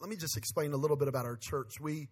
let 0.00 0.08
me 0.08 0.16
just 0.16 0.36
explain 0.36 0.72
a 0.72 0.76
little 0.76 0.96
bit 0.96 1.08
about 1.08 1.26
our 1.26 1.36
church. 1.36 1.80
We 1.80 2.08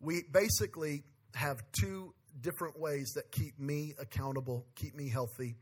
we 0.00 0.24
basically 0.32 1.04
have 1.34 1.62
two 1.72 2.14
different 2.40 2.80
ways 2.80 3.12
that 3.14 3.30
keep 3.30 3.58
me 3.58 3.94
accountable, 4.00 4.66
keep 4.74 4.94
me 4.94 5.08
healthy, 5.08 5.56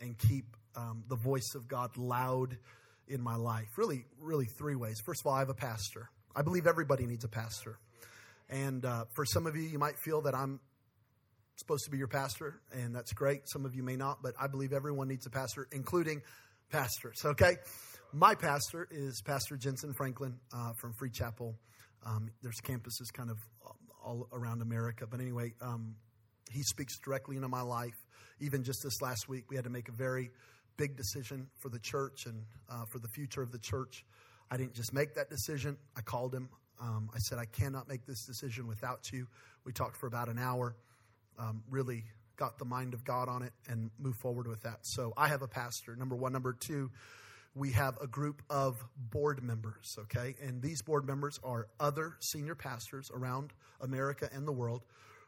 and 0.00 0.16
keep 0.18 0.56
um, 0.76 1.04
the 1.08 1.16
voice 1.16 1.54
of 1.54 1.68
God 1.68 1.96
loud 1.96 2.56
in 3.06 3.20
my 3.20 3.36
life. 3.36 3.68
Really, 3.76 4.06
really 4.18 4.46
three 4.46 4.74
ways. 4.74 5.00
First 5.04 5.20
of 5.22 5.26
all, 5.26 5.34
I 5.34 5.40
have 5.40 5.50
a 5.50 5.54
pastor. 5.54 6.10
I 6.34 6.42
believe 6.42 6.66
everybody 6.66 7.06
needs 7.06 7.24
a 7.24 7.28
pastor. 7.28 7.78
And 8.48 8.84
uh, 8.84 9.04
for 9.14 9.24
some 9.24 9.46
of 9.46 9.54
you, 9.56 9.62
you 9.62 9.78
might 9.78 9.98
feel 9.98 10.22
that 10.22 10.34
I'm 10.34 10.60
supposed 11.56 11.84
to 11.84 11.90
be 11.90 11.98
your 11.98 12.08
pastor, 12.08 12.60
and 12.72 12.94
that's 12.94 13.12
great. 13.12 13.48
Some 13.48 13.64
of 13.64 13.74
you 13.74 13.82
may 13.82 13.96
not, 13.96 14.22
but 14.22 14.34
I 14.40 14.48
believe 14.48 14.72
everyone 14.72 15.08
needs 15.08 15.26
a 15.26 15.30
pastor, 15.30 15.68
including 15.70 16.22
pastors, 16.70 17.24
okay? 17.24 17.56
My 18.16 18.36
pastor 18.36 18.86
is 18.92 19.20
Pastor 19.22 19.56
Jentezen 19.56 19.92
Franklin 19.92 20.38
uh, 20.52 20.72
from 20.74 20.92
Free 20.92 21.10
Chapel. 21.10 21.56
Um, 22.06 22.30
there's 22.42 22.60
campuses 22.60 23.12
kind 23.12 23.28
of 23.28 23.38
all 24.04 24.28
around 24.32 24.62
America. 24.62 25.04
But 25.04 25.18
anyway, 25.18 25.52
um, 25.60 25.96
he 26.48 26.62
speaks 26.62 26.96
directly 27.00 27.34
into 27.34 27.48
my 27.48 27.62
life. 27.62 27.96
Even 28.38 28.62
just 28.62 28.84
this 28.84 29.02
last 29.02 29.28
week, 29.28 29.50
we 29.50 29.56
had 29.56 29.64
to 29.64 29.70
make 29.70 29.88
a 29.88 29.92
very 29.92 30.30
big 30.76 30.96
decision 30.96 31.48
for 31.58 31.70
the 31.70 31.80
church 31.80 32.26
and 32.26 32.44
uh, 32.70 32.84
for 32.84 33.00
the 33.00 33.08
future 33.08 33.42
of 33.42 33.50
the 33.50 33.58
church. 33.58 34.04
I 34.48 34.58
didn't 34.58 34.74
just 34.74 34.92
make 34.94 35.14
that 35.16 35.28
decision, 35.28 35.76
I 35.96 36.00
called 36.02 36.32
him. 36.32 36.50
Um, 36.80 37.10
I 37.12 37.18
said, 37.18 37.38
I 37.38 37.46
cannot 37.46 37.88
make 37.88 38.06
this 38.06 38.24
decision 38.26 38.68
without 38.68 39.10
you. 39.12 39.26
We 39.64 39.72
talked 39.72 39.96
for 39.96 40.06
about 40.06 40.28
an 40.28 40.38
hour, 40.38 40.76
um, 41.36 41.64
really 41.68 42.04
got 42.36 42.60
the 42.60 42.64
mind 42.64 42.94
of 42.94 43.04
God 43.04 43.28
on 43.28 43.42
it, 43.42 43.54
and 43.68 43.90
moved 43.98 44.20
forward 44.20 44.46
with 44.46 44.62
that. 44.62 44.78
So 44.82 45.12
I 45.16 45.26
have 45.26 45.42
a 45.42 45.48
pastor, 45.48 45.96
number 45.96 46.14
one. 46.14 46.32
Number 46.32 46.52
two, 46.52 46.92
we 47.54 47.70
have 47.70 47.96
a 48.02 48.06
group 48.06 48.42
of 48.50 48.76
board 48.96 49.42
members, 49.42 49.96
okay? 50.00 50.34
And 50.42 50.60
these 50.60 50.82
board 50.82 51.06
members 51.06 51.38
are 51.44 51.68
other 51.78 52.16
senior 52.20 52.54
pastors 52.54 53.10
around 53.14 53.52
America 53.80 54.28
and 54.32 54.46
the 54.46 54.52
world 54.52 54.82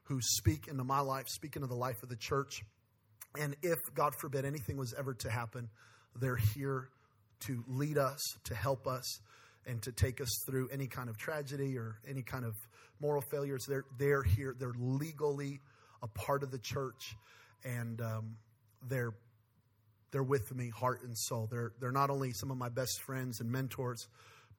who 0.05 0.21
speak 0.21 0.67
into 0.69 0.85
my 0.85 1.01
life, 1.01 1.27
speak 1.29 1.57
into 1.57 1.69
the 1.69 1.77
life 1.77 2.03
of 2.03 2.09
the 2.09 2.17
church. 2.17 2.63
And 3.39 3.55
if, 3.63 3.79
God 3.95 4.15
forbid, 4.15 4.45
anything 4.45 4.77
was 4.77 4.95
ever 4.99 5.15
to 5.15 5.31
happen, 5.31 5.69
they're 6.17 6.37
here 6.37 6.89
to 7.41 7.63
lead 7.69 7.99
us, 7.99 8.21
to 8.45 8.55
help 8.55 8.87
us, 8.87 9.21
and 9.67 9.83
to 9.83 9.93
take 9.93 10.21
us 10.21 10.31
through 10.47 10.69
any 10.73 10.87
kind 10.87 11.09
of 11.09 11.19
tragedy 11.19 11.77
or 11.77 11.99
any 12.09 12.23
kind 12.23 12.45
of 12.45 12.55
moral 13.01 13.21
failures. 13.21 13.67
They're, 13.69 13.85
they're 13.99 14.23
here. 14.23 14.55
They're 14.59 14.75
legally 14.79 15.61
a 16.03 16.07
part 16.09 16.43
of 16.43 16.51
the 16.51 16.59
church, 16.59 17.17
and 17.65 18.01
um, 18.01 18.37
they're 18.89 19.13
they're 20.13 20.23
with 20.23 20.55
me 20.55 20.71
heart 20.71 21.03
and 21.03 21.17
soul. 21.17 21.49
They're 21.51 21.73
they're 21.81 21.93
not 21.93 22.11
only 22.11 22.33
some 22.33 22.51
of 22.51 22.57
my 22.57 22.69
best 22.69 23.03
friends 23.03 23.41
and 23.41 23.51
mentors, 23.51 24.09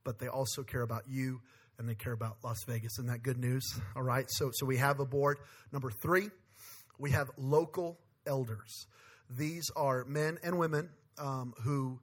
but 0.04 0.18
they 0.18 0.28
also 0.28 0.62
care 0.62 0.82
about 0.82 1.04
you 1.08 1.40
and 1.78 1.88
they 1.88 1.94
care 1.94 2.12
about 2.12 2.38
Las 2.42 2.64
Vegas. 2.66 2.92
Isn't 2.98 3.08
that 3.08 3.22
good 3.22 3.38
news? 3.38 3.64
All 3.96 4.02
right. 4.02 4.26
So 4.28 4.50
so 4.52 4.66
we 4.66 4.76
have 4.76 5.00
a 5.00 5.06
board. 5.06 5.38
Number 5.72 5.90
three, 5.90 6.30
we 6.98 7.12
have 7.12 7.30
local 7.36 7.98
elders. 8.26 8.86
These 9.30 9.70
are 9.76 10.04
men 10.04 10.38
and 10.42 10.58
women 10.58 10.90
um, 11.18 11.54
who 11.62 12.00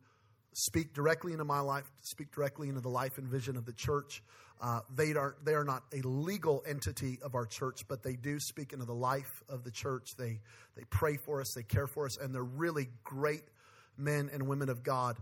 speak 0.55 0.93
directly 0.93 1.33
into 1.33 1.43
my 1.43 1.59
life, 1.59 1.83
speak 1.99 2.31
directly 2.31 2.69
into 2.69 2.79
the 2.79 2.89
life 2.89 3.17
and 3.17 3.27
vision 3.27 3.57
of 3.57 3.65
the 3.65 3.73
church. 3.73 4.23
Uh, 4.61 4.79
they 4.95 5.13
are 5.13 5.35
they 5.43 5.53
are 5.53 5.65
not 5.65 5.83
a 5.93 6.01
legal 6.07 6.63
entity 6.65 7.19
of 7.21 7.35
our 7.35 7.45
church, 7.45 7.85
but 7.89 8.01
they 8.01 8.15
do 8.15 8.39
speak 8.39 8.71
into 8.71 8.85
the 8.85 8.93
life 8.93 9.43
of 9.49 9.65
the 9.65 9.71
church. 9.71 10.15
They 10.17 10.39
they 10.77 10.83
pray 10.89 11.17
for 11.17 11.41
us, 11.41 11.53
they 11.53 11.63
care 11.63 11.87
for 11.87 12.05
us, 12.05 12.17
and 12.17 12.33
they're 12.33 12.41
really 12.43 12.87
great 13.03 13.43
men 13.97 14.29
and 14.31 14.47
women 14.47 14.69
of 14.69 14.81
God 14.81 15.17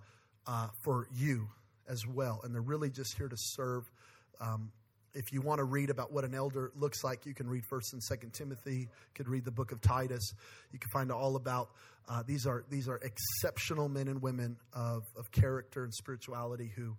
uh, 0.45 0.67
for 0.81 1.07
you 1.11 1.49
as 1.89 2.05
well. 2.05 2.41
And 2.43 2.53
they're 2.53 2.61
really 2.61 2.91
just 2.91 3.17
here 3.17 3.27
to 3.27 3.37
serve. 3.37 3.89
Um, 4.39 4.71
if 5.13 5.31
you 5.31 5.41
want 5.41 5.59
to 5.59 5.63
read 5.63 5.89
about 5.89 6.11
what 6.11 6.23
an 6.23 6.33
elder 6.33 6.71
looks 6.75 7.03
like, 7.03 7.25
you 7.25 7.33
can 7.33 7.47
read 7.47 7.63
First 7.65 7.93
and 7.93 8.01
Second 8.01 8.33
Timothy. 8.33 8.75
You 8.75 8.87
could 9.15 9.27
read 9.27 9.45
the 9.45 9.51
book 9.51 9.71
of 9.71 9.81
Titus. 9.81 10.33
You 10.71 10.79
can 10.79 10.89
find 10.89 11.11
all 11.11 11.35
about 11.35 11.69
uh, 12.09 12.23
these 12.25 12.45
are 12.45 12.65
these 12.69 12.87
are 12.89 12.97
exceptional 12.97 13.87
men 13.87 14.07
and 14.07 14.21
women 14.21 14.57
of 14.73 15.03
of 15.17 15.31
character 15.31 15.83
and 15.83 15.93
spirituality 15.93 16.71
who 16.75 16.95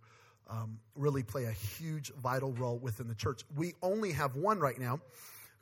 um, 0.49 0.79
really 0.95 1.23
play 1.23 1.45
a 1.45 1.53
huge 1.53 2.13
vital 2.23 2.53
role 2.53 2.79
within 2.79 3.09
the 3.09 3.15
church. 3.15 3.41
We 3.57 3.75
only 3.83 4.13
have 4.13 4.37
one 4.37 4.59
right 4.59 4.79
now 4.79 5.01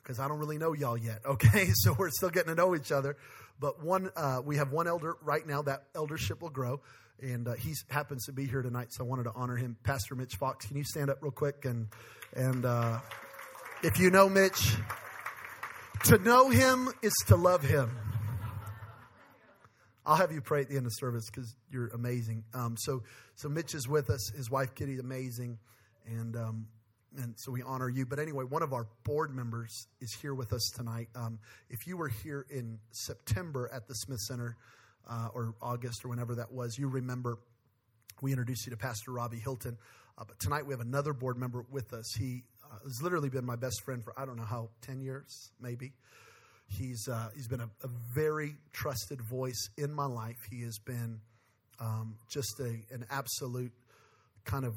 because 0.01 0.19
I 0.19 0.27
don't 0.27 0.39
really 0.39 0.57
know 0.57 0.73
y'all 0.73 0.97
yet. 0.97 1.21
Okay, 1.25 1.69
so 1.73 1.95
we're 1.97 2.09
still 2.09 2.29
getting 2.29 2.49
to 2.49 2.55
know 2.55 2.75
each 2.75 2.91
other. 2.91 3.17
But 3.59 3.83
one, 3.83 4.09
uh, 4.15 4.41
we 4.43 4.57
have 4.57 4.71
one 4.71 4.87
elder 4.87 5.15
right 5.21 5.45
now. 5.45 5.61
That 5.61 5.83
eldership 5.95 6.41
will 6.41 6.49
grow, 6.49 6.81
and 7.21 7.47
uh, 7.47 7.53
he 7.53 7.73
happens 7.89 8.25
to 8.25 8.33
be 8.33 8.45
here 8.45 8.61
tonight, 8.61 8.87
so 8.91 9.05
I 9.05 9.07
wanted 9.07 9.23
to 9.23 9.31
honor 9.35 9.55
him. 9.55 9.77
Pastor 9.83 10.15
Mitch 10.15 10.35
Fox, 10.35 10.65
can 10.65 10.77
you 10.77 10.83
stand 10.83 11.09
up 11.09 11.19
real 11.21 11.31
quick 11.31 11.65
and 11.65 11.87
and 12.35 12.65
uh, 12.65 12.99
if 13.83 13.99
you 13.99 14.09
know 14.09 14.29
Mitch, 14.29 14.75
to 16.05 16.17
know 16.17 16.49
him 16.49 16.89
is 17.01 17.13
to 17.27 17.35
love 17.35 17.63
him. 17.63 17.91
I'll 20.05 20.17
have 20.17 20.31
you 20.31 20.41
pray 20.41 20.61
at 20.61 20.69
the 20.69 20.75
end 20.75 20.85
of 20.85 20.91
service 20.95 21.29
because 21.29 21.55
you're 21.71 21.87
amazing. 21.87 22.43
Um, 22.53 22.75
so, 22.77 23.03
so 23.35 23.47
Mitch 23.47 23.73
is 23.73 23.87
with 23.87 24.09
us. 24.09 24.31
His 24.35 24.49
wife 24.49 24.75
Kitty, 24.75 24.99
amazing, 24.99 25.59
and 26.05 26.35
um, 26.35 26.67
and 27.17 27.35
so 27.37 27.51
we 27.51 27.61
honor 27.61 27.89
you. 27.89 28.05
But 28.05 28.19
anyway, 28.19 28.43
one 28.43 28.63
of 28.63 28.73
our 28.73 28.87
board 29.03 29.33
members 29.33 29.87
is 30.01 30.13
here 30.21 30.33
with 30.33 30.51
us 30.51 30.71
tonight. 30.75 31.09
Um, 31.15 31.39
if 31.69 31.87
you 31.87 31.95
were 31.95 32.09
here 32.09 32.45
in 32.49 32.79
September 32.91 33.69
at 33.73 33.87
the 33.87 33.93
Smith 33.93 34.19
Center 34.19 34.57
uh, 35.09 35.29
or 35.33 35.53
August 35.61 36.03
or 36.03 36.09
whenever 36.09 36.35
that 36.35 36.51
was, 36.51 36.77
you 36.77 36.87
remember 36.87 37.37
we 38.21 38.31
introduced 38.31 38.65
you 38.65 38.71
to 38.71 38.77
Pastor 38.77 39.11
Robbie 39.11 39.39
Hilton. 39.39 39.77
Uh, 40.17 40.23
but 40.27 40.39
tonight 40.39 40.65
we 40.65 40.73
have 40.73 40.81
another 40.81 41.13
board 41.13 41.37
member 41.37 41.65
with 41.71 41.93
us. 41.93 42.13
He 42.13 42.43
uh, 42.63 42.77
has 42.83 43.01
literally 43.01 43.29
been 43.29 43.45
my 43.45 43.55
best 43.55 43.81
friend 43.83 44.03
for 44.03 44.13
I 44.17 44.25
don't 44.25 44.37
know 44.37 44.45
how 44.45 44.69
ten 44.81 45.01
years, 45.01 45.51
maybe. 45.59 45.93
He's 46.67 47.07
uh, 47.07 47.29
he's 47.35 47.47
been 47.47 47.61
a, 47.61 47.69
a, 47.83 47.89
very 48.15 48.55
trusted 48.71 49.21
voice 49.21 49.69
in 49.77 49.91
my 49.93 50.05
life. 50.05 50.37
He 50.49 50.61
has 50.63 50.79
been 50.79 51.19
um, 51.79 52.15
just 52.29 52.59
a 52.59 52.79
an 52.93 53.05
absolute 53.09 53.71
kind 54.45 54.65
of 54.65 54.75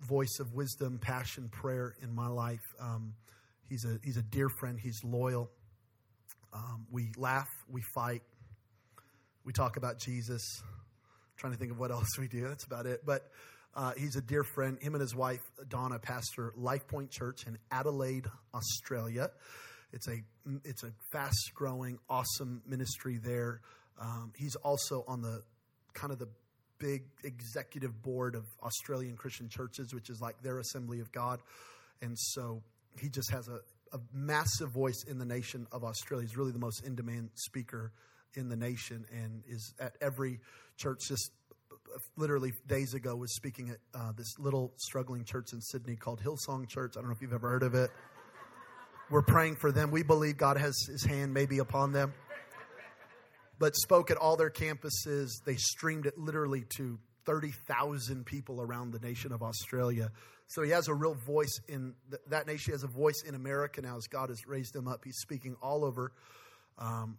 voice 0.00 0.38
of 0.40 0.52
wisdom, 0.52 0.98
passion, 0.98 1.48
prayer 1.48 1.94
in 2.02 2.14
my 2.14 2.28
life. 2.28 2.64
Um, 2.80 3.14
he's 3.68 3.84
a 3.84 3.98
he's 4.02 4.16
a 4.16 4.22
dear 4.22 4.48
friend. 4.48 4.78
He's 4.80 5.00
loyal. 5.04 5.50
Um, 6.52 6.86
we 6.90 7.12
laugh, 7.16 7.48
we 7.70 7.80
fight, 7.94 8.22
we 9.44 9.52
talk 9.52 9.78
about 9.78 9.98
Jesus. 9.98 10.62
Trying 11.42 11.54
to 11.54 11.58
think 11.58 11.72
of 11.72 11.80
what 11.80 11.90
else 11.90 12.16
we 12.20 12.28
do. 12.28 12.46
That's 12.46 12.62
about 12.62 12.86
it. 12.86 13.04
But 13.04 13.28
uh, 13.74 13.94
he's 13.96 14.14
a 14.14 14.20
dear 14.20 14.44
friend. 14.44 14.78
Him 14.80 14.94
and 14.94 15.00
his 15.00 15.12
wife 15.12 15.40
Donna 15.68 15.98
pastor 15.98 16.52
Life 16.56 16.86
Point 16.86 17.10
Church 17.10 17.48
in 17.48 17.58
Adelaide, 17.72 18.28
Australia. 18.54 19.28
It's 19.92 20.06
a 20.06 20.22
it's 20.64 20.84
a 20.84 20.92
fast 21.10 21.50
growing, 21.52 21.98
awesome 22.08 22.62
ministry 22.64 23.18
there. 23.20 23.60
Um, 24.00 24.32
he's 24.36 24.54
also 24.54 25.04
on 25.08 25.20
the 25.20 25.42
kind 25.94 26.12
of 26.12 26.20
the 26.20 26.28
big 26.78 27.06
executive 27.24 28.00
board 28.02 28.36
of 28.36 28.44
Australian 28.62 29.16
Christian 29.16 29.48
churches, 29.48 29.92
which 29.92 30.10
is 30.10 30.20
like 30.20 30.40
their 30.42 30.60
Assembly 30.60 31.00
of 31.00 31.10
God. 31.10 31.40
And 32.00 32.16
so 32.16 32.62
he 33.00 33.08
just 33.08 33.32
has 33.32 33.48
a, 33.48 33.58
a 33.92 33.98
massive 34.12 34.70
voice 34.70 35.02
in 35.08 35.18
the 35.18 35.26
nation 35.26 35.66
of 35.72 35.82
Australia. 35.82 36.24
He's 36.24 36.36
really 36.36 36.52
the 36.52 36.60
most 36.60 36.86
in 36.86 36.94
demand 36.94 37.30
speaker 37.34 37.90
in 38.36 38.48
the 38.48 38.56
nation 38.56 39.04
and 39.12 39.42
is 39.48 39.74
at 39.80 39.94
every 40.00 40.40
church. 40.76 41.00
Just 41.08 41.30
literally 42.16 42.52
days 42.66 42.94
ago 42.94 43.16
was 43.16 43.34
speaking 43.34 43.70
at 43.70 43.78
uh, 43.94 44.12
this 44.16 44.38
little 44.38 44.72
struggling 44.76 45.24
church 45.24 45.52
in 45.52 45.60
Sydney 45.60 45.96
called 45.96 46.20
Hillsong 46.20 46.68
Church. 46.68 46.94
I 46.96 47.00
don't 47.00 47.08
know 47.08 47.14
if 47.14 47.22
you've 47.22 47.32
ever 47.32 47.48
heard 47.48 47.62
of 47.62 47.74
it. 47.74 47.90
We're 49.10 49.22
praying 49.22 49.56
for 49.56 49.72
them. 49.72 49.90
We 49.90 50.02
believe 50.02 50.38
God 50.38 50.56
has 50.56 50.74
his 50.86 51.04
hand 51.04 51.34
maybe 51.34 51.58
upon 51.58 51.92
them. 51.92 52.14
But 53.58 53.76
spoke 53.76 54.10
at 54.10 54.16
all 54.16 54.36
their 54.36 54.50
campuses. 54.50 55.30
They 55.44 55.56
streamed 55.56 56.06
it 56.06 56.18
literally 56.18 56.64
to 56.76 56.98
30,000 57.26 58.24
people 58.24 58.60
around 58.60 58.92
the 58.92 58.98
nation 58.98 59.32
of 59.32 59.42
Australia. 59.42 60.10
So 60.48 60.62
he 60.62 60.70
has 60.70 60.88
a 60.88 60.94
real 60.94 61.14
voice 61.14 61.60
in 61.68 61.94
th- 62.10 62.22
that 62.28 62.46
nation. 62.46 62.72
He 62.72 62.72
has 62.72 62.82
a 62.82 62.88
voice 62.88 63.22
in 63.26 63.34
America 63.34 63.80
now 63.80 63.96
as 63.96 64.06
God 64.06 64.30
has 64.30 64.46
raised 64.46 64.74
him 64.74 64.88
up. 64.88 65.02
He's 65.04 65.18
speaking 65.18 65.56
all 65.62 65.84
over. 65.84 66.12
Um, 66.78 67.18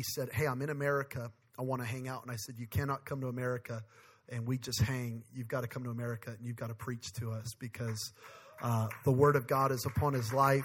he 0.00 0.04
said, 0.14 0.30
Hey, 0.32 0.46
I'm 0.46 0.62
in 0.62 0.70
America. 0.70 1.30
I 1.58 1.62
want 1.62 1.82
to 1.82 1.86
hang 1.86 2.08
out. 2.08 2.22
And 2.22 2.32
I 2.32 2.36
said, 2.36 2.54
You 2.58 2.66
cannot 2.66 3.04
come 3.04 3.20
to 3.20 3.26
America 3.26 3.82
and 4.30 4.46
we 4.46 4.56
just 4.56 4.80
hang. 4.80 5.24
You've 5.34 5.46
got 5.46 5.60
to 5.60 5.66
come 5.66 5.84
to 5.84 5.90
America 5.90 6.30
and 6.30 6.38
you've 6.46 6.56
got 6.56 6.68
to 6.68 6.74
preach 6.74 7.12
to 7.18 7.32
us 7.32 7.52
because 7.58 8.14
uh, 8.62 8.86
the 9.04 9.12
word 9.12 9.36
of 9.36 9.46
God 9.46 9.72
is 9.72 9.84
upon 9.84 10.14
his 10.14 10.32
life. 10.32 10.64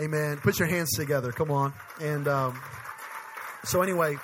Amen. 0.00 0.38
Put 0.38 0.58
your 0.58 0.68
hands 0.68 0.92
together. 0.92 1.32
Come 1.32 1.50
on. 1.50 1.74
And 2.00 2.26
um, 2.26 2.58
so, 3.64 3.82
anyway, 3.82 4.16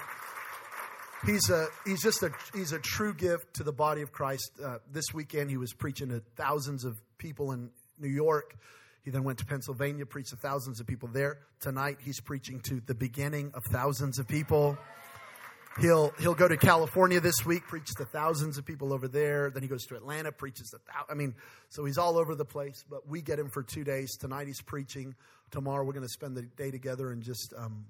he's 1.26 1.50
a 1.50 1.66
he's 1.84 2.00
just 2.02 2.22
a 2.22 2.32
he's 2.54 2.72
a 2.72 2.78
true 2.78 3.12
gift 3.12 3.52
to 3.56 3.64
the 3.64 3.72
body 3.72 4.00
of 4.00 4.12
Christ. 4.12 4.50
Uh, 4.64 4.78
this 4.90 5.12
weekend, 5.12 5.50
he 5.50 5.58
was 5.58 5.74
preaching 5.74 6.08
to 6.08 6.22
thousands 6.36 6.86
of 6.86 6.96
people 7.18 7.52
in 7.52 7.68
New 7.98 8.08
York. 8.08 8.56
He 9.04 9.10
then 9.10 9.24
went 9.24 9.38
to 9.38 9.46
Pennsylvania, 9.46 10.04
preached 10.04 10.30
to 10.30 10.36
thousands 10.36 10.80
of 10.80 10.86
people 10.86 11.08
there. 11.08 11.38
Tonight, 11.60 11.98
he's 12.00 12.20
preaching 12.20 12.60
to 12.60 12.80
the 12.86 12.94
beginning 12.94 13.50
of 13.54 13.64
thousands 13.64 14.18
of 14.18 14.28
people. 14.28 14.76
He'll 15.80 16.10
he'll 16.18 16.34
go 16.34 16.48
to 16.48 16.56
California 16.56 17.20
this 17.20 17.46
week, 17.46 17.62
preach 17.62 17.86
to 17.96 18.04
thousands 18.04 18.58
of 18.58 18.66
people 18.66 18.92
over 18.92 19.08
there. 19.08 19.50
Then 19.50 19.62
he 19.62 19.68
goes 19.68 19.86
to 19.86 19.96
Atlanta, 19.96 20.32
preaches 20.32 20.70
to 20.70 20.78
thou- 20.86 21.06
I 21.08 21.14
mean, 21.14 21.34
so 21.68 21.84
he's 21.84 21.96
all 21.96 22.18
over 22.18 22.34
the 22.34 22.44
place. 22.44 22.84
But 22.90 23.08
we 23.08 23.22
get 23.22 23.38
him 23.38 23.48
for 23.48 23.62
two 23.62 23.84
days. 23.84 24.16
Tonight 24.16 24.48
he's 24.48 24.60
preaching. 24.60 25.14
Tomorrow 25.50 25.84
we're 25.84 25.92
going 25.92 26.06
to 26.06 26.12
spend 26.12 26.36
the 26.36 26.42
day 26.42 26.70
together 26.70 27.12
and 27.12 27.22
just 27.22 27.54
um, 27.56 27.86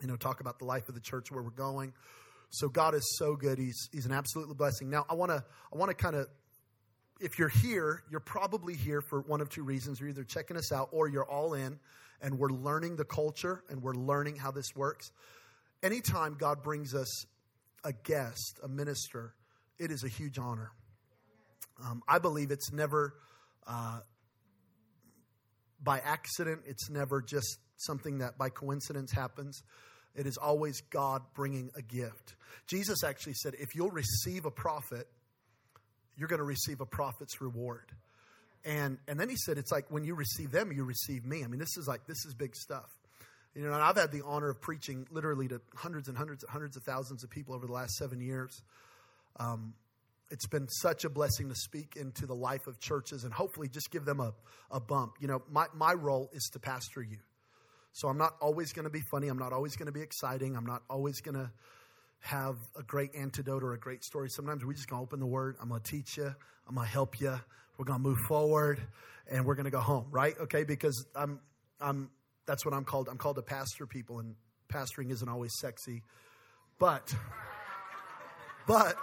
you 0.00 0.06
know 0.06 0.16
talk 0.16 0.40
about 0.40 0.58
the 0.58 0.66
life 0.66 0.88
of 0.88 0.94
the 0.94 1.00
church 1.00 1.32
where 1.32 1.42
we're 1.42 1.50
going. 1.50 1.92
So 2.50 2.68
God 2.68 2.94
is 2.94 3.16
so 3.18 3.34
good. 3.36 3.58
He's 3.58 3.88
he's 3.90 4.06
an 4.06 4.12
absolute 4.12 4.54
blessing. 4.56 4.90
Now 4.90 5.06
I 5.08 5.14
want 5.14 5.30
to 5.30 5.42
I 5.72 5.76
want 5.76 5.90
to 5.90 5.94
kind 5.94 6.14
of 6.14 6.28
if 7.20 7.38
you're 7.38 7.48
here, 7.48 8.02
you're 8.10 8.20
probably 8.20 8.74
here 8.74 9.00
for 9.00 9.20
one 9.22 9.40
of 9.40 9.48
two 9.48 9.62
reasons. 9.62 10.00
You're 10.00 10.10
either 10.10 10.24
checking 10.24 10.56
us 10.56 10.72
out 10.72 10.88
or 10.92 11.08
you're 11.08 11.28
all 11.28 11.54
in 11.54 11.78
and 12.20 12.38
we're 12.38 12.50
learning 12.50 12.96
the 12.96 13.04
culture 13.04 13.62
and 13.68 13.82
we're 13.82 13.94
learning 13.94 14.36
how 14.36 14.50
this 14.50 14.74
works. 14.74 15.12
Anytime 15.82 16.36
God 16.38 16.62
brings 16.62 16.94
us 16.94 17.26
a 17.84 17.92
guest, 17.92 18.58
a 18.62 18.68
minister, 18.68 19.34
it 19.78 19.90
is 19.90 20.04
a 20.04 20.08
huge 20.08 20.38
honor. 20.38 20.72
Um, 21.84 22.02
I 22.08 22.18
believe 22.18 22.50
it's 22.50 22.72
never 22.72 23.14
uh, 23.66 24.00
by 25.82 26.00
accident, 26.00 26.62
it's 26.66 26.90
never 26.90 27.22
just 27.22 27.58
something 27.76 28.18
that 28.18 28.36
by 28.36 28.48
coincidence 28.48 29.12
happens. 29.12 29.62
It 30.16 30.26
is 30.26 30.36
always 30.36 30.80
God 30.80 31.22
bringing 31.34 31.70
a 31.76 31.82
gift. 31.82 32.34
Jesus 32.66 33.04
actually 33.04 33.34
said, 33.34 33.54
if 33.58 33.76
you'll 33.76 33.90
receive 33.90 34.44
a 34.44 34.50
prophet, 34.50 35.06
you're 36.18 36.28
going 36.28 36.38
to 36.38 36.44
receive 36.44 36.80
a 36.80 36.86
prophet's 36.86 37.40
reward. 37.40 37.92
And 38.64 38.98
and 39.06 39.18
then 39.18 39.28
he 39.28 39.36
said, 39.36 39.56
it's 39.56 39.70
like 39.70 39.86
when 39.90 40.04
you 40.04 40.14
receive 40.14 40.50
them, 40.50 40.72
you 40.72 40.84
receive 40.84 41.24
me. 41.24 41.44
I 41.44 41.46
mean, 41.46 41.60
this 41.60 41.76
is 41.78 41.86
like 41.86 42.06
this 42.06 42.26
is 42.26 42.34
big 42.34 42.56
stuff. 42.56 42.90
You 43.54 43.62
know, 43.62 43.72
and 43.72 43.82
I've 43.82 43.96
had 43.96 44.12
the 44.12 44.22
honor 44.24 44.50
of 44.50 44.60
preaching 44.60 45.06
literally 45.10 45.48
to 45.48 45.60
hundreds 45.74 46.08
and 46.08 46.16
hundreds 46.16 46.42
and 46.42 46.50
hundreds 46.50 46.76
of 46.76 46.82
thousands 46.82 47.24
of 47.24 47.30
people 47.30 47.54
over 47.54 47.66
the 47.66 47.72
last 47.72 47.94
seven 47.94 48.20
years. 48.20 48.62
Um, 49.40 49.74
it's 50.30 50.46
been 50.46 50.68
such 50.68 51.04
a 51.04 51.08
blessing 51.08 51.48
to 51.48 51.54
speak 51.54 51.96
into 51.96 52.26
the 52.26 52.34
life 52.34 52.66
of 52.66 52.78
churches 52.78 53.24
and 53.24 53.32
hopefully 53.32 53.68
just 53.68 53.90
give 53.90 54.04
them 54.04 54.20
a, 54.20 54.34
a 54.70 54.78
bump. 54.78 55.14
You 55.20 55.28
know, 55.28 55.42
my, 55.50 55.66
my 55.74 55.94
role 55.94 56.28
is 56.32 56.50
to 56.52 56.58
pastor 56.58 57.02
you. 57.02 57.18
So 57.92 58.08
I'm 58.08 58.18
not 58.18 58.34
always 58.40 58.72
going 58.72 58.84
to 58.84 58.90
be 58.90 59.00
funny. 59.10 59.28
I'm 59.28 59.38
not 59.38 59.52
always 59.52 59.76
going 59.76 59.86
to 59.86 59.92
be 59.92 60.02
exciting. 60.02 60.56
I'm 60.56 60.66
not 60.66 60.82
always 60.90 61.20
going 61.20 61.34
to 61.34 61.50
have 62.20 62.56
a 62.76 62.82
great 62.82 63.14
antidote 63.14 63.62
or 63.62 63.74
a 63.74 63.78
great 63.78 64.04
story. 64.04 64.28
Sometimes 64.28 64.64
we 64.64 64.74
just 64.74 64.88
to 65.00 65.04
open 65.04 65.20
the 65.20 65.26
word. 65.26 65.56
I'm 65.60 65.68
going 65.68 65.80
to 65.80 65.90
teach 65.90 66.16
you. 66.16 66.34
I'm 66.68 66.74
going 66.74 66.86
to 66.86 66.92
help 66.92 67.20
you. 67.20 67.38
We're 67.76 67.84
going 67.84 68.02
to 68.02 68.08
move 68.08 68.18
forward 68.26 68.80
and 69.30 69.44
we're 69.44 69.54
going 69.54 69.64
to 69.64 69.70
go 69.70 69.80
home, 69.80 70.06
right? 70.10 70.34
Okay, 70.40 70.64
because 70.64 71.06
I'm 71.14 71.40
I'm 71.80 72.10
that's 72.46 72.64
what 72.64 72.74
I'm 72.74 72.84
called. 72.84 73.08
I'm 73.08 73.18
called 73.18 73.36
to 73.36 73.42
pastor 73.42 73.86
people 73.86 74.18
and 74.18 74.34
pastoring 74.72 75.10
isn't 75.10 75.28
always 75.28 75.52
sexy. 75.60 76.02
But 76.78 77.14
but 78.66 78.96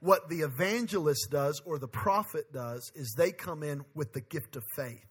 what 0.00 0.28
the 0.28 0.40
evangelist 0.40 1.28
does 1.30 1.60
or 1.64 1.78
the 1.78 1.88
prophet 1.88 2.52
does 2.52 2.90
is 2.94 3.14
they 3.16 3.32
come 3.32 3.62
in 3.62 3.84
with 3.94 4.12
the 4.12 4.20
gift 4.20 4.56
of 4.56 4.64
faith. 4.74 5.09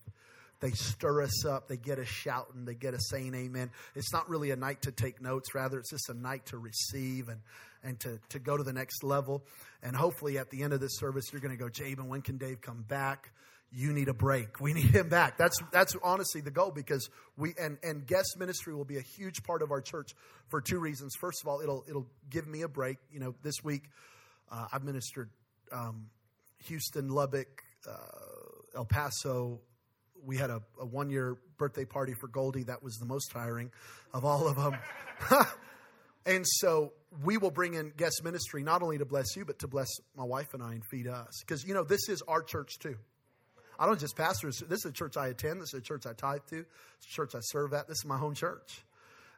They 0.60 0.72
stir 0.72 1.22
us 1.24 1.46
up. 1.46 1.68
They 1.68 1.78
get 1.78 2.00
us 2.00 2.08
shouting. 2.08 2.66
They 2.66 2.76
get 2.76 2.94
us 2.94 3.08
saying 3.10 3.34
amen. 3.34 3.72
It's 3.96 4.12
not 4.12 4.30
really 4.30 4.52
a 4.52 4.56
night 4.56 4.82
to 4.84 4.92
take 4.92 5.22
notes. 5.22 5.56
Rather, 5.56 5.80
it's 5.80 5.90
just 5.90 6.10
a 6.10 6.14
night 6.14 6.48
to 6.48 6.58
receive 6.58 7.30
and, 7.30 7.40
and 7.84 8.00
to, 8.02 8.20
to 8.30 8.40
go 8.40 8.58
to 8.58 8.64
the 8.64 8.74
next 8.74 9.04
level. 9.04 9.44
And 9.82 9.96
hopefully 9.96 10.38
at 10.38 10.50
the 10.50 10.64
end 10.64 10.74
of 10.74 10.82
this 10.82 10.98
service, 10.98 11.32
you're 11.32 11.42
going 11.42 11.58
to 11.58 11.62
go, 11.62 11.70
Jabin, 11.70 12.10
when 12.10 12.22
can 12.22 12.38
Dave 12.38 12.60
come 12.62 12.84
back? 12.88 13.32
You 13.72 13.94
need 13.94 14.10
a 14.10 14.14
break. 14.14 14.60
We 14.60 14.74
need 14.74 14.96
him 14.96 15.08
back. 15.08 15.38
That's, 15.38 15.58
that's 15.72 15.96
honestly 16.04 16.42
the 16.42 16.52
goal 16.52 16.72
because 16.72 17.10
we, 17.38 17.54
and, 17.60 17.78
and 17.82 18.06
guest 18.06 18.36
ministry 18.38 18.76
will 18.76 18.86
be 18.86 18.98
a 18.98 19.02
huge 19.02 19.44
part 19.44 19.62
of 19.62 19.72
our 19.72 19.82
church 19.82 20.14
for 20.50 20.60
two 20.60 20.80
reasons. 20.80 21.14
First 21.22 21.42
of 21.42 21.48
all, 21.48 21.62
it'll, 21.62 21.86
it'll 21.88 22.08
give 22.30 22.48
me 22.48 22.64
a 22.64 22.68
break. 22.68 22.98
You 23.12 23.22
know, 23.22 23.36
this 23.44 23.64
week, 23.64 23.84
uh, 24.52 24.66
I've 24.74 24.84
ministered 24.84 25.30
um, 25.72 26.08
Houston, 26.66 27.10
Lubbock, 27.10 27.64
uh, 27.88 27.96
El 28.76 28.86
Paso, 28.86 29.62
we 30.26 30.38
had 30.38 30.50
a, 30.50 30.62
a 30.80 30.86
one 30.86 31.10
year 31.10 31.38
birthday 31.58 31.86
party 31.86 32.14
for 32.14 32.28
Goldie 32.28 32.64
that 32.64 32.84
was 32.84 32.96
the 32.96 33.06
most 33.06 33.32
tiring 33.32 33.72
of 34.14 34.26
all 34.26 34.48
of 34.48 34.56
them. 34.56 34.78
and 36.26 36.46
so 36.48 36.94
we 37.24 37.38
will 37.38 37.52
bring 37.52 37.74
in 37.74 37.92
guest 37.96 38.22
ministry 38.24 38.64
not 38.64 38.82
only 38.82 38.98
to 38.98 39.06
bless 39.06 39.36
you, 39.36 39.46
but 39.46 39.60
to 39.60 39.68
bless 39.68 39.88
my 40.16 40.24
wife 40.24 40.54
and 40.54 40.64
I 40.64 40.74
and 40.74 40.84
feed 40.86 41.08
us. 41.08 41.42
Because, 41.42 41.64
you 41.66 41.74
know, 41.74 41.84
this 41.84 42.10
is 42.10 42.22
our 42.28 42.42
church 42.42 42.80
too. 42.80 42.96
I 43.78 43.86
don't 43.86 44.00
just 44.00 44.18
pastor. 44.18 44.48
This 44.48 44.80
is 44.80 44.86
a 44.86 44.92
church 44.92 45.16
I 45.16 45.28
attend. 45.28 45.62
This 45.62 45.74
is 45.74 45.80
a 45.80 45.82
church 45.82 46.06
I 46.06 46.14
tithe 46.14 46.42
to. 46.50 46.60
A 46.60 46.66
church 47.02 47.34
I 47.34 47.40
serve 47.42 47.74
at. 47.74 47.88
This 47.88 48.00
is 48.00 48.06
my 48.06 48.18
home 48.18 48.36
church. 48.36 48.84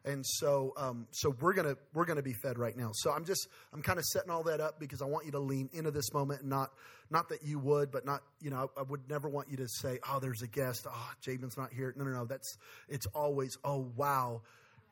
And 0.04 0.26
so, 0.26 0.74
um, 0.78 1.08
so 1.12 1.36
we're 1.42 1.54
gonna 1.54 1.76
we're 1.94 2.06
gonna 2.06 2.24
be 2.24 2.34
fed 2.34 2.58
right 2.58 2.76
now. 2.76 2.90
So 2.94 3.12
I'm 3.12 3.24
just 3.24 3.48
I'm 3.72 3.84
kind 3.84 4.00
of 4.00 4.06
setting 4.06 4.32
all 4.32 4.44
that 4.44 4.60
up 4.60 4.80
because 4.80 5.02
I 5.02 5.06
want 5.06 5.26
you 5.26 5.32
to 5.34 5.40
lean 5.40 5.70
into 5.74 5.92
this 5.92 6.12
moment 6.12 6.42
and 6.42 6.50
not 6.50 6.72
not 7.12 7.30
that 7.30 7.44
you 7.44 7.60
would, 7.60 7.92
but 7.92 8.06
not 8.06 8.22
you 8.42 8.50
know 8.50 8.72
I 8.76 8.82
would 8.82 9.08
never 9.10 9.30
want 9.30 9.50
you 9.50 9.58
to 9.58 9.68
say, 9.68 10.00
oh, 10.10 10.20
there's 10.20 10.42
a 10.42 10.48
guest. 10.48 10.88
Oh, 10.90 11.12
Jabin's 11.22 11.56
not 11.56 11.72
here. 11.72 11.94
No, 11.96 12.04
no, 12.04 12.12
no. 12.12 12.26
That's 12.26 12.58
it's 12.90 13.06
always 13.14 13.58
oh 13.64 13.92
wow, 13.96 14.42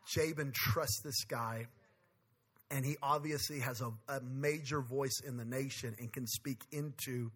Jabin 0.08 0.52
trusts 0.54 1.02
this 1.04 1.24
guy, 1.24 1.66
and 2.70 2.86
he 2.86 2.96
obviously 3.02 3.60
has 3.62 3.82
a, 3.82 3.92
a 4.10 4.22
major 4.22 4.82
voice 4.82 5.22
in 5.26 5.38
the 5.38 5.46
nation 5.46 5.96
and 6.00 6.14
can 6.14 6.28
speak 6.28 6.62
into 6.72 7.32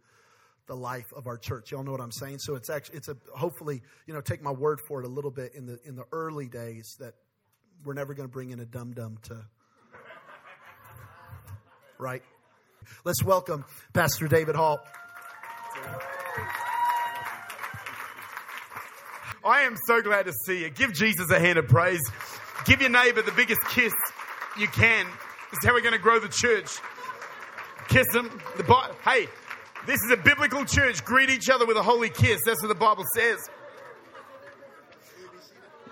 the 0.68 0.76
life 0.76 1.12
of 1.16 1.28
our 1.28 1.38
church. 1.38 1.72
Y'all 1.72 1.84
know 1.84 1.92
what 1.92 2.02
I'm 2.02 2.12
saying? 2.12 2.40
So 2.40 2.56
it's 2.56 2.70
actually 2.70 2.98
it's 2.98 3.10
a 3.10 3.18
hopefully 3.36 3.82
you 4.06 4.14
know 4.14 4.22
take 4.22 4.42
my 4.42 4.52
word 4.52 4.80
for 4.88 5.02
it 5.02 5.06
a 5.06 5.10
little 5.10 5.32
bit 5.32 5.56
in 5.56 5.66
the 5.66 5.80
in 5.86 5.96
the 5.96 6.06
early 6.12 6.48
days 6.48 6.96
that 7.00 7.16
we're 7.86 7.94
never 7.94 8.14
going 8.14 8.28
to 8.28 8.32
bring 8.32 8.52
in 8.52 8.60
a 8.60 8.66
dum 8.66 8.94
dum 8.94 9.18
to. 9.24 9.38
Right? 11.98 12.24
Let's 13.04 13.24
welcome 13.24 13.66
Pastor 13.94 14.28
David 14.28 14.56
Hall. 14.56 14.80
I 19.46 19.62
am 19.62 19.76
so 19.88 20.02
glad 20.02 20.26
to 20.26 20.34
see 20.46 20.62
you. 20.62 20.70
Give 20.70 20.94
Jesus 20.94 21.30
a 21.30 21.40
hand 21.40 21.60
of 21.60 21.68
praise. 21.68 22.02
Give 22.66 22.80
your 22.80 22.90
neighbor 22.90 23.22
the 23.22 23.34
biggest 23.34 23.62
kiss 23.70 23.94
you 24.58 24.68
can. 24.68 25.06
This 25.52 25.60
is 25.62 25.68
how 25.68 25.74
we're 25.74 25.82
going 25.82 25.94
to 25.94 26.00
grow 26.00 26.20
the 26.20 26.30
church. 26.30 26.78
Kiss 27.90 28.08
them. 28.14 28.30
The 28.58 28.64
Bi- 28.64 28.92
hey, 29.04 29.28
this 29.86 30.00
is 30.06 30.12
a 30.12 30.18
biblical 30.18 30.64
church. 30.64 31.04
Greet 31.04 31.30
each 31.30 31.50
other 31.50 31.66
with 31.66 31.76
a 31.76 31.84
holy 31.84 32.10
kiss. 32.10 32.40
That's 32.46 32.62
what 32.62 32.70
the 32.70 32.76
Bible 32.76 33.04
says. 33.16 33.38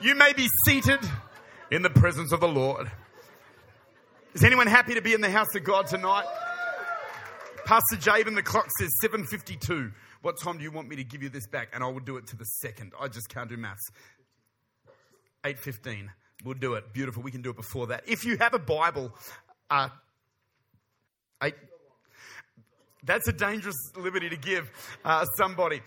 You 0.02 0.16
may 0.16 0.34
be 0.34 0.48
seated 0.66 1.00
in 1.72 1.82
the 1.82 1.90
presence 1.90 2.34
of 2.34 2.42
the 2.42 2.48
Lord. 2.48 2.92
Is 4.34 4.44
anyone 4.44 4.68
happy 4.68 4.94
to 4.94 5.02
be 5.02 5.14
in 5.14 5.22
the 5.22 5.32
house 5.32 5.56
of 5.56 5.64
God 5.64 5.88
tonight? 5.88 6.26
Pastor 7.66 7.96
Jabin, 7.96 8.36
the 8.36 8.44
clock 8.44 8.68
says 8.78 8.92
7.52. 9.04 9.94
What 10.22 10.38
time 10.38 10.58
do 10.58 10.64
you 10.64 10.72
want 10.72 10.90
me 10.90 10.98
to 10.98 11.04
give 11.04 11.24
you 11.24 11.30
this 11.30 11.48
back? 11.48 11.70
And 11.74 11.84
I 11.84 11.88
will 11.88 12.02
do 12.02 12.18
it 12.18 12.28
to 12.28 12.36
the 12.36 12.46
second. 12.46 12.92
I 13.00 13.08
just 13.08 13.30
can't 13.30 13.50
do 13.50 13.58
maths. 13.58 13.90
8.15. 15.44 16.10
We'll 16.44 16.56
do 16.56 16.74
it. 16.74 16.94
Beautiful. 16.94 17.24
We 17.24 17.32
can 17.32 17.42
do 17.42 17.50
it 17.50 17.56
before 17.56 17.88
that. 17.88 18.04
If 18.08 18.26
you 18.26 18.38
have 18.38 18.54
a 18.54 18.60
Bible, 18.60 19.14
uh, 19.70 19.90
eight, 21.44 21.56
that's 23.04 23.28
a 23.28 23.34
dangerous 23.34 23.92
liberty 23.96 24.30
to 24.30 24.38
give 24.38 24.70
uh, 25.06 25.26
somebody. 25.38 25.82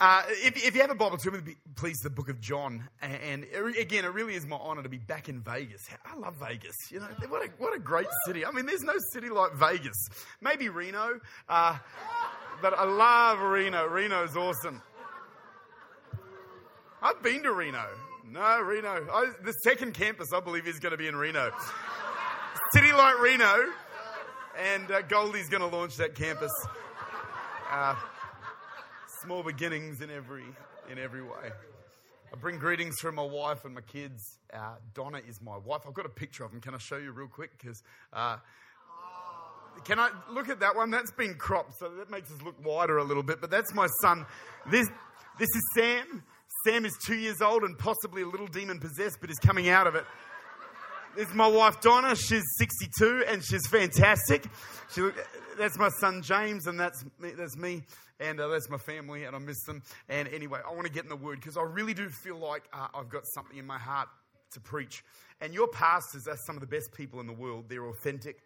Uh, 0.00 0.22
if, 0.28 0.56
if, 0.66 0.74
you 0.74 0.80
have 0.80 0.90
a 0.90 0.94
Bible, 0.94 1.18
to 1.18 1.30
me, 1.30 1.56
please, 1.76 1.98
the 1.98 2.08
book 2.08 2.30
of 2.30 2.40
John. 2.40 2.88
And, 3.02 3.44
and 3.52 3.76
again, 3.76 4.06
it 4.06 4.14
really 4.14 4.34
is 4.34 4.46
my 4.46 4.56
honor 4.56 4.82
to 4.82 4.88
be 4.88 4.96
back 4.96 5.28
in 5.28 5.42
Vegas. 5.42 5.82
I 6.06 6.16
love 6.16 6.36
Vegas. 6.36 6.74
You 6.90 7.00
know, 7.00 7.08
what 7.28 7.44
a, 7.44 7.50
what 7.58 7.76
a 7.76 7.78
great 7.78 8.06
city. 8.26 8.46
I 8.46 8.50
mean, 8.50 8.64
there's 8.64 8.82
no 8.82 8.94
city 9.12 9.28
like 9.28 9.52
Vegas. 9.56 10.08
Maybe 10.40 10.70
Reno, 10.70 11.20
uh, 11.50 11.76
but 12.62 12.72
I 12.78 12.84
love 12.84 13.40
Reno. 13.40 13.86
Reno's 13.86 14.34
awesome. 14.38 14.80
I've 17.02 17.22
been 17.22 17.42
to 17.42 17.52
Reno. 17.52 17.84
No, 18.26 18.58
Reno. 18.62 19.06
I, 19.12 19.32
the 19.44 19.52
second 19.64 19.92
campus, 19.92 20.28
I 20.32 20.40
believe, 20.40 20.66
is 20.66 20.78
going 20.78 20.92
to 20.92 20.98
be 20.98 21.08
in 21.08 21.16
Reno. 21.16 21.50
city 22.74 22.92
like 22.92 23.20
Reno, 23.20 23.66
and 24.58 24.90
uh, 24.90 25.02
Goldie's 25.02 25.50
going 25.50 25.68
to 25.68 25.76
launch 25.76 25.96
that 25.96 26.14
campus. 26.14 26.52
Uh, 27.70 27.96
small 29.22 29.42
beginnings 29.42 30.00
in 30.00 30.10
every 30.10 30.44
in 30.90 30.98
every 30.98 31.22
way. 31.22 31.50
I 32.32 32.36
bring 32.36 32.58
greetings 32.58 32.98
from 33.00 33.16
my 33.16 33.24
wife 33.24 33.64
and 33.64 33.74
my 33.74 33.80
kids. 33.80 34.38
Uh, 34.52 34.74
Donna 34.94 35.20
is 35.28 35.40
my 35.42 35.56
wife. 35.56 35.82
I've 35.86 35.94
got 35.94 36.06
a 36.06 36.10
picture 36.10 36.44
of 36.44 36.52
him. 36.52 36.60
Can 36.60 36.74
I 36.74 36.78
show 36.78 36.96
you 36.96 37.12
real 37.12 37.28
quick? 37.28 37.50
Because 37.58 37.82
uh, 38.12 38.36
can 39.84 39.98
I 39.98 40.10
look 40.32 40.48
at 40.48 40.60
that 40.60 40.76
one? 40.76 40.90
That's 40.90 41.12
been 41.12 41.34
cropped, 41.34 41.78
so 41.78 41.88
that 41.88 42.10
makes 42.10 42.30
us 42.30 42.40
look 42.42 42.54
wider 42.64 42.98
a 42.98 43.04
little 43.04 43.22
bit. 43.22 43.40
But 43.40 43.50
that's 43.50 43.74
my 43.74 43.88
son. 44.00 44.26
This 44.70 44.88
this 45.38 45.48
is 45.48 45.62
Sam. 45.74 46.22
Sam 46.64 46.84
is 46.84 46.96
two 47.06 47.16
years 47.16 47.40
old 47.40 47.62
and 47.62 47.78
possibly 47.78 48.22
a 48.22 48.26
little 48.26 48.46
demon 48.46 48.78
possessed, 48.78 49.18
but 49.20 49.30
is 49.30 49.38
coming 49.38 49.68
out 49.68 49.86
of 49.86 49.94
it. 49.94 50.04
This 51.16 51.28
is 51.28 51.34
my 51.34 51.48
wife 51.48 51.80
Donna. 51.80 52.14
She's 52.14 52.44
62 52.58 53.24
and 53.26 53.44
she's 53.44 53.66
fantastic. 53.66 54.44
She, 54.94 55.08
that's 55.58 55.76
my 55.76 55.88
son 56.00 56.22
James, 56.22 56.68
and 56.68 56.78
that's 56.78 57.04
me, 57.18 57.32
that's 57.36 57.56
me, 57.56 57.82
and 58.20 58.40
uh, 58.40 58.46
that's 58.46 58.70
my 58.70 58.78
family, 58.78 59.24
and 59.24 59.34
I 59.34 59.40
miss 59.40 59.60
them. 59.64 59.82
And 60.08 60.28
anyway, 60.28 60.60
I 60.64 60.72
want 60.72 60.86
to 60.86 60.92
get 60.92 61.02
in 61.02 61.08
the 61.08 61.16
Word 61.16 61.40
because 61.40 61.56
I 61.56 61.62
really 61.62 61.94
do 61.94 62.08
feel 62.08 62.38
like 62.38 62.62
uh, 62.72 62.86
I've 62.94 63.08
got 63.08 63.22
something 63.34 63.58
in 63.58 63.66
my 63.66 63.78
heart 63.78 64.08
to 64.52 64.60
preach. 64.60 65.02
And 65.40 65.52
your 65.52 65.66
pastors 65.66 66.28
are 66.28 66.36
some 66.46 66.56
of 66.56 66.60
the 66.60 66.68
best 66.68 66.92
people 66.92 67.18
in 67.18 67.26
the 67.26 67.32
world. 67.32 67.64
They're 67.68 67.86
authentic, 67.86 68.38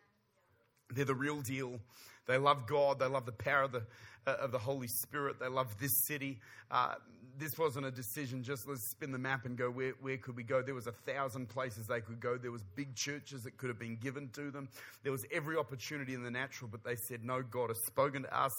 they're 0.90 1.04
the 1.04 1.14
real 1.14 1.42
deal. 1.42 1.80
They 2.26 2.38
love 2.38 2.66
God, 2.66 2.99
they 2.99 3.06
love 3.06 3.26
the 3.26 3.33
power 3.33 3.64
of 3.64 3.73
the, 3.73 3.83
uh, 4.26 4.37
of 4.40 4.52
the 4.52 4.59
Holy 4.59 4.88
Spirit, 4.88 5.38
they 5.38 5.49
love 5.49 5.76
this 5.78 6.06
city. 6.06 6.40
Uh, 6.71 6.94
this 7.38 7.58
wasn't 7.58 7.86
a 7.86 7.90
decision. 7.90 8.42
Just 8.42 8.68
let's 8.68 8.90
spin 8.90 9.12
the 9.12 9.18
map 9.18 9.44
and 9.44 9.56
go 9.56 9.70
where, 9.70 9.92
where 10.00 10.16
could 10.16 10.36
we 10.36 10.42
go? 10.42 10.62
There 10.62 10.74
was 10.74 10.86
a 10.86 10.92
thousand 10.92 11.48
places 11.48 11.86
they 11.86 12.00
could 12.00 12.20
go. 12.20 12.36
There 12.36 12.50
was 12.50 12.62
big 12.74 12.94
churches 12.94 13.42
that 13.42 13.56
could 13.56 13.68
have 13.68 13.78
been 13.78 13.96
given 13.96 14.28
to 14.34 14.50
them. 14.50 14.68
There 15.02 15.12
was 15.12 15.24
every 15.32 15.56
opportunity 15.56 16.14
in 16.14 16.22
the 16.22 16.30
natural 16.30 16.68
but 16.70 16.84
they 16.84 16.96
said 17.08 17.24
no 17.24 17.42
god 17.42 17.70
has 17.70 17.78
spoken 17.86 18.22
to 18.22 18.36
us 18.36 18.52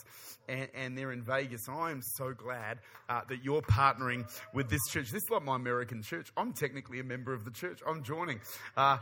and, 0.48 0.68
and 0.76 0.98
they're 0.98 1.12
in 1.12 1.24
vegas. 1.24 1.68
I'm 1.70 2.02
so 2.16 2.34
glad 2.34 2.80
uh, 3.10 3.22
that 3.30 3.44
you're 3.44 3.62
partnering 3.62 4.30
with 4.54 4.70
this 4.70 4.82
church. 4.90 5.12
This 5.12 5.24
is 5.24 5.30
like 5.30 5.44
my 5.44 5.56
american 5.56 6.02
church. 6.02 6.32
I'm 6.38 6.54
technically 6.54 7.00
a 7.00 7.04
member 7.04 7.34
of 7.34 7.46
the 7.46 7.52
church. 7.52 7.80
I'm 7.88 8.04
joining. 8.04 8.40
Uh, 8.76 8.98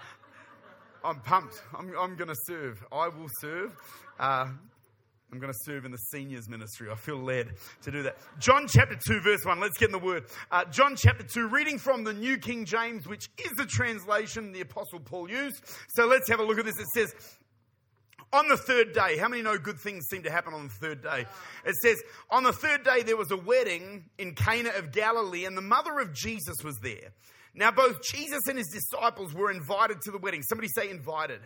I'm 1.03 1.19
pumped. 1.19 1.61
I'm, 1.77 1.93
I'm 1.99 2.15
going 2.15 2.29
to 2.29 2.35
serve. 2.47 2.83
I 2.91 3.09
will 3.09 3.29
serve. 3.41 3.75
Uh, 4.19 4.47
I'm 5.33 5.39
going 5.39 5.51
to 5.51 5.59
serve 5.63 5.83
in 5.83 5.91
the 5.91 5.97
seniors 5.97 6.47
ministry. 6.47 6.91
I 6.91 6.95
feel 6.95 7.17
led 7.17 7.53
to 7.81 7.91
do 7.91 8.03
that. 8.03 8.17
John 8.37 8.67
chapter 8.67 8.95
2, 8.95 9.21
verse 9.21 9.43
1. 9.43 9.59
Let's 9.59 9.79
get 9.79 9.87
in 9.87 9.91
the 9.91 9.97
word. 9.97 10.25
Uh, 10.51 10.63
John 10.65 10.95
chapter 10.95 11.23
2, 11.23 11.47
reading 11.47 11.79
from 11.79 12.03
the 12.03 12.13
New 12.13 12.37
King 12.37 12.65
James, 12.65 13.07
which 13.07 13.31
is 13.43 13.51
the 13.57 13.65
translation 13.65 14.51
the 14.51 14.61
Apostle 14.61 14.99
Paul 14.99 15.31
used. 15.31 15.63
So 15.95 16.05
let's 16.05 16.29
have 16.29 16.39
a 16.39 16.43
look 16.43 16.59
at 16.59 16.65
this. 16.65 16.79
It 16.79 16.85
says, 16.93 17.15
on 18.31 18.47
the 18.47 18.57
third 18.57 18.93
day, 18.93 19.17
how 19.17 19.27
many 19.27 19.41
know 19.41 19.57
good 19.57 19.79
things 19.79 20.05
seem 20.07 20.21
to 20.21 20.29
happen 20.29 20.53
on 20.53 20.65
the 20.65 20.73
third 20.73 21.01
day? 21.01 21.25
It 21.65 21.75
says, 21.81 21.99
on 22.29 22.43
the 22.43 22.53
third 22.53 22.83
day, 22.83 23.01
there 23.01 23.17
was 23.17 23.31
a 23.31 23.37
wedding 23.37 24.03
in 24.19 24.35
Cana 24.35 24.69
of 24.77 24.91
Galilee, 24.91 25.45
and 25.45 25.57
the 25.57 25.63
mother 25.63 25.99
of 25.99 26.13
Jesus 26.13 26.57
was 26.63 26.77
there. 26.83 27.11
Now, 27.55 27.71
both 27.71 28.03
Jesus 28.03 28.41
and 28.47 28.59
his 28.59 28.67
disciples 28.67 29.33
were 29.33 29.49
invited 29.49 29.99
to 30.01 30.11
the 30.11 30.19
wedding. 30.19 30.43
Somebody 30.43 30.67
say 30.67 30.91
invited. 30.91 31.39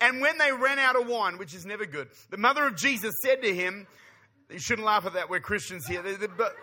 And 0.00 0.20
when 0.20 0.38
they 0.38 0.52
ran 0.52 0.78
out 0.78 1.00
of 1.00 1.06
wine, 1.06 1.38
which 1.38 1.54
is 1.54 1.64
never 1.64 1.86
good, 1.86 2.08
the 2.30 2.36
mother 2.36 2.66
of 2.66 2.76
Jesus 2.76 3.12
said 3.22 3.42
to 3.42 3.54
him, 3.54 3.86
You 4.50 4.58
shouldn't 4.58 4.86
laugh 4.86 5.06
at 5.06 5.14
that, 5.14 5.30
we're 5.30 5.40
Christians 5.40 5.86
here. 5.86 6.02
But 6.36 6.54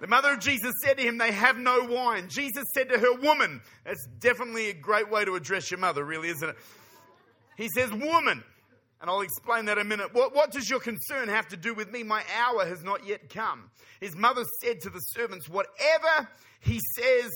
the 0.00 0.08
mother 0.08 0.32
of 0.32 0.40
Jesus 0.40 0.72
said 0.84 0.98
to 0.98 1.02
him, 1.02 1.18
They 1.18 1.32
have 1.32 1.56
no 1.56 1.84
wine. 1.84 2.28
Jesus 2.28 2.64
said 2.74 2.88
to 2.88 2.98
her, 2.98 3.14
Woman, 3.14 3.60
that's 3.84 4.04
definitely 4.18 4.68
a 4.68 4.74
great 4.74 5.10
way 5.10 5.24
to 5.24 5.34
address 5.36 5.70
your 5.70 5.78
mother, 5.78 6.04
really, 6.04 6.28
isn't 6.28 6.48
it? 6.48 6.56
He 7.56 7.68
says, 7.68 7.92
Woman, 7.92 8.42
and 9.00 9.10
I'll 9.10 9.20
explain 9.20 9.66
that 9.66 9.78
in 9.78 9.86
a 9.86 9.88
minute. 9.88 10.12
What, 10.12 10.34
what, 10.34 10.50
does 10.52 10.68
your 10.70 10.80
concern 10.80 11.28
have 11.28 11.48
to 11.48 11.56
do 11.56 11.74
with 11.74 11.90
me? 11.90 12.02
My 12.02 12.22
hour 12.36 12.64
has 12.64 12.82
not 12.82 13.06
yet 13.06 13.28
come. 13.28 13.70
His 14.00 14.16
mother 14.16 14.42
said 14.62 14.80
to 14.82 14.90
the 14.90 14.98
servants, 14.98 15.48
Whatever 15.48 16.28
he 16.60 16.80
says 16.96 17.30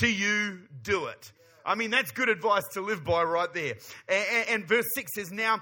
to 0.00 0.06
you, 0.06 0.60
do 0.82 1.06
it. 1.06 1.32
I 1.68 1.74
mean, 1.74 1.90
that's 1.90 2.12
good 2.12 2.30
advice 2.30 2.66
to 2.72 2.80
live 2.80 3.04
by 3.04 3.22
right 3.24 3.52
there. 3.52 3.74
And, 4.08 4.48
and 4.48 4.64
verse 4.66 4.86
6 4.94 5.12
says, 5.14 5.30
Now, 5.30 5.60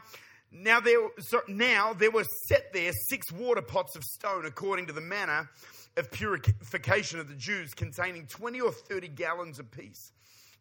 now 0.53 0.79
there, 0.79 1.01
so 1.19 1.41
now 1.49 1.95
there 1.95 2.13
were 2.13 2.25
set 2.49 2.73
there 2.73 2.93
six 3.09 3.33
water 3.33 3.61
pots 3.61 3.97
of 3.97 4.05
stone 4.05 4.47
according 4.47 4.87
to 4.87 4.93
the 4.93 5.01
manner 5.01 5.51
of 5.97 6.13
purification 6.13 7.19
of 7.19 7.29
the 7.29 7.35
Jews, 7.35 7.75
containing 7.75 8.27
20 8.27 8.61
or 8.61 8.71
30 8.71 9.09
gallons 9.09 9.59
apiece. 9.59 10.13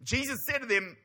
Jesus 0.01 0.39
said 0.49 0.61
to 0.61 0.65
them, 0.65 0.97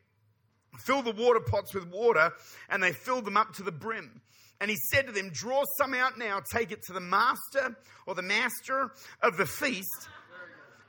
Fill 0.79 1.03
the 1.03 1.13
water 1.13 1.41
pots 1.41 1.75
with 1.75 1.87
water, 1.91 2.33
and 2.71 2.83
they 2.83 2.93
filled 2.93 3.27
them 3.27 3.37
up 3.37 3.53
to 3.57 3.63
the 3.63 3.73
brim. 3.73 4.23
And 4.59 4.71
he 4.71 4.77
said 4.91 5.07
to 5.07 5.13
them, 5.13 5.31
Draw 5.35 5.65
some 5.77 5.93
out 5.93 6.17
now, 6.17 6.41
take 6.51 6.73
it 6.73 6.83
to 6.85 6.95
the 6.95 7.01
master 7.01 7.77
or 8.07 8.15
the 8.15 8.23
master 8.23 8.91
of 9.23 9.37
the 9.37 9.47
feast 9.47 10.09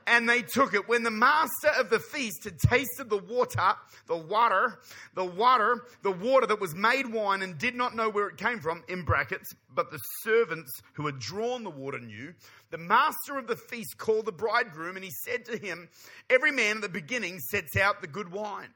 and 0.06 0.28
they 0.28 0.42
took 0.42 0.74
it. 0.74 0.88
When 0.88 1.02
the 1.02 1.10
master 1.10 1.68
of 1.78 1.90
the 1.90 1.98
feast 1.98 2.44
had 2.44 2.58
tasted 2.58 3.10
the 3.10 3.18
water, 3.18 3.74
the 4.06 4.16
water, 4.16 4.78
the 5.14 5.24
water, 5.24 5.84
the 6.02 6.12
water 6.12 6.46
that 6.46 6.60
was 6.60 6.74
made 6.74 7.06
wine 7.12 7.42
and 7.42 7.58
did 7.58 7.74
not 7.74 7.94
know 7.94 8.08
where 8.08 8.28
it 8.28 8.36
came 8.36 8.60
from, 8.60 8.82
in 8.88 9.02
brackets, 9.02 9.54
but 9.74 9.90
the 9.90 10.00
servants 10.22 10.82
who 10.94 11.06
had 11.06 11.18
drawn 11.18 11.64
the 11.64 11.70
water 11.70 11.98
knew, 11.98 12.34
the 12.70 12.78
master 12.78 13.38
of 13.38 13.46
the 13.46 13.56
feast 13.56 13.98
called 13.98 14.26
the 14.26 14.32
bridegroom 14.32 14.96
and 14.96 15.04
he 15.04 15.10
said 15.10 15.44
to 15.44 15.56
him, 15.56 15.88
Every 16.30 16.50
man 16.50 16.76
at 16.76 16.82
the 16.82 16.88
beginning 16.88 17.38
sets 17.38 17.76
out 17.76 18.00
the 18.00 18.06
good 18.06 18.32
wine. 18.32 18.74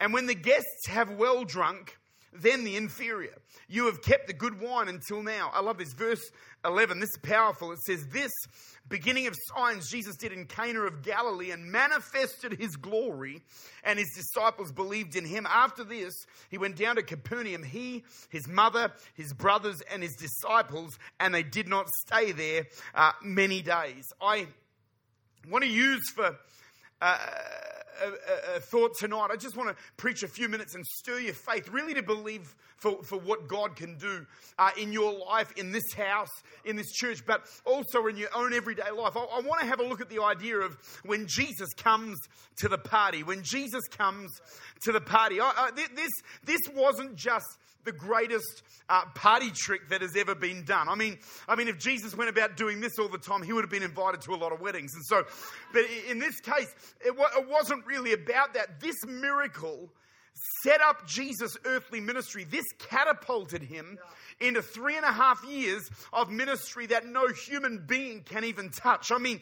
And 0.00 0.14
when 0.14 0.26
the 0.26 0.34
guests 0.34 0.86
have 0.88 1.10
well 1.10 1.44
drunk, 1.44 1.98
then 2.32 2.64
the 2.64 2.76
inferior. 2.76 3.34
You 3.68 3.86
have 3.86 4.02
kept 4.02 4.26
the 4.26 4.32
good 4.32 4.60
wine 4.60 4.88
until 4.88 5.22
now. 5.22 5.50
I 5.52 5.60
love 5.60 5.78
this. 5.78 5.92
Verse 5.92 6.30
11, 6.64 7.00
this 7.00 7.10
is 7.10 7.18
powerful. 7.22 7.72
It 7.72 7.80
says, 7.80 8.06
This 8.08 8.30
beginning 8.88 9.26
of 9.26 9.36
signs 9.54 9.90
Jesus 9.90 10.16
did 10.16 10.32
in 10.32 10.46
Cana 10.46 10.80
of 10.82 11.02
Galilee 11.02 11.50
and 11.50 11.70
manifested 11.70 12.58
his 12.58 12.76
glory, 12.76 13.42
and 13.84 13.98
his 13.98 14.10
disciples 14.14 14.72
believed 14.72 15.16
in 15.16 15.24
him. 15.24 15.46
After 15.46 15.84
this, 15.84 16.14
he 16.50 16.58
went 16.58 16.76
down 16.76 16.96
to 16.96 17.02
Capernaum, 17.02 17.62
he, 17.62 18.04
his 18.28 18.46
mother, 18.46 18.92
his 19.14 19.32
brothers, 19.32 19.80
and 19.90 20.02
his 20.02 20.14
disciples, 20.16 20.98
and 21.18 21.34
they 21.34 21.42
did 21.42 21.68
not 21.68 21.88
stay 22.06 22.32
there 22.32 22.66
uh, 22.94 23.12
many 23.22 23.62
days. 23.62 24.04
I 24.20 24.46
want 25.48 25.64
to 25.64 25.70
use 25.70 26.10
for. 26.14 26.36
Uh, 27.00 27.16
a, 28.02 28.56
a, 28.56 28.60
thought 28.60 28.92
tonight. 28.98 29.28
I 29.30 29.36
just 29.36 29.56
want 29.56 29.68
to 29.70 29.76
preach 29.96 30.22
a 30.22 30.28
few 30.28 30.48
minutes 30.48 30.74
and 30.74 30.84
stir 30.86 31.20
your 31.20 31.34
faith, 31.34 31.68
really 31.68 31.94
to 31.94 32.02
believe 32.02 32.54
for, 32.76 33.02
for 33.02 33.18
what 33.18 33.46
God 33.46 33.76
can 33.76 33.96
do 33.98 34.26
uh, 34.58 34.70
in 34.78 34.92
your 34.92 35.12
life, 35.12 35.52
in 35.56 35.70
this 35.70 35.92
house, 35.92 36.30
in 36.64 36.76
this 36.76 36.90
church, 36.92 37.24
but 37.26 37.46
also 37.64 38.06
in 38.06 38.16
your 38.16 38.30
own 38.34 38.52
everyday 38.54 38.90
life. 38.90 39.16
I, 39.16 39.20
I 39.20 39.40
want 39.40 39.60
to 39.60 39.66
have 39.66 39.80
a 39.80 39.84
look 39.84 40.00
at 40.00 40.08
the 40.08 40.22
idea 40.22 40.58
of 40.58 40.76
when 41.04 41.26
Jesus 41.26 41.72
comes 41.74 42.18
to 42.58 42.68
the 42.68 42.78
party. 42.78 43.22
When 43.22 43.42
Jesus 43.42 43.86
comes 43.88 44.30
to 44.84 44.92
the 44.92 45.00
party, 45.00 45.40
I, 45.40 45.52
I, 45.56 45.70
this, 45.70 46.10
this 46.44 46.60
wasn't 46.74 47.16
just 47.16 47.46
the 47.84 47.92
greatest 47.92 48.62
uh, 48.88 49.04
party 49.14 49.50
trick 49.50 49.88
that 49.88 50.02
has 50.02 50.16
ever 50.16 50.34
been 50.34 50.64
done. 50.64 50.88
I 50.88 50.94
mean, 50.94 51.18
I 51.48 51.56
mean, 51.56 51.68
if 51.68 51.78
Jesus 51.78 52.16
went 52.16 52.30
about 52.30 52.56
doing 52.56 52.80
this 52.80 52.98
all 52.98 53.08
the 53.08 53.18
time, 53.18 53.42
he 53.42 53.52
would 53.52 53.64
have 53.64 53.70
been 53.70 53.82
invited 53.82 54.20
to 54.22 54.34
a 54.34 54.36
lot 54.36 54.52
of 54.52 54.60
weddings. 54.60 54.92
And 54.94 55.04
so, 55.04 55.24
but 55.72 55.84
in 56.08 56.18
this 56.18 56.40
case, 56.40 56.74
it, 57.00 57.14
it 57.16 57.48
wasn't 57.48 57.86
really 57.86 58.12
about 58.12 58.54
that. 58.54 58.80
This 58.80 58.96
miracle 59.06 59.88
set 60.62 60.80
up 60.80 61.06
Jesus' 61.06 61.56
earthly 61.64 62.00
ministry. 62.00 62.44
This 62.44 62.66
catapulted 62.78 63.62
him 63.62 63.98
into 64.40 64.62
three 64.62 64.96
and 64.96 65.04
a 65.04 65.12
half 65.12 65.44
years 65.44 65.90
of 66.12 66.30
ministry 66.30 66.86
that 66.86 67.06
no 67.06 67.28
human 67.28 67.84
being 67.86 68.22
can 68.22 68.44
even 68.44 68.70
touch. 68.70 69.12
I 69.12 69.18
mean, 69.18 69.40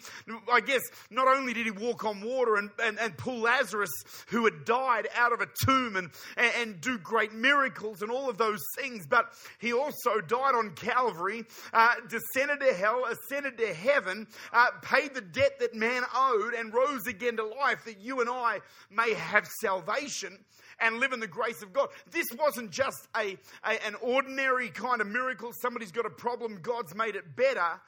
I 0.53 0.61
guess 0.61 0.83
not 1.11 1.29
only 1.29 1.55
did 1.55 1.67
he 1.67 1.71
walk 1.71 2.05
on 2.05 2.21
water 2.21 2.57
and, 2.57 2.71
and, 2.83 2.99
and 2.99 3.17
pull 3.17 3.39
Lazarus, 3.39 3.91
who 4.29 4.45
had 4.45 4.65
died, 4.65 5.09
out 5.15 5.33
of 5.33 5.41
a 5.41 5.47
tomb 5.65 5.97
and, 5.97 6.11
and, 6.37 6.53
and, 6.57 6.81
do 6.81 6.99
great 6.99 7.33
miracles 7.33 8.03
and 8.03 8.11
all 8.11 8.29
of 8.29 8.39
those 8.39 8.61
things, 8.77 9.07
but 9.07 9.33
he 9.59 9.73
also 9.73 10.21
died 10.21 10.55
on 10.55 10.71
Calvary, 10.75 11.45
uh, 11.73 11.95
descended 12.09 12.61
to 12.61 12.73
hell, 12.73 13.05
ascended 13.05 13.59
to 13.59 13.75
heaven, 13.75 14.27
uh, 14.53 14.67
paid 14.83 15.15
the 15.15 15.21
debt 15.21 15.59
that 15.61 15.75
man 15.75 16.03
owed, 16.15 16.55
and 16.55 16.73
rose 16.73 17.07
again 17.07 17.37
to 17.37 17.45
life 17.45 17.85
that 17.85 18.01
you 18.01 18.21
and 18.21 18.29
I 18.29 18.61
may 18.91 19.15
have 19.15 19.47
salvation 19.61 20.39
and 20.81 20.99
live 20.99 21.13
in 21.13 21.21
the 21.21 21.27
grace 21.27 21.63
of 21.63 21.73
God. 21.73 21.89
This 22.11 22.27
wasn't 22.39 22.71
just 22.71 23.09
a, 23.17 23.37
a, 23.65 23.87
an 23.87 23.95
ordinary 24.01 24.69
kind 24.71 25.01
of 25.01 25.07
miracle. 25.07 25.53
Somebody's 25.61 25.93
got 25.93 26.07
a 26.07 26.11
problem, 26.11 26.61
God's 26.63 26.95
made 26.95 27.17
it 27.17 27.37
better. 27.37 27.81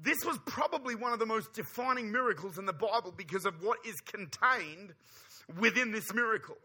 This 0.00 0.18
was 0.24 0.38
probably 0.46 0.94
one 0.94 1.12
of 1.12 1.18
the 1.18 1.26
most 1.26 1.52
defining 1.54 2.12
miracles 2.12 2.58
in 2.58 2.66
the 2.66 2.72
Bible 2.72 3.12
because 3.16 3.44
of 3.44 3.62
what 3.62 3.78
is 3.84 3.96
contained 4.00 4.94
within 5.58 5.90
this 5.90 6.14
miracle. 6.14 6.56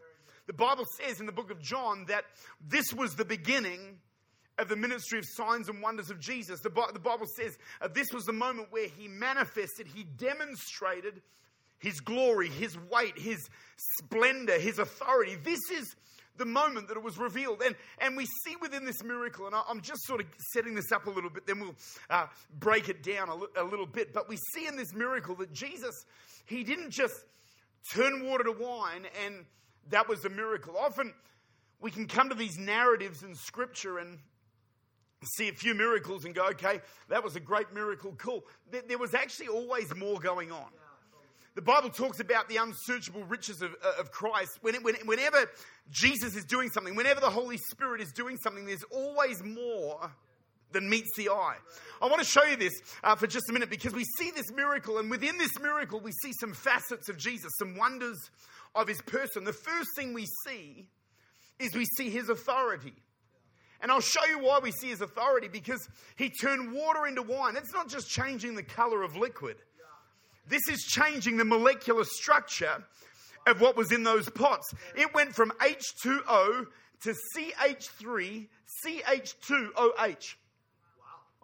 The 0.46 0.52
Bible 0.52 0.84
says 1.00 1.20
in 1.20 1.26
the 1.26 1.32
book 1.32 1.50
of 1.50 1.60
John 1.60 2.04
that 2.08 2.24
this 2.60 2.92
was 2.92 3.14
the 3.14 3.24
beginning 3.24 3.98
of 4.58 4.68
the 4.68 4.76
ministry 4.76 5.18
of 5.18 5.24
signs 5.26 5.68
and 5.68 5.82
wonders 5.82 6.10
of 6.10 6.20
Jesus. 6.20 6.60
The, 6.60 6.70
Bible 6.70 7.26
says 7.36 7.56
uh, 7.80 7.88
this 7.88 8.12
was 8.12 8.24
the 8.24 8.32
moment 8.32 8.68
where 8.70 8.88
he 8.88 9.08
manifested, 9.08 9.88
he 9.92 10.04
demonstrated 10.04 11.22
his 11.78 12.00
glory, 12.00 12.48
his 12.48 12.78
weight, 12.90 13.18
his 13.18 13.48
splendor, 13.98 14.58
his 14.58 14.78
authority. 14.78 15.36
This 15.42 15.60
is 15.72 15.94
the 16.36 16.44
moment 16.44 16.88
that 16.88 16.96
it 16.96 17.02
was 17.02 17.18
revealed. 17.18 17.62
And, 17.64 17.76
and 18.00 18.16
we 18.16 18.26
see 18.26 18.56
within 18.60 18.84
this 18.84 19.02
miracle, 19.04 19.46
and 19.46 19.54
I'm 19.54 19.80
just 19.80 20.04
sort 20.04 20.20
of 20.20 20.26
setting 20.52 20.74
this 20.74 20.90
up 20.92 21.06
a 21.06 21.10
little 21.10 21.30
bit, 21.30 21.46
then 21.46 21.60
we'll 21.60 21.76
uh, 22.10 22.26
break 22.58 22.88
it 22.88 23.02
down 23.02 23.28
a, 23.28 23.62
a 23.62 23.64
little 23.64 23.86
bit. 23.86 24.12
But 24.12 24.28
we 24.28 24.36
see 24.52 24.66
in 24.66 24.76
this 24.76 24.94
miracle 24.94 25.34
that 25.36 25.52
Jesus, 25.52 26.04
he 26.46 26.64
didn't 26.64 26.90
just 26.90 27.14
turn 27.92 28.24
water 28.24 28.44
to 28.44 28.52
wine 28.52 29.06
and 29.24 29.44
that 29.90 30.08
was 30.08 30.24
a 30.24 30.30
miracle. 30.30 30.76
Often 30.76 31.12
we 31.80 31.90
can 31.90 32.06
come 32.06 32.30
to 32.30 32.34
these 32.34 32.58
narratives 32.58 33.22
in 33.22 33.34
scripture 33.34 33.98
and 33.98 34.18
see 35.36 35.48
a 35.48 35.52
few 35.52 35.74
miracles 35.74 36.24
and 36.24 36.34
go, 36.34 36.46
okay, 36.48 36.80
that 37.08 37.22
was 37.22 37.36
a 37.36 37.40
great 37.40 37.72
miracle, 37.72 38.14
cool. 38.18 38.44
There 38.70 38.98
was 38.98 39.14
actually 39.14 39.48
always 39.48 39.94
more 39.94 40.18
going 40.18 40.50
on 40.50 40.66
the 41.54 41.62
Bible 41.62 41.90
talks 41.90 42.20
about 42.20 42.48
the 42.48 42.56
unsearchable 42.56 43.24
riches 43.24 43.62
of, 43.62 43.74
uh, 43.84 44.00
of 44.00 44.10
Christ. 44.10 44.58
When, 44.62 44.74
when, 44.82 44.96
whenever 45.04 45.50
Jesus 45.90 46.34
is 46.34 46.44
doing 46.44 46.68
something, 46.70 46.96
whenever 46.96 47.20
the 47.20 47.30
Holy 47.30 47.58
Spirit 47.70 48.00
is 48.00 48.12
doing 48.12 48.36
something, 48.38 48.66
there's 48.66 48.84
always 48.90 49.42
more 49.42 50.10
than 50.72 50.88
meets 50.88 51.10
the 51.16 51.28
eye. 51.28 51.56
I 52.02 52.06
want 52.06 52.18
to 52.18 52.26
show 52.26 52.44
you 52.44 52.56
this 52.56 52.72
uh, 53.04 53.14
for 53.14 53.28
just 53.28 53.48
a 53.48 53.52
minute 53.52 53.70
because 53.70 53.92
we 53.92 54.04
see 54.18 54.32
this 54.32 54.50
miracle, 54.52 54.98
and 54.98 55.10
within 55.10 55.38
this 55.38 55.58
miracle, 55.60 56.00
we 56.00 56.10
see 56.10 56.32
some 56.38 56.52
facets 56.52 57.08
of 57.08 57.16
Jesus, 57.16 57.52
some 57.58 57.76
wonders 57.76 58.18
of 58.74 58.88
his 58.88 59.00
person. 59.02 59.44
The 59.44 59.52
first 59.52 59.90
thing 59.96 60.12
we 60.12 60.26
see 60.44 60.88
is 61.60 61.74
we 61.74 61.84
see 61.96 62.10
his 62.10 62.28
authority. 62.28 62.94
And 63.80 63.92
I'll 63.92 64.00
show 64.00 64.24
you 64.26 64.40
why 64.40 64.60
we 64.62 64.72
see 64.72 64.88
his 64.88 65.02
authority 65.02 65.46
because 65.46 65.88
he 66.16 66.30
turned 66.30 66.72
water 66.72 67.06
into 67.06 67.22
wine. 67.22 67.54
It's 67.56 67.72
not 67.72 67.88
just 67.88 68.08
changing 68.08 68.54
the 68.54 68.62
color 68.62 69.02
of 69.02 69.14
liquid, 69.16 69.56
this 70.48 70.62
is 70.68 70.82
changing 70.82 71.36
the 71.36 71.44
molecular 71.44 72.04
structure 72.04 72.84
of 73.46 73.60
what 73.60 73.76
was 73.76 73.92
in 73.92 74.02
those 74.02 74.28
pots. 74.30 74.74
It 74.96 75.12
went 75.14 75.34
from 75.34 75.50
H2O 75.60 76.66
to 77.02 77.14
CH3, 77.36 78.48
CH2OH. 78.84 79.74
Wow. 79.76 80.14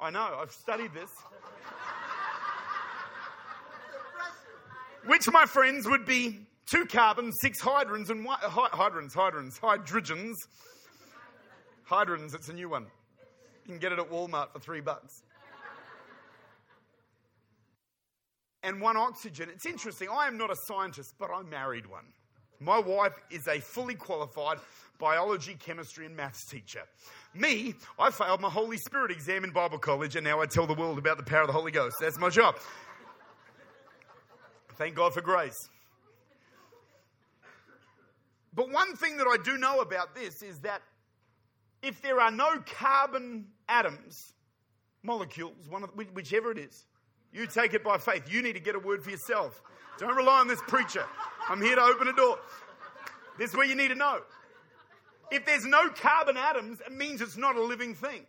I 0.01 0.11
know, 0.11 0.39
I've 0.41 0.53
studied 0.53 0.95
this. 0.95 1.11
Which, 5.07 5.31
my 5.31 5.47
friends, 5.47 5.87
would 5.89 6.05
be 6.05 6.41
two 6.67 6.85
carbons, 6.87 7.37
six 7.41 7.61
hydrogens, 7.61 8.11
and 8.11 8.25
one, 8.25 8.39
hydrogens, 8.41 9.13
hydrogens, 9.15 9.59
hydrogens. 9.61 10.35
Hydrogens, 11.89 12.35
it's 12.35 12.49
a 12.49 12.53
new 12.53 12.69
one. 12.69 12.87
You 13.65 13.73
can 13.73 13.79
get 13.79 13.93
it 13.93 13.99
at 13.99 14.11
Walmart 14.11 14.53
for 14.53 14.61
three 14.61 14.81
bucks. 14.81 15.23
And 18.63 18.81
one 18.81 18.97
oxygen. 18.97 19.49
It's 19.51 19.65
interesting. 19.67 20.09
I 20.13 20.27
am 20.27 20.37
not 20.37 20.51
a 20.51 20.57
scientist, 20.67 21.15
but 21.19 21.31
I 21.31 21.43
married 21.43 21.87
one. 21.87 22.05
My 22.61 22.79
wife 22.79 23.15
is 23.31 23.49
a 23.49 23.59
fully 23.59 23.95
qualified 23.95 24.59
biology, 24.99 25.57
chemistry, 25.59 26.05
and 26.05 26.15
maths 26.15 26.45
teacher. 26.45 26.83
Me, 27.33 27.75
I 27.99 28.11
failed 28.11 28.43
my 28.43 28.51
Holy 28.51 28.77
Spirit 28.77 29.11
exam 29.11 29.45
in 29.45 29.51
Bible 29.51 29.79
college, 29.79 30.15
and 30.15 30.25
now 30.25 30.43
I 30.43 30.47
tell 30.47 30.67
the 30.67 30.75
world 30.75 30.99
about 30.99 31.17
the 31.17 31.23
power 31.23 31.41
of 31.41 31.47
the 31.47 31.55
Holy 31.55 31.73
Ghost. 31.73 31.97
That's 32.01 32.19
my 32.19 32.29
job. 32.29 32.57
Thank 34.77 34.95
God 34.95 35.15
for 35.15 35.23
grace. 35.23 35.57
But 38.53 38.71
one 38.71 38.95
thing 38.97 39.17
that 39.17 39.27
I 39.27 39.37
do 39.43 39.57
know 39.57 39.81
about 39.81 40.15
this 40.15 40.43
is 40.43 40.61
that 40.61 40.83
if 41.83 42.03
there 42.03 42.21
are 42.21 42.31
no 42.31 42.59
carbon 42.67 43.47
atoms, 43.69 44.35
molecules, 45.03 45.69
one 45.69 45.85
of, 45.85 45.91
whichever 46.15 46.51
it 46.51 46.59
is, 46.59 46.85
you 47.33 47.47
take 47.47 47.75
it 47.75 47.85
by 47.85 47.99
faith. 47.99 48.31
You 48.31 48.43
need 48.43 48.55
to 48.55 48.61
get 48.61 48.75
a 48.75 48.79
word 48.79 49.03
for 49.03 49.11
yourself. 49.11 49.63
Don't 49.99 50.17
rely 50.17 50.41
on 50.41 50.49
this 50.49 50.61
preacher. 50.67 51.05
I'm 51.49 51.61
here 51.61 51.77
to 51.77 51.83
open 51.83 52.09
a 52.09 52.13
door. 52.13 52.39
This 53.39 53.51
is 53.51 53.57
where 53.57 53.67
you 53.67 53.75
need 53.75 53.89
to 53.89 53.95
know. 53.95 54.21
If 55.31 55.47
there's 55.47 55.65
no 55.65 55.89
carbon 55.91 56.37
atoms, 56.37 56.81
it 56.85 56.93
means 56.93 57.21
it's 57.21 57.37
not 57.37 57.57
a 57.57 57.63
living 57.63 57.95
thing. 57.95 58.27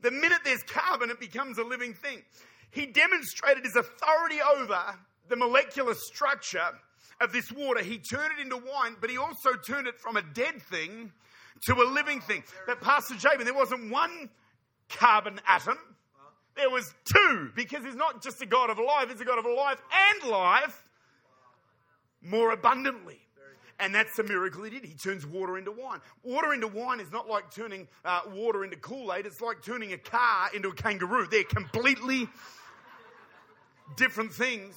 The 0.00 0.10
minute 0.10 0.38
there's 0.44 0.62
carbon, 0.62 1.10
it 1.10 1.20
becomes 1.20 1.58
a 1.58 1.64
living 1.64 1.92
thing. 1.92 2.22
He 2.70 2.86
demonstrated 2.86 3.64
his 3.64 3.76
authority 3.76 4.38
over 4.40 4.80
the 5.28 5.36
molecular 5.36 5.94
structure 5.94 6.70
of 7.20 7.32
this 7.32 7.50
water. 7.52 7.82
He 7.82 7.98
turned 7.98 8.32
it 8.38 8.42
into 8.42 8.56
wine, 8.56 8.96
but 9.00 9.10
he 9.10 9.18
also 9.18 9.54
turned 9.66 9.88
it 9.88 9.98
from 9.98 10.16
a 10.16 10.22
dead 10.22 10.62
thing 10.62 11.12
to 11.66 11.74
a 11.74 11.84
living 11.84 12.20
thing. 12.20 12.44
But 12.66 12.80
Pastor 12.80 13.14
Jabin, 13.16 13.44
there 13.44 13.54
wasn't 13.54 13.90
one 13.90 14.30
carbon 14.88 15.40
atom. 15.46 15.78
There 16.58 16.68
was 16.68 16.92
two, 17.04 17.50
because 17.54 17.84
he's 17.84 17.94
not 17.94 18.20
just 18.20 18.42
a 18.42 18.46
God 18.46 18.68
of 18.68 18.78
life, 18.78 19.08
he's 19.08 19.20
a 19.20 19.24
God 19.24 19.38
of 19.38 19.46
life 19.46 19.80
and 19.92 20.30
life 20.30 20.90
more 22.20 22.50
abundantly. 22.50 23.20
And 23.80 23.94
that's 23.94 24.16
the 24.16 24.24
miracle 24.24 24.64
he 24.64 24.70
did. 24.70 24.84
He 24.84 24.94
turns 24.94 25.24
water 25.24 25.56
into 25.56 25.70
wine. 25.70 26.00
Water 26.24 26.52
into 26.52 26.66
wine 26.66 26.98
is 26.98 27.12
not 27.12 27.28
like 27.28 27.54
turning 27.54 27.86
uh, 28.04 28.22
water 28.32 28.64
into 28.64 28.76
Kool 28.76 29.14
Aid, 29.14 29.24
it's 29.24 29.40
like 29.40 29.62
turning 29.62 29.92
a 29.92 29.98
car 29.98 30.48
into 30.52 30.70
a 30.70 30.74
kangaroo. 30.74 31.28
They're 31.30 31.44
completely 31.44 32.28
different 33.96 34.32
things. 34.32 34.74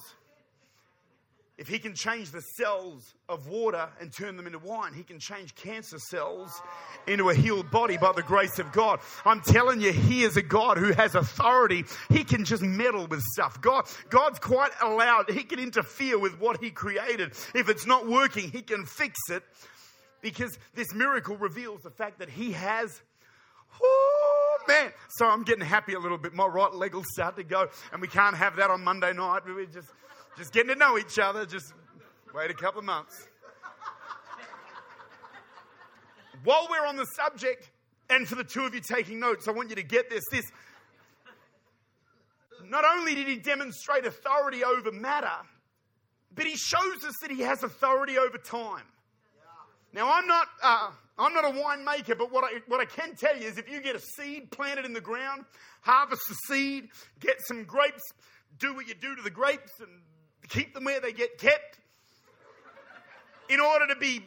If 1.62 1.68
he 1.68 1.78
can 1.78 1.94
change 1.94 2.32
the 2.32 2.40
cells 2.40 3.14
of 3.28 3.46
water 3.46 3.88
and 4.00 4.12
turn 4.12 4.36
them 4.36 4.48
into 4.48 4.58
wine, 4.58 4.94
he 4.94 5.04
can 5.04 5.20
change 5.20 5.54
cancer 5.54 5.96
cells 5.96 6.60
into 7.06 7.30
a 7.30 7.34
healed 7.36 7.70
body 7.70 7.96
by 7.96 8.10
the 8.10 8.22
grace 8.24 8.58
of 8.58 8.72
God. 8.72 8.98
I'm 9.24 9.40
telling 9.42 9.80
you, 9.80 9.92
he 9.92 10.24
is 10.24 10.36
a 10.36 10.42
God 10.42 10.76
who 10.76 10.90
has 10.92 11.14
authority. 11.14 11.84
He 12.08 12.24
can 12.24 12.44
just 12.44 12.64
meddle 12.64 13.06
with 13.06 13.22
stuff. 13.22 13.60
God, 13.60 13.84
God's 14.10 14.40
quite 14.40 14.72
allowed. 14.82 15.30
He 15.30 15.44
can 15.44 15.60
interfere 15.60 16.18
with 16.18 16.40
what 16.40 16.60
he 16.60 16.72
created. 16.72 17.30
If 17.54 17.68
it's 17.68 17.86
not 17.86 18.08
working, 18.08 18.50
he 18.50 18.62
can 18.62 18.84
fix 18.84 19.16
it 19.30 19.44
because 20.20 20.58
this 20.74 20.92
miracle 20.92 21.36
reveals 21.36 21.82
the 21.82 21.90
fact 21.90 22.18
that 22.18 22.28
he 22.28 22.50
has 22.50 23.00
Oh 23.80 24.58
man. 24.68 24.92
So 25.10 25.26
I'm 25.26 25.44
getting 25.44 25.64
happy 25.64 25.94
a 25.94 25.98
little 25.98 26.18
bit. 26.18 26.34
My 26.34 26.46
right 26.46 26.72
leg 26.74 26.94
will 26.94 27.04
start 27.04 27.36
to 27.36 27.42
go, 27.42 27.68
and 27.92 28.02
we 28.02 28.08
can't 28.08 28.36
have 28.36 28.56
that 28.56 28.70
on 28.70 28.84
Monday 28.84 29.12
night. 29.12 29.46
We 29.46 29.66
just 29.66 29.88
just 30.36 30.52
getting 30.52 30.68
to 30.68 30.74
know 30.74 30.98
each 30.98 31.18
other. 31.18 31.46
Just 31.46 31.72
wait 32.34 32.50
a 32.50 32.54
couple 32.54 32.78
of 32.78 32.84
months. 32.84 33.28
While 36.44 36.66
we're 36.70 36.86
on 36.86 36.96
the 36.96 37.06
subject, 37.16 37.70
and 38.10 38.26
for 38.26 38.34
the 38.34 38.44
two 38.44 38.64
of 38.64 38.74
you 38.74 38.80
taking 38.80 39.20
notes, 39.20 39.46
I 39.46 39.52
want 39.52 39.70
you 39.70 39.76
to 39.76 39.82
get 39.82 40.10
this. 40.10 40.24
This 40.30 40.44
not 42.64 42.84
only 42.84 43.14
did 43.14 43.28
he 43.28 43.36
demonstrate 43.36 44.06
authority 44.06 44.64
over 44.64 44.90
matter, 44.90 45.28
but 46.34 46.46
he 46.46 46.56
shows 46.56 47.04
us 47.04 47.14
that 47.22 47.30
he 47.30 47.40
has 47.40 47.62
authority 47.62 48.18
over 48.18 48.38
time. 48.38 48.84
Now, 49.92 50.10
I'm 50.10 50.26
not, 50.26 50.46
uh, 50.62 50.90
I'm 51.18 51.34
not 51.34 51.44
a 51.44 51.48
winemaker, 51.48 52.16
but 52.16 52.32
what 52.32 52.44
I, 52.44 52.60
what 52.66 52.80
I 52.80 52.86
can 52.86 53.14
tell 53.14 53.36
you 53.36 53.46
is 53.46 53.58
if 53.58 53.70
you 53.70 53.82
get 53.82 53.94
a 53.94 54.00
seed 54.00 54.50
planted 54.50 54.86
in 54.86 54.94
the 54.94 55.00
ground, 55.02 55.44
harvest 55.82 56.22
the 56.28 56.34
seed, 56.46 56.88
get 57.20 57.36
some 57.46 57.64
grapes, 57.64 58.02
do 58.58 58.74
what 58.74 58.88
you 58.88 58.94
do 58.94 59.14
to 59.14 59.22
the 59.22 59.30
grapes, 59.30 59.72
and 59.80 59.90
keep 60.48 60.74
them 60.74 60.84
where 60.84 61.00
they 61.00 61.12
get 61.12 61.38
kept 61.38 61.78
in 63.48 63.60
order 63.60 63.86
to 63.86 63.96
be 63.96 64.22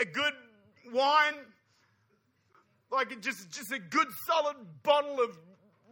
a 0.00 0.04
good 0.04 0.32
wine, 0.92 1.34
like 2.90 3.20
just, 3.20 3.50
just 3.50 3.72
a 3.72 3.78
good 3.78 4.08
solid 4.26 4.56
bottle 4.82 5.20
of 5.20 5.36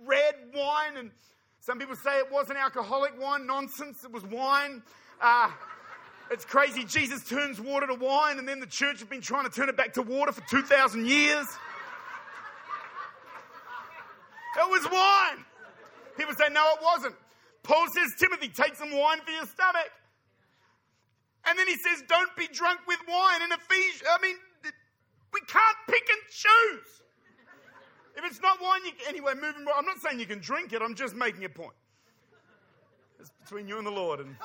red 0.04 0.34
wine. 0.54 0.96
And 0.96 1.10
some 1.60 1.78
people 1.78 1.96
say 1.96 2.18
it 2.18 2.30
wasn't 2.30 2.58
alcoholic 2.58 3.20
wine. 3.20 3.46
Nonsense, 3.46 4.04
it 4.04 4.12
was 4.12 4.24
wine. 4.24 4.82
Uh, 5.20 5.50
it's 6.30 6.44
crazy. 6.44 6.84
Jesus 6.84 7.22
turns 7.28 7.60
water 7.60 7.86
to 7.86 7.94
wine, 7.94 8.38
and 8.38 8.48
then 8.48 8.58
the 8.58 8.66
church 8.66 9.00
have 9.00 9.10
been 9.10 9.20
trying 9.20 9.44
to 9.44 9.50
turn 9.50 9.68
it 9.68 9.76
back 9.76 9.92
to 9.94 10.02
water 10.02 10.32
for 10.32 10.42
2,000 10.48 11.06
years. 11.06 11.46
It 14.58 14.70
was 14.70 14.84
wine. 14.90 15.44
People 16.16 16.34
say, 16.34 16.48
no, 16.52 16.66
it 16.74 16.78
wasn't. 16.82 17.14
Paul 17.62 17.86
says, 17.94 18.12
Timothy, 18.18 18.48
take 18.48 18.74
some 18.74 18.90
wine 18.90 19.20
for 19.24 19.30
your 19.30 19.46
stomach. 19.46 19.90
And 21.46 21.58
then 21.58 21.66
he 21.66 21.74
says, 21.74 22.02
don't 22.08 22.34
be 22.36 22.46
drunk 22.52 22.80
with 22.86 22.98
wine 23.08 23.42
in 23.42 23.50
Ephesians. 23.52 24.02
I 24.08 24.20
mean, 24.22 24.36
we 25.32 25.40
can't 25.46 25.76
pick 25.88 26.08
and 26.08 26.20
choose. 26.30 27.02
If 28.16 28.24
it's 28.24 28.40
not 28.42 28.60
wine, 28.60 28.80
you, 28.84 28.92
anyway, 29.08 29.32
moving. 29.34 29.64
I'm 29.74 29.86
not 29.86 29.96
saying 30.04 30.20
you 30.20 30.26
can 30.26 30.40
drink 30.40 30.72
it. 30.72 30.82
I'm 30.82 30.94
just 30.94 31.14
making 31.14 31.44
a 31.44 31.48
point. 31.48 31.72
It's 33.18 33.30
between 33.42 33.68
you 33.68 33.78
and 33.78 33.86
the 33.86 33.90
Lord. 33.90 34.20
And 34.20 34.36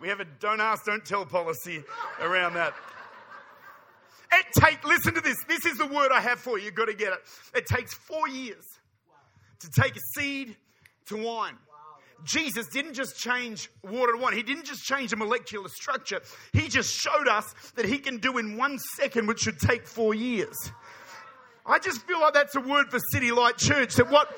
we 0.00 0.08
have 0.08 0.20
a 0.20 0.24
don't 0.40 0.60
ask, 0.60 0.84
don't 0.84 1.04
tell 1.04 1.24
policy 1.24 1.84
around 2.20 2.54
that. 2.54 2.74
It 4.32 4.46
take. 4.58 4.84
Listen 4.84 5.14
to 5.14 5.20
this. 5.20 5.36
This 5.44 5.64
is 5.64 5.78
the 5.78 5.86
word 5.86 6.10
I 6.12 6.20
have 6.20 6.40
for 6.40 6.58
you. 6.58 6.64
You've 6.64 6.74
got 6.74 6.86
to 6.86 6.94
get 6.94 7.12
it. 7.12 7.20
It 7.54 7.66
takes 7.66 7.94
four 7.94 8.28
years 8.28 8.64
to 9.60 9.70
take 9.70 9.96
a 9.96 10.00
seed 10.14 10.56
to 11.06 11.16
wine. 11.16 11.56
Jesus 12.24 12.66
didn't 12.68 12.94
just 12.94 13.18
change 13.18 13.68
water 13.82 14.12
to 14.12 14.18
wine. 14.18 14.34
He 14.34 14.42
didn't 14.42 14.64
just 14.64 14.82
change 14.82 15.10
the 15.10 15.16
molecular 15.16 15.68
structure. 15.68 16.22
He 16.52 16.68
just 16.68 16.90
showed 16.90 17.28
us 17.28 17.54
that 17.76 17.84
he 17.84 17.98
can 17.98 18.18
do 18.18 18.38
in 18.38 18.56
one 18.56 18.78
second, 18.96 19.26
which 19.26 19.40
should 19.40 19.58
take 19.58 19.86
four 19.86 20.14
years. 20.14 20.56
I 21.66 21.78
just 21.78 22.06
feel 22.06 22.20
like 22.20 22.34
that's 22.34 22.54
a 22.56 22.60
word 22.60 22.90
for 22.90 22.98
City 23.12 23.30
Light 23.30 23.56
Church 23.56 23.94
that 23.96 24.10
what, 24.10 24.32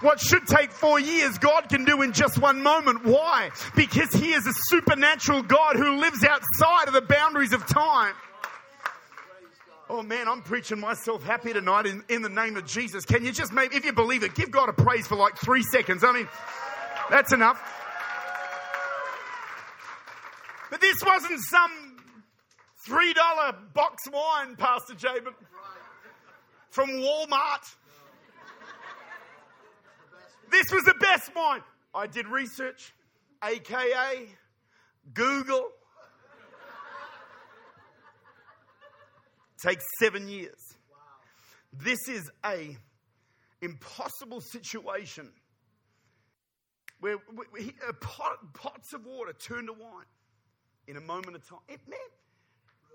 what 0.00 0.20
should 0.20 0.46
take 0.46 0.72
four 0.72 0.98
years, 1.00 1.38
God 1.38 1.68
can 1.68 1.84
do 1.84 2.02
in 2.02 2.12
just 2.12 2.38
one 2.38 2.62
moment. 2.62 3.04
Why? 3.04 3.50
Because 3.76 4.12
He 4.12 4.32
is 4.32 4.46
a 4.46 4.52
supernatural 4.68 5.42
God 5.42 5.76
who 5.76 5.98
lives 5.98 6.24
outside 6.24 6.88
of 6.88 6.94
the 6.94 7.02
boundaries 7.02 7.52
of 7.52 7.66
time. 7.66 8.14
Oh 9.90 10.02
man, 10.02 10.28
I'm 10.28 10.42
preaching 10.42 10.78
myself 10.78 11.22
happy 11.22 11.54
tonight 11.54 11.86
in, 11.86 12.04
in 12.10 12.20
the 12.20 12.28
name 12.28 12.56
of 12.58 12.66
Jesus. 12.66 13.06
Can 13.06 13.24
you 13.24 13.32
just 13.32 13.54
maybe, 13.54 13.76
if 13.76 13.86
you 13.86 13.92
believe 13.94 14.22
it, 14.22 14.34
give 14.34 14.50
God 14.50 14.68
a 14.68 14.72
praise 14.74 15.06
for 15.06 15.16
like 15.16 15.38
three 15.38 15.62
seconds? 15.62 16.04
I 16.04 16.12
mean, 16.12 16.28
that's 17.10 17.32
enough. 17.32 17.58
But 20.70 20.82
this 20.82 20.96
wasn't 21.04 21.40
some 21.40 21.96
$3 22.86 23.14
box 23.72 24.02
wine, 24.12 24.56
Pastor 24.56 24.94
Jabin, 24.94 25.32
from 26.70 26.90
Walmart. 26.90 27.74
This 30.50 30.70
was 30.70 30.84
the 30.84 30.94
best 31.00 31.34
wine. 31.34 31.62
I 31.94 32.06
did 32.06 32.26
research, 32.26 32.92
aka 33.42 34.28
Google. 35.14 35.70
Takes 39.62 39.84
seven 39.98 40.28
years. 40.28 40.76
This 41.72 42.08
is 42.08 42.30
a 42.44 42.76
impossible 43.60 44.40
situation 44.40 45.30
where 47.00 47.16
we, 47.52 47.72
pot, 48.00 48.54
pots 48.54 48.92
of 48.92 49.04
water 49.04 49.32
turn 49.32 49.66
to 49.66 49.72
wine 49.72 50.06
in 50.86 50.96
a 50.96 51.00
moment 51.00 51.36
of 51.36 51.48
time. 51.48 51.58
It, 51.68 51.80
man, 51.88 51.98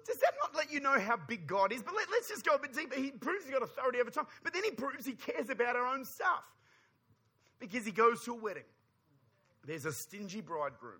does 0.06 0.17
that 0.17 0.34
not 0.41 0.56
let 0.56 0.71
you 0.71 0.80
know 0.80 0.99
how 0.99 1.17
big 1.17 1.47
God 1.47 1.71
is? 1.71 1.82
But 1.82 1.95
let, 1.95 2.08
us 2.08 2.28
just 2.28 2.45
go 2.45 2.56
a 2.56 2.60
bit 2.60 2.73
deeper. 2.73 2.95
He 2.95 3.12
proves 3.12 3.45
he's 3.45 3.54
got 3.54 3.63
authority 3.63 3.99
over 3.99 4.10
time, 4.10 4.28
but 4.43 4.54
then 4.54 4.63
he 4.63 4.71
proves 4.71 5.06
he 5.06 5.13
cares 5.13 5.49
about 5.49 5.76
our 5.76 5.86
own 5.86 6.06
stuff 6.06 6.43
because 7.60 7.86
he 7.86 7.91
goes 7.91 8.23
to 8.23 8.32
a 8.32 8.36
wedding. 8.36 8.63
There's 9.65 9.86
a 9.86 9.93
stingy 9.93 10.41
bridegroom 10.41 10.99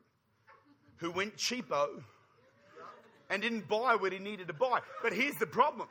who 0.98 1.12
went 1.12 1.36
cheapo 1.36 2.04
and 3.34 3.42
didn't 3.42 3.68
buy 3.68 3.96
what 3.96 4.14
he 4.14 4.20
needed 4.20 4.48
to 4.48 4.54
buy. 4.54 4.80
But 5.02 5.12
here's 5.12 5.36
the 5.36 5.48
problem. 5.48 5.88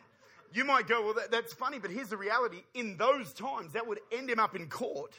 You 0.55 0.65
might 0.65 0.87
go, 0.87 1.03
well, 1.03 1.15
that, 1.15 1.33
that's 1.33 1.53
funny, 1.55 1.81
but 1.81 1.91
here's 1.91 2.09
the 2.09 2.17
reality. 2.17 2.63
In 2.75 2.97
those 2.97 3.33
times, 3.33 3.73
that 3.73 3.87
would 3.87 3.99
end 4.13 4.31
him 4.31 4.39
up 4.39 4.55
in 4.55 4.69
court 4.69 5.19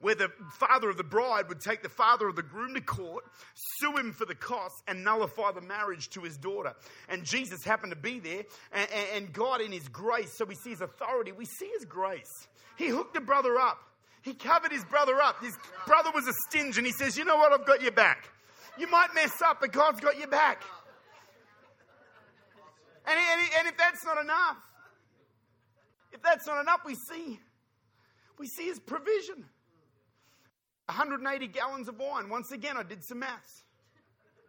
where 0.00 0.14
the 0.14 0.30
father 0.58 0.88
of 0.88 0.96
the 0.96 1.04
bride 1.04 1.48
would 1.48 1.60
take 1.60 1.82
the 1.82 1.88
father 1.88 2.26
of 2.26 2.34
the 2.34 2.42
groom 2.42 2.74
to 2.74 2.80
court, 2.80 3.24
sue 3.54 3.96
him 3.96 4.12
for 4.12 4.24
the 4.24 4.34
costs, 4.34 4.82
and 4.88 5.04
nullify 5.04 5.52
the 5.52 5.60
marriage 5.60 6.08
to 6.10 6.22
his 6.22 6.36
daughter. 6.36 6.74
And 7.08 7.22
Jesus 7.22 7.62
happened 7.62 7.92
to 7.92 7.98
be 7.98 8.18
there, 8.18 8.42
and, 8.72 8.88
and 9.14 9.32
God, 9.32 9.60
in 9.60 9.70
his 9.70 9.88
grace, 9.88 10.36
so 10.36 10.44
we 10.44 10.56
see 10.56 10.70
his 10.70 10.80
authority, 10.80 11.30
we 11.30 11.44
see 11.44 11.70
his 11.78 11.84
grace. 11.84 12.48
He 12.76 12.88
hooked 12.88 13.14
the 13.14 13.20
brother 13.20 13.58
up. 13.58 13.78
He 14.22 14.34
covered 14.34 14.72
his 14.72 14.84
brother 14.84 15.20
up. 15.20 15.42
His 15.42 15.56
brother 15.86 16.10
was 16.12 16.26
a 16.26 16.32
stinge, 16.48 16.78
and 16.78 16.86
he 16.86 16.92
says, 16.92 17.16
You 17.16 17.24
know 17.24 17.36
what? 17.36 17.52
I've 17.52 17.66
got 17.66 17.82
your 17.82 17.92
back. 17.92 18.28
You 18.78 18.90
might 18.90 19.14
mess 19.14 19.40
up, 19.44 19.58
but 19.60 19.72
God's 19.72 20.00
got 20.00 20.18
your 20.18 20.28
back. 20.28 20.62
And, 23.06 23.18
and, 23.18 23.50
and 23.58 23.68
if 23.68 23.76
that's 23.76 24.04
not 24.04 24.20
enough, 24.22 24.56
if 26.12 26.22
that's 26.22 26.46
not 26.46 26.60
enough, 26.60 26.80
we 26.84 26.94
see, 26.94 27.40
we 28.38 28.46
see 28.46 28.66
his 28.66 28.78
provision. 28.78 29.44
180 30.86 31.46
gallons 31.48 31.88
of 31.88 31.98
wine. 31.98 32.28
Once 32.28 32.52
again, 32.52 32.76
I 32.76 32.82
did 32.82 33.02
some 33.02 33.20
maths. 33.20 33.64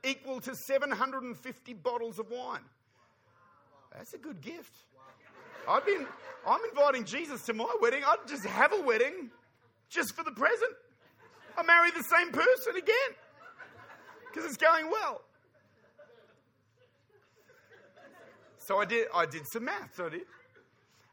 Equal 0.04 0.42
to 0.42 0.56
750 0.56 1.74
bottles 1.76 2.20
of 2.20 2.30
wine. 2.30 2.64
That's 3.94 4.14
a 4.14 4.18
good 4.18 4.42
gift. 4.42 4.74
I've 5.68 5.86
been, 5.86 6.06
I'm 6.46 6.60
inviting 6.70 7.06
Jesus 7.06 7.44
to 7.44 7.54
my 7.54 7.74
wedding. 7.80 8.04
I'd 8.06 8.28
just 8.28 8.46
have 8.46 8.74
a 8.74 8.82
wedding 8.82 9.30
just 9.90 10.14
for 10.16 10.24
the 10.24 10.32
present. 10.32 10.72
I 11.58 11.64
marry 11.64 11.92
the 11.92 12.04
same 12.04 12.32
person 12.32 12.76
again 12.76 13.16
because 14.28 14.50
it's 14.50 14.58
going 14.58 14.90
well. 14.92 15.22
So 18.66 18.80
I 18.80 18.86
did, 18.86 19.08
I 19.14 19.26
did 19.26 19.46
some 19.46 19.66
maths. 19.66 20.00
I 20.00 20.10
did. 20.10 20.22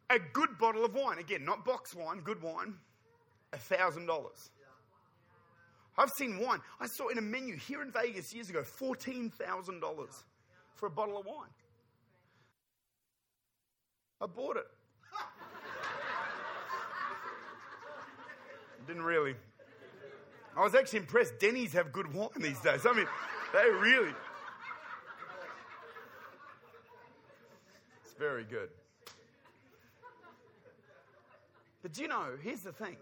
A 0.09 0.19
good 0.19 0.57
bottle 0.59 0.85
of 0.85 0.95
wine, 0.95 1.19
again, 1.19 1.45
not 1.45 1.65
box 1.65 1.95
wine, 1.95 2.21
good 2.21 2.43
wine, 2.43 2.75
$1,000. 3.53 4.09
I've 5.99 6.11
seen 6.11 6.39
wine. 6.39 6.61
I 6.81 6.87
saw 6.87 7.09
in 7.09 7.19
a 7.19 7.23
menu 7.23 7.57
here 7.57 7.83
in 7.83 7.91
Vegas 7.91 8.33
years 8.33 8.51
ago 8.51 8.63
$14,000 8.63 9.33
for 10.75 10.87
a 10.87 10.91
bottle 10.91 11.19
of 11.19 11.27
wine. 11.27 11.51
I 14.21 14.27
bought 14.27 14.57
it. 14.57 14.67
Didn't 18.87 19.03
really. 19.03 19.35
I 20.57 20.63
was 20.63 20.75
actually 20.75 21.01
impressed. 21.01 21.39
Denny's 21.39 21.73
have 21.73 21.93
good 21.93 22.13
wine 22.15 22.29
these 22.37 22.61
days. 22.61 22.87
I 22.87 22.93
mean, 22.93 23.07
they 23.53 23.71
really. 23.71 24.13
Very 28.21 28.45
good. 28.45 28.69
But 31.83 31.95
do 31.95 32.03
you 32.03 32.09
know, 32.09 32.27
here's 32.43 32.61
the 32.61 32.73
thing 32.73 32.97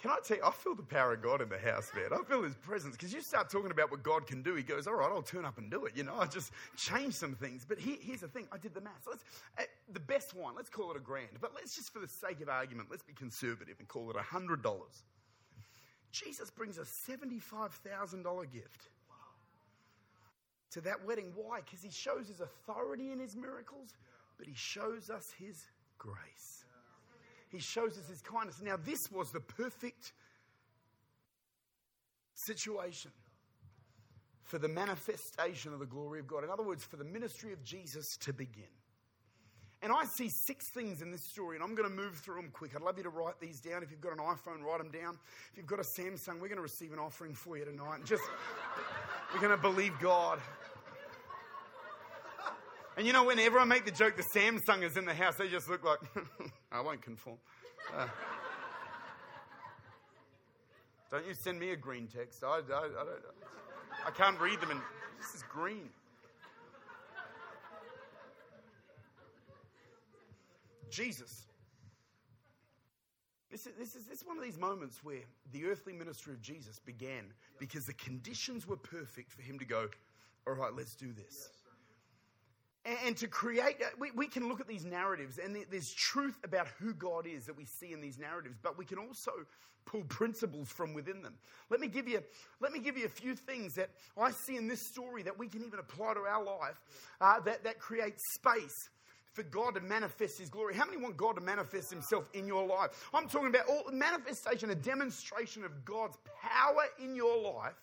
can 0.00 0.10
I 0.10 0.16
tell 0.24 0.38
you, 0.38 0.42
I 0.42 0.50
feel 0.50 0.74
the 0.74 0.82
power 0.82 1.12
of 1.12 1.20
God 1.20 1.42
in 1.42 1.50
the 1.50 1.58
house, 1.58 1.90
man. 1.94 2.06
I 2.10 2.24
feel 2.24 2.42
his 2.42 2.54
presence. 2.54 2.96
Because 2.96 3.12
you 3.12 3.20
start 3.20 3.50
talking 3.50 3.70
about 3.70 3.90
what 3.90 4.02
God 4.02 4.26
can 4.26 4.42
do, 4.42 4.54
he 4.54 4.62
goes, 4.62 4.86
All 4.86 4.94
right, 4.94 5.10
I'll 5.12 5.20
turn 5.20 5.44
up 5.44 5.58
and 5.58 5.70
do 5.70 5.84
it. 5.84 5.94
You 5.94 6.04
know, 6.04 6.14
I 6.18 6.24
just 6.24 6.52
change 6.74 7.12
some 7.12 7.34
things. 7.34 7.66
But 7.68 7.78
he, 7.78 7.98
here's 8.00 8.20
the 8.20 8.28
thing 8.28 8.46
I 8.50 8.56
did 8.56 8.72
the 8.72 8.80
math. 8.80 9.04
So 9.04 9.12
uh, 9.58 9.62
the 9.92 10.00
best 10.00 10.34
one, 10.34 10.54
let's 10.56 10.70
call 10.70 10.90
it 10.90 10.96
a 10.96 11.00
grand. 11.00 11.28
But 11.38 11.52
let's 11.54 11.76
just, 11.76 11.92
for 11.92 11.98
the 11.98 12.08
sake 12.08 12.40
of 12.40 12.48
argument, 12.48 12.88
let's 12.90 13.02
be 13.02 13.12
conservative 13.12 13.76
and 13.78 13.86
call 13.88 14.08
it 14.08 14.16
a 14.16 14.20
$100. 14.20 14.56
Jesus 16.12 16.50
brings 16.50 16.78
a 16.78 16.82
$75,000 16.82 18.50
gift 18.50 18.88
to 20.72 20.80
that 20.82 21.04
wedding. 21.06 21.32
Why? 21.34 21.60
Because 21.60 21.82
he 21.82 21.90
shows 21.90 22.28
his 22.28 22.40
authority 22.40 23.12
in 23.12 23.18
his 23.18 23.36
miracles, 23.36 23.88
but 24.38 24.46
he 24.46 24.54
shows 24.54 25.10
us 25.10 25.24
his 25.38 25.56
grace. 25.98 26.64
He 27.50 27.58
shows 27.58 27.98
us 27.98 28.08
his 28.08 28.22
kindness. 28.22 28.60
Now, 28.62 28.76
this 28.76 29.00
was 29.10 29.30
the 29.32 29.40
perfect 29.40 30.12
situation 32.34 33.10
for 34.44 34.58
the 34.58 34.68
manifestation 34.68 35.72
of 35.72 35.78
the 35.78 35.86
glory 35.86 36.20
of 36.20 36.26
God. 36.26 36.44
In 36.44 36.50
other 36.50 36.62
words, 36.62 36.84
for 36.84 36.96
the 36.96 37.04
ministry 37.04 37.52
of 37.52 37.62
Jesus 37.64 38.16
to 38.20 38.32
begin. 38.32 38.64
And 39.82 39.92
I 39.92 40.04
see 40.16 40.28
six 40.28 40.64
things 40.74 41.00
in 41.00 41.10
this 41.10 41.22
story, 41.30 41.56
and 41.56 41.64
I'm 41.64 41.74
going 41.74 41.88
to 41.88 41.94
move 41.94 42.16
through 42.18 42.36
them 42.36 42.50
quick. 42.52 42.72
I'd 42.76 42.82
love 42.82 42.98
you 42.98 43.04
to 43.04 43.08
write 43.08 43.40
these 43.40 43.60
down. 43.60 43.82
If 43.82 43.90
you've 43.90 44.00
got 44.00 44.12
an 44.12 44.18
iPhone, 44.18 44.62
write 44.62 44.78
them 44.78 44.90
down. 44.90 45.18
If 45.50 45.56
you've 45.56 45.66
got 45.66 45.78
a 45.78 45.84
Samsung, 45.98 46.34
we're 46.34 46.48
going 46.48 46.56
to 46.56 46.62
receive 46.62 46.92
an 46.92 46.98
offering 46.98 47.32
for 47.32 47.56
you 47.56 47.64
tonight. 47.64 47.96
And 47.96 48.04
just, 48.04 48.22
we're 49.34 49.40
going 49.40 49.56
to 49.56 49.62
believe 49.62 49.92
God. 49.98 50.38
And 53.00 53.06
you 53.06 53.14
know, 53.14 53.24
whenever 53.24 53.58
I 53.58 53.64
make 53.64 53.86
the 53.86 53.90
joke, 53.90 54.18
the 54.18 54.38
Samsung 54.38 54.82
is 54.82 54.98
in 54.98 55.06
the 55.06 55.14
house, 55.14 55.36
they 55.36 55.48
just 55.48 55.70
look 55.70 55.82
like, 55.82 56.00
I 56.70 56.82
won't 56.82 57.00
conform. 57.00 57.38
Uh, 57.96 58.06
don't 61.10 61.26
you 61.26 61.32
send 61.32 61.58
me 61.58 61.70
a 61.70 61.76
green 61.76 62.08
text. 62.08 62.44
I, 62.44 62.46
I, 62.46 62.58
I, 62.58 62.60
don't, 62.60 63.08
I 64.06 64.10
can't 64.10 64.38
read 64.38 64.60
them, 64.60 64.72
and 64.72 64.80
this 65.18 65.34
is 65.34 65.42
green. 65.50 65.88
Jesus. 70.90 71.46
This 73.50 73.66
is, 73.66 73.72
this, 73.78 73.96
is, 73.96 74.04
this 74.04 74.20
is 74.20 74.26
one 74.26 74.36
of 74.36 74.44
these 74.44 74.58
moments 74.58 75.02
where 75.02 75.22
the 75.52 75.64
earthly 75.64 75.94
ministry 75.94 76.34
of 76.34 76.42
Jesus 76.42 76.78
began 76.78 77.32
because 77.58 77.86
the 77.86 77.94
conditions 77.94 78.66
were 78.66 78.76
perfect 78.76 79.32
for 79.32 79.40
him 79.40 79.58
to 79.58 79.64
go, 79.64 79.88
all 80.46 80.52
right, 80.52 80.76
let's 80.76 80.94
do 80.94 81.14
this 81.14 81.48
and 82.84 83.16
to 83.18 83.28
create, 83.28 83.76
uh, 83.82 83.88
we, 83.98 84.10
we 84.12 84.26
can 84.26 84.48
look 84.48 84.60
at 84.60 84.66
these 84.66 84.84
narratives 84.84 85.38
and 85.38 85.56
there's 85.70 85.92
truth 85.92 86.38
about 86.44 86.66
who 86.78 86.94
God 86.94 87.26
is 87.26 87.44
that 87.46 87.56
we 87.56 87.66
see 87.66 87.92
in 87.92 88.00
these 88.00 88.18
narratives, 88.18 88.56
but 88.62 88.78
we 88.78 88.84
can 88.84 88.98
also 88.98 89.32
pull 89.84 90.02
principles 90.04 90.68
from 90.70 90.94
within 90.94 91.22
them. 91.22 91.34
Let 91.68 91.80
me 91.80 91.88
give 91.88 92.08
you, 92.08 92.22
let 92.60 92.72
me 92.72 92.78
give 92.78 92.96
you 92.96 93.06
a 93.06 93.10
few 93.10 93.34
things 93.34 93.74
that 93.74 93.90
I 94.16 94.30
see 94.30 94.56
in 94.56 94.66
this 94.68 94.86
story 94.86 95.22
that 95.24 95.38
we 95.38 95.48
can 95.48 95.62
even 95.64 95.78
apply 95.78 96.14
to 96.14 96.20
our 96.20 96.42
life 96.42 96.80
uh, 97.20 97.40
that, 97.40 97.64
that 97.64 97.78
creates 97.78 98.22
space 98.34 98.88
for 99.32 99.42
God 99.42 99.74
to 99.74 99.80
manifest 99.80 100.38
His 100.38 100.48
glory. 100.48 100.74
How 100.74 100.86
many 100.86 100.96
want 100.96 101.16
God 101.16 101.34
to 101.36 101.40
manifest 101.40 101.90
Himself 101.90 102.24
in 102.32 102.46
your 102.46 102.66
life? 102.66 102.90
I'm 103.12 103.28
talking 103.28 103.48
about 103.48 103.66
all 103.68 103.84
manifestation, 103.92 104.70
a 104.70 104.74
demonstration 104.74 105.64
of 105.64 105.84
God's 105.84 106.16
power 106.42 106.84
in 106.98 107.14
your 107.14 107.40
life. 107.42 107.74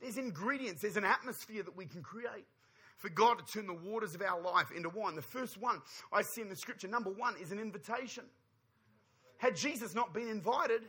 There's 0.00 0.16
ingredients, 0.16 0.82
there's 0.82 0.96
an 0.96 1.04
atmosphere 1.04 1.62
that 1.62 1.76
we 1.76 1.84
can 1.84 2.02
create 2.02 2.46
for 3.00 3.08
God 3.08 3.38
to 3.38 3.52
turn 3.52 3.66
the 3.66 3.72
waters 3.72 4.14
of 4.14 4.20
our 4.20 4.40
life 4.40 4.70
into 4.76 4.90
wine. 4.90 5.16
The 5.16 5.22
first 5.22 5.58
one 5.58 5.80
I 6.12 6.20
see 6.20 6.42
in 6.42 6.50
the 6.50 6.56
scripture, 6.56 6.86
number 6.86 7.10
one, 7.10 7.34
is 7.40 7.50
an 7.50 7.58
invitation. 7.58 8.24
Had 9.38 9.56
Jesus 9.56 9.94
not 9.94 10.12
been 10.12 10.28
invited, 10.28 10.82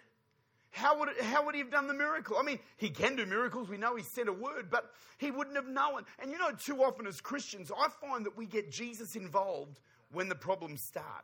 how 0.72 1.00
would, 1.00 1.08
it, 1.08 1.22
how 1.22 1.46
would 1.46 1.56
he 1.56 1.62
have 1.62 1.72
done 1.72 1.88
the 1.88 1.94
miracle? 1.94 2.36
I 2.38 2.44
mean, 2.44 2.60
he 2.76 2.90
can 2.90 3.16
do 3.16 3.26
miracles. 3.26 3.70
We 3.70 3.78
know 3.78 3.96
he 3.96 4.04
said 4.04 4.28
a 4.28 4.34
word, 4.34 4.70
but 4.70 4.92
he 5.20 5.32
wouldn't 5.32 5.56
have 5.56 5.70
known. 5.70 6.04
And 6.20 6.32
you 6.32 6.38
know, 6.38 6.52
too 6.52 6.84
often 6.84 7.08
as 7.08 7.22
Christians, 7.22 7.72
I 7.76 7.88
find 8.06 8.26
that 8.26 8.36
we 8.36 8.46
get 8.46 8.70
Jesus 8.70 9.16
involved 9.16 9.80
when 10.12 10.28
the 10.28 10.36
problems 10.36 10.82
start. 10.82 11.24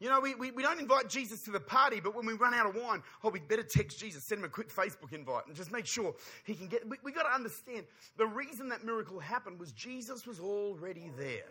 You 0.00 0.08
know, 0.08 0.18
we, 0.18 0.34
we, 0.34 0.50
we 0.50 0.62
don't 0.62 0.80
invite 0.80 1.10
Jesus 1.10 1.42
to 1.42 1.50
the 1.50 1.60
party, 1.60 2.00
but 2.00 2.14
when 2.14 2.24
we 2.24 2.32
run 2.32 2.54
out 2.54 2.66
of 2.66 2.74
wine, 2.74 3.02
oh, 3.22 3.28
we 3.28 3.38
better 3.38 3.62
text 3.62 3.98
Jesus, 3.98 4.24
send 4.24 4.38
him 4.38 4.46
a 4.46 4.48
quick 4.48 4.74
Facebook 4.74 5.12
invite, 5.12 5.46
and 5.46 5.54
just 5.54 5.70
make 5.70 5.84
sure 5.84 6.14
he 6.44 6.54
can 6.54 6.68
get. 6.68 6.88
We, 6.88 6.96
we 7.04 7.12
got 7.12 7.24
to 7.24 7.34
understand 7.34 7.84
the 8.16 8.26
reason 8.26 8.70
that 8.70 8.82
miracle 8.82 9.20
happened 9.20 9.60
was 9.60 9.72
Jesus 9.72 10.26
was 10.26 10.40
already 10.40 11.10
there. 11.18 11.44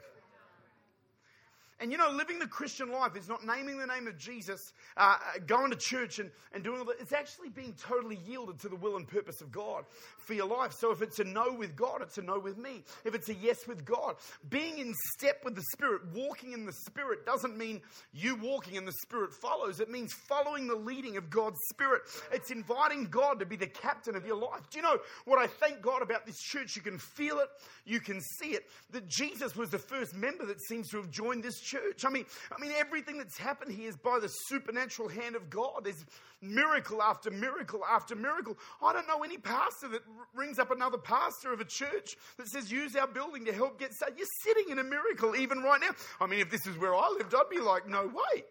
And 1.80 1.92
you 1.94 1.98
know, 1.98 2.10
living 2.12 2.40
the 2.40 2.48
Christian 2.48 2.92
life 2.92 3.16
is 3.16 3.30
not 3.30 3.46
naming 3.46 3.78
the 3.78 3.88
name 3.88 4.08
of 4.08 4.18
Jesus, 4.18 4.74
uh, 4.98 5.18
going 5.48 5.72
to 5.72 5.78
church 5.78 6.20
and, 6.20 6.30
and 6.54 6.62
doing 6.62 6.80
all 6.80 6.86
that. 6.86 6.98
It's 7.00 7.14
actually 7.14 7.50
being 7.50 7.74
totally 7.74 8.20
yielded 8.28 8.60
to 8.60 8.70
the 8.70 8.76
will 8.76 8.98
and 8.98 9.08
purpose 9.08 9.40
of 9.40 9.50
God 9.50 9.86
for 10.18 10.34
your 10.34 10.48
life. 10.48 10.74
So 10.78 10.92
if 10.92 11.02
it's 11.02 11.20
a 11.20 11.24
no 11.24 11.54
with 11.54 11.78
God, 11.78 12.02
it's 12.02 12.18
a 12.18 12.22
no 12.22 12.38
with 12.38 12.58
me. 12.58 12.84
If 13.06 13.16
it's 13.16 13.30
a 13.30 13.34
yes 13.34 13.66
with 13.66 13.86
God, 13.86 14.18
being 14.50 14.80
in 14.80 14.94
step 15.18 15.38
with 15.46 15.56
the 15.56 15.64
Spirit, 15.72 16.02
walking 16.14 16.52
in 16.52 16.66
the 16.66 16.74
Spirit 16.86 17.26
doesn't 17.26 17.58
mean 17.58 17.82
you 18.12 18.36
walking 18.36 18.76
and 18.76 18.86
the 18.86 18.96
Spirit 19.04 19.34
follows. 19.34 19.80
It 19.80 19.90
means 19.90 20.14
following 20.28 20.68
the 20.68 20.76
leading 20.76 21.16
of 21.16 21.30
God's 21.30 21.60
Spirit. 21.70 22.02
It's 22.34 22.52
inviting 22.52 23.06
God 23.06 23.40
to 23.40 23.46
be 23.46 23.56
the 23.56 23.68
captain 23.68 24.18
of 24.18 24.26
your 24.26 24.38
life. 24.38 24.70
Do 24.70 24.80
you 24.80 24.84
know 24.84 24.98
what 25.24 25.40
I 25.40 25.48
thank 25.48 25.82
God 25.82 26.02
about 26.02 26.26
this 26.26 26.40
church? 26.42 26.76
You 26.76 26.82
can 26.82 26.98
feel 26.98 27.40
it, 27.40 27.48
you 27.86 28.02
can 28.02 28.20
see 28.20 28.50
it. 28.50 28.66
That 28.92 29.08
Jesus 29.08 29.56
was 29.56 29.70
the 29.70 29.80
first 29.80 30.14
member 30.14 30.46
that 30.46 30.62
seems 30.62 30.90
to 30.90 30.98
have 30.98 31.10
joined 31.10 31.42
this 31.42 31.62
church. 31.62 31.69
I 32.06 32.10
mean, 32.10 32.26
I 32.56 32.60
mean, 32.62 32.72
everything 32.78 33.18
that's 33.18 33.38
happened 33.38 33.72
here 33.72 33.90
is 33.90 33.98
by 33.98 34.20
the 34.20 34.28
supernatural 34.28 35.08
hand 35.10 35.36
of 35.36 35.50
God. 35.50 35.82
There's 35.84 36.06
miracle 36.42 37.02
after 37.02 37.32
miracle 37.32 37.84
after 37.86 38.16
miracle. 38.16 38.58
I 38.82 38.94
don't 38.94 39.08
know 39.08 39.24
any 39.24 39.38
pastor 39.38 39.88
that 39.90 40.02
rings 40.34 40.60
up 40.60 40.72
another 40.72 40.98
pastor 40.98 41.52
of 41.54 41.60
a 41.60 41.66
church 41.66 42.16
that 42.38 42.48
says, 42.48 42.72
use 42.72 42.96
our 42.96 43.08
building 43.08 43.46
to 43.46 43.54
help 43.54 43.80
get 43.80 43.94
saved. 43.94 44.18
You're 44.18 44.28
sitting 44.44 44.70
in 44.70 44.80
a 44.80 44.84
miracle 44.84 45.36
even 45.36 45.60
right 45.60 45.82
now. 45.82 45.92
I 46.20 46.28
mean, 46.28 46.40
if 46.40 46.50
this 46.50 46.66
is 46.66 46.78
where 46.78 46.96
I 46.96 47.10
lived, 47.18 47.36
I'd 47.36 47.50
be 47.50 47.60
like, 47.60 47.88
no 47.88 48.06
way. 48.08 48.44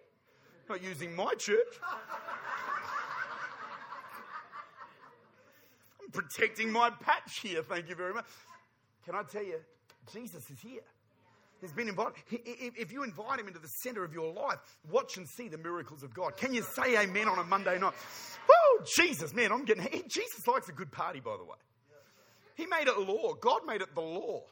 Not 0.69 0.83
using 0.83 1.17
my 1.17 1.35
church. 1.35 1.59
I'm 6.03 6.11
protecting 6.13 6.71
my 6.71 6.91
patch 6.91 7.41
here. 7.41 7.63
Thank 7.63 7.89
you 7.89 7.95
very 7.95 8.13
much. 8.15 8.27
Can 9.05 9.15
I 9.15 9.23
tell 9.23 9.43
you, 9.45 9.61
Jesus 10.13 10.51
is 10.51 10.61
here 10.61 10.83
has 11.63 11.73
been 11.73 11.89
invited. 11.89 12.15
If 12.31 12.93
you 12.93 13.03
invite 13.03 13.41
him 13.41 13.49
into 13.49 13.59
the 13.59 13.69
center 13.69 14.05
of 14.05 14.13
your 14.13 14.33
life, 14.33 14.59
watch 14.91 15.17
and 15.17 15.29
see 15.29 15.49
the 15.49 15.59
miracles 15.59 16.03
of 16.03 16.15
God. 16.15 16.37
Can 16.37 16.55
you 16.55 16.63
say 16.63 16.97
amen 16.99 17.29
on 17.29 17.39
a 17.39 17.45
Monday 17.45 17.79
night? 17.79 17.95
Woo, 18.49 18.85
Jesus, 18.97 19.35
man, 19.35 19.53
I'm 19.53 19.65
getting. 19.65 19.87
Jesus 20.09 20.47
likes 20.47 20.69
a 20.69 20.73
good 20.73 20.93
party, 20.93 21.21
by 21.21 21.37
the 21.37 21.45
way. 21.45 21.57
He 22.55 22.67
made 22.67 22.89
it 22.89 22.97
a 22.97 23.01
law. 23.01 23.35
God 23.35 23.61
made 23.67 23.83
it 23.83 23.95
the 23.95 24.01
law. 24.01 24.43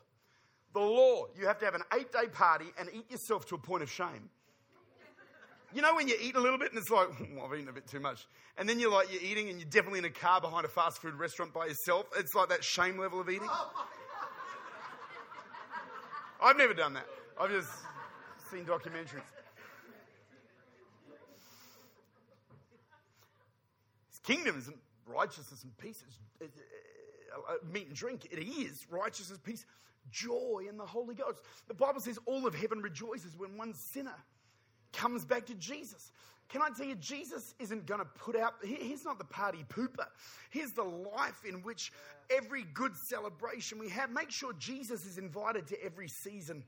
The 0.74 0.80
law. 0.80 1.26
You 1.38 1.46
have 1.46 1.58
to 1.58 1.64
have 1.64 1.74
an 1.74 1.82
eight 1.98 2.12
day 2.12 2.28
party 2.32 2.66
and 2.78 2.88
eat 2.92 3.10
yourself 3.10 3.46
to 3.46 3.54
a 3.54 3.58
point 3.58 3.82
of 3.82 3.90
shame. 3.90 4.30
You 5.74 5.82
know 5.82 5.94
when 5.94 6.08
you 6.08 6.16
eat 6.20 6.36
a 6.36 6.40
little 6.40 6.58
bit 6.58 6.70
and 6.70 6.78
it's 6.78 6.90
like, 6.90 7.08
oh, 7.08 7.44
I've 7.44 7.54
eaten 7.54 7.68
a 7.68 7.72
bit 7.72 7.86
too 7.88 8.00
much. 8.00 8.26
And 8.56 8.68
then 8.68 8.78
you're 8.78 8.90
like, 8.90 9.12
you're 9.12 9.22
eating 9.22 9.48
and 9.50 9.58
you're 9.58 9.68
definitely 9.68 9.98
in 9.98 10.04
a 10.04 10.10
car 10.10 10.40
behind 10.40 10.64
a 10.64 10.68
fast 10.68 11.02
food 11.02 11.14
restaurant 11.14 11.52
by 11.52 11.66
yourself. 11.66 12.06
It's 12.16 12.34
like 12.34 12.48
that 12.50 12.64
shame 12.64 12.98
level 12.98 13.20
of 13.20 13.28
eating. 13.28 13.48
Oh 13.50 13.86
I've 16.40 16.56
never 16.56 16.74
done 16.74 16.94
that. 16.94 17.06
I've 17.40 17.50
just 17.50 17.70
seen 18.50 18.64
documentaries. 18.64 19.22
His 24.10 24.18
kingdom 24.22 24.58
isn't 24.58 24.76
righteousness 25.06 25.62
and 25.62 25.76
peace. 25.78 26.02
It's, 26.40 26.56
uh, 27.32 27.52
uh, 27.52 27.54
meat 27.72 27.88
and 27.88 27.96
drink. 27.96 28.26
It 28.30 28.38
is 28.38 28.86
righteousness, 28.90 29.38
peace, 29.42 29.66
joy 30.10 30.64
in 30.68 30.76
the 30.76 30.86
Holy 30.86 31.14
Ghost. 31.14 31.40
The 31.68 31.74
Bible 31.74 32.00
says 32.00 32.18
all 32.26 32.46
of 32.46 32.54
heaven 32.54 32.80
rejoices 32.80 33.36
when 33.36 33.56
one 33.56 33.74
sinner 33.74 34.14
comes 34.92 35.24
back 35.24 35.46
to 35.46 35.54
Jesus. 35.54 36.12
Can 36.48 36.62
I 36.62 36.68
tell 36.76 36.86
you, 36.86 36.94
Jesus 36.94 37.54
isn't 37.58 37.86
going 37.86 38.00
to 38.00 38.06
put 38.06 38.36
out, 38.36 38.54
he's 38.62 39.04
not 39.04 39.18
the 39.18 39.24
party 39.24 39.64
pooper. 39.68 40.06
He's 40.50 40.72
the 40.72 40.84
life 40.84 41.42
in 41.46 41.56
which 41.62 41.92
every 42.30 42.64
good 42.74 42.96
celebration 42.96 43.78
we 43.78 43.88
have, 43.90 44.10
make 44.10 44.30
sure 44.30 44.52
Jesus 44.54 45.04
is 45.06 45.18
invited 45.18 45.66
to 45.68 45.84
every 45.84 46.08
season 46.08 46.62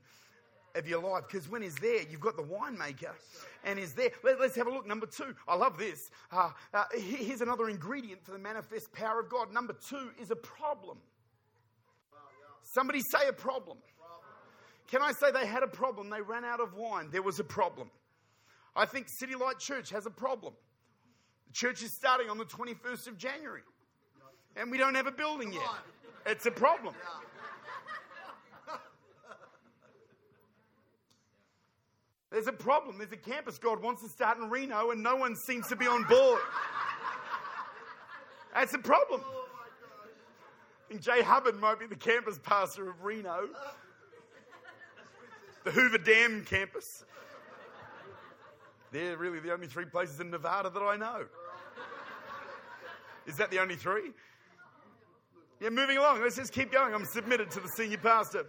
of 0.75 0.87
your 0.87 1.01
life 1.01 1.23
because 1.29 1.49
when 1.49 1.61
he's 1.61 1.75
there, 1.75 2.01
you've 2.09 2.19
got 2.19 2.35
the 2.35 2.43
winemaker 2.43 3.11
and 3.63 3.79
he's 3.79 3.93
there. 3.93 4.09
Let, 4.23 4.39
us 4.39 4.55
have 4.55 4.67
a 4.67 4.69
look. 4.69 4.87
Number 4.87 5.05
two, 5.05 5.35
I 5.47 5.55
love 5.55 5.77
this. 5.77 6.11
Uh, 6.31 6.51
uh, 6.73 6.83
here's 6.93 7.41
another 7.41 7.69
ingredient 7.69 8.23
for 8.23 8.31
the 8.31 8.39
manifest 8.39 8.91
power 8.93 9.19
of 9.19 9.29
God. 9.29 9.53
Number 9.53 9.75
two 9.87 10.11
is 10.21 10.31
a 10.31 10.35
problem. 10.35 10.97
Somebody 12.61 12.99
say 13.11 13.27
a 13.27 13.33
problem. 13.33 13.77
Can 14.87 15.01
I 15.01 15.11
say 15.11 15.31
they 15.31 15.45
had 15.45 15.63
a 15.63 15.67
problem? 15.67 16.09
They 16.09 16.21
ran 16.21 16.43
out 16.43 16.59
of 16.59 16.73
wine. 16.73 17.09
There 17.11 17.21
was 17.21 17.39
a 17.39 17.43
problem. 17.43 17.89
I 18.75 18.85
think 18.85 19.07
City 19.09 19.35
Light 19.35 19.59
Church 19.59 19.89
has 19.89 20.05
a 20.05 20.11
problem. 20.11 20.53
The 21.47 21.53
church 21.53 21.83
is 21.83 21.93
starting 21.93 22.29
on 22.29 22.37
the 22.37 22.45
21st 22.45 23.07
of 23.07 23.17
January, 23.17 23.63
and 24.55 24.71
we 24.71 24.77
don't 24.77 24.95
have 24.95 25.07
a 25.07 25.11
building 25.11 25.51
yet. 25.51 25.63
It's 26.25 26.45
a 26.45 26.51
problem. 26.51 26.93
There's 32.31 32.47
a 32.47 32.53
problem. 32.53 32.99
There's 32.99 33.11
a 33.11 33.17
campus 33.17 33.57
God 33.57 33.81
wants 33.81 34.03
to 34.03 34.09
start 34.09 34.37
in 34.37 34.49
Reno, 34.51 34.91
and 34.91 35.01
no 35.01 35.15
one 35.15 35.35
seems 35.35 35.67
to 35.69 35.75
be 35.75 35.87
on 35.87 36.03
board. 36.03 36.39
That's 38.53 38.73
a 38.75 38.79
problem. 38.79 39.21
I 39.23 40.89
think 40.89 41.01
Jay 41.01 41.21
Hubbard 41.21 41.59
might 41.59 41.79
be 41.79 41.87
the 41.87 41.95
campus 41.95 42.39
pastor 42.41 42.89
of 42.89 43.03
Reno, 43.03 43.49
the 45.63 45.71
Hoover 45.71 45.97
Dam 45.97 46.45
campus. 46.45 47.03
They're 48.91 49.17
really 49.17 49.39
the 49.39 49.53
only 49.53 49.67
three 49.67 49.85
places 49.85 50.19
in 50.19 50.31
Nevada 50.31 50.69
that 50.69 50.81
I 50.81 50.97
know. 50.97 51.25
Is 53.27 53.37
that 53.37 53.51
the 53.51 53.59
only 53.59 53.75
three? 53.75 54.11
Yeah, 55.61 55.69
moving 55.69 55.97
along. 55.97 56.21
Let's 56.21 56.37
just 56.37 56.53
keep 56.53 56.71
going. 56.71 56.93
I'm 56.93 57.05
submitted 57.05 57.51
to 57.51 57.59
the 57.59 57.67
senior 57.75 57.97
pastor 57.97 58.45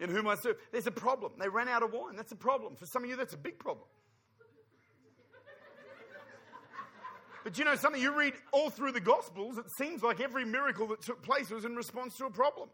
in 0.00 0.10
whom 0.10 0.28
I 0.28 0.36
serve. 0.36 0.56
There's 0.72 0.86
a 0.86 0.92
problem. 0.92 1.32
They 1.38 1.48
ran 1.48 1.68
out 1.68 1.82
of 1.82 1.92
wine. 1.92 2.16
That's 2.16 2.32
a 2.32 2.36
problem. 2.36 2.76
For 2.76 2.86
some 2.86 3.04
of 3.04 3.10
you, 3.10 3.16
that's 3.16 3.34
a 3.34 3.38
big 3.38 3.58
problem. 3.58 3.86
But 7.44 7.58
you 7.58 7.64
know 7.64 7.76
something? 7.76 8.02
You 8.02 8.16
read 8.18 8.34
all 8.52 8.70
through 8.70 8.90
the 8.90 9.00
Gospels, 9.00 9.56
it 9.56 9.66
seems 9.78 10.02
like 10.02 10.20
every 10.20 10.44
miracle 10.44 10.88
that 10.88 11.00
took 11.02 11.22
place 11.22 11.48
was 11.48 11.64
in 11.64 11.76
response 11.76 12.16
to 12.16 12.26
a 12.26 12.30
problem. 12.30 12.68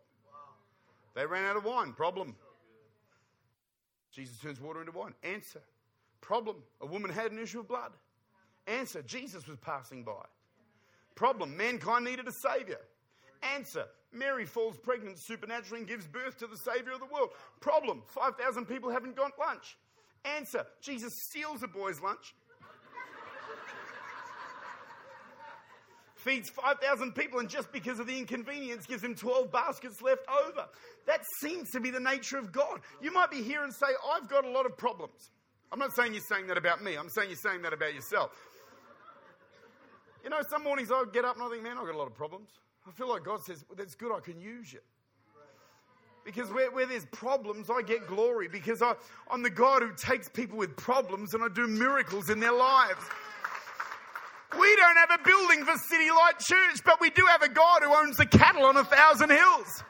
They 1.15 1.27
ran 1.27 1.45
out 1.45 1.57
of 1.57 1.65
wine. 1.65 1.93
Problem. 1.93 2.35
Jesus 4.13 4.39
turns 4.39 4.61
water 4.61 4.81
into 4.81 4.93
wine. 4.93 5.13
Answer. 5.23 5.61
Problem 6.23 6.57
a 6.81 6.87
woman 6.87 7.11
had 7.11 7.33
an 7.33 7.39
issue 7.39 7.61
of 7.61 7.69
blood. 7.69 7.93
Answer 8.67 9.03
Jesus 9.03 9.47
was 9.47 9.59
passing 9.59 10.05
by. 10.05 10.25
Problem 11.15 11.55
mankind 11.57 12.07
needed 12.07 12.27
a 12.27 12.33
savior. 12.33 12.81
Answer 13.55 13.85
Mary 14.13 14.47
falls 14.47 14.79
pregnant 14.79 15.19
supernaturally 15.19 15.81
and 15.81 15.89
gives 15.89 16.07
birth 16.07 16.39
to 16.39 16.47
the 16.47 16.57
savior 16.57 16.93
of 16.93 17.01
the 17.01 17.07
world. 17.07 17.31
Problem 17.61 18.03
5,000 18.07 18.67
people 18.67 18.91
haven't 18.91 19.17
got 19.17 19.33
lunch. 19.39 19.77
Answer 20.25 20.65
Jesus 20.81 21.13
steals 21.29 21.63
a 21.63 21.69
boy's 21.69 22.01
lunch. 22.01 22.35
feeds 26.15 26.49
5,000 26.51 27.15
people, 27.17 27.41
and 27.41 27.49
just 27.49 27.73
because 27.73 27.99
of 27.99 28.07
the 28.07 28.17
inconvenience, 28.17 28.87
gives 28.87 29.03
him 29.03 29.17
12 29.17 29.51
baskets 29.51 30.01
left 30.01 30.25
over. 30.47 30.67
That 31.07 31.21
seems 31.41 31.71
to 31.71 31.81
be 31.81 31.91
the 31.91 31.99
nature 31.99 32.39
of 32.39 32.53
God. 32.53 32.81
You 33.01 33.13
might 33.13 33.33
be 33.33 33.43
here 33.43 33.65
and 33.65 33.73
say, 33.73 33.89
I've 34.13 34.29
got 34.29 34.45
a 34.45 34.49
lot 34.49 34.65
of 34.65 34.77
problems. 34.77 35.31
I'm 35.73 35.79
not 35.79 35.95
saying 35.97 36.13
you're 36.13 36.23
saying 36.23 36.49
that 36.49 36.59
about 36.59 36.83
me. 36.85 36.97
I'm 36.97 37.09
saying 37.09 37.31
you're 37.31 37.39
saying 37.39 37.63
that 37.63 37.73
about 37.73 37.95
yourself. 37.95 38.31
You 40.23 40.29
know, 40.29 40.41
some 40.49 40.63
mornings 40.63 40.91
I 40.93 41.03
get 41.13 41.25
up 41.25 41.37
and 41.37 41.45
I 41.45 41.49
think, 41.49 41.63
man, 41.63 41.79
I've 41.79 41.87
got 41.87 41.95
a 41.95 41.99
lot 41.99 42.07
of 42.07 42.15
problems. 42.15 42.51
I 42.87 42.91
feel 42.91 43.09
like 43.09 43.25
God 43.25 43.43
says, 43.43 43.65
well, 43.69 43.77
that's 43.77 43.95
good, 43.95 44.13
I 44.15 44.21
can 44.21 44.39
use 44.39 44.73
you. 44.73 44.81
Because 46.25 46.53
where, 46.53 46.71
where 46.71 46.87
there's 46.87 47.07
problems, 47.07 47.69
I 47.71 47.83
get 47.83 48.07
glory 48.07 48.49
because 48.49 48.83
I, 48.83 48.95
I'm 49.31 49.43
the 49.43 49.51
God 49.51 49.83
who 49.83 49.93
takes 49.97 50.29
people 50.29 50.59
with 50.59 50.77
problems 50.77 51.35
and 51.35 51.43
I 51.43 51.49
do 51.49 51.67
miracles 51.67 52.31
in 52.31 52.39
their 52.39 52.53
lives. 52.53 53.03
We 54.59 54.77
don't 54.77 54.97
have 54.97 55.11
a 55.19 55.25
building 55.25 55.65
for 55.65 55.75
City 55.89 56.11
Light 56.11 56.39
Church, 56.39 56.81
but 56.85 57.01
we 57.01 57.11
do 57.11 57.25
have 57.27 57.43
a 57.43 57.49
God 57.49 57.83
who 57.83 57.93
owns 57.93 58.19
the 58.19 58.27
cattle 58.27 58.67
on 58.67 58.77
a 58.77 58.85
thousand 58.85 59.31
hills. 59.31 59.83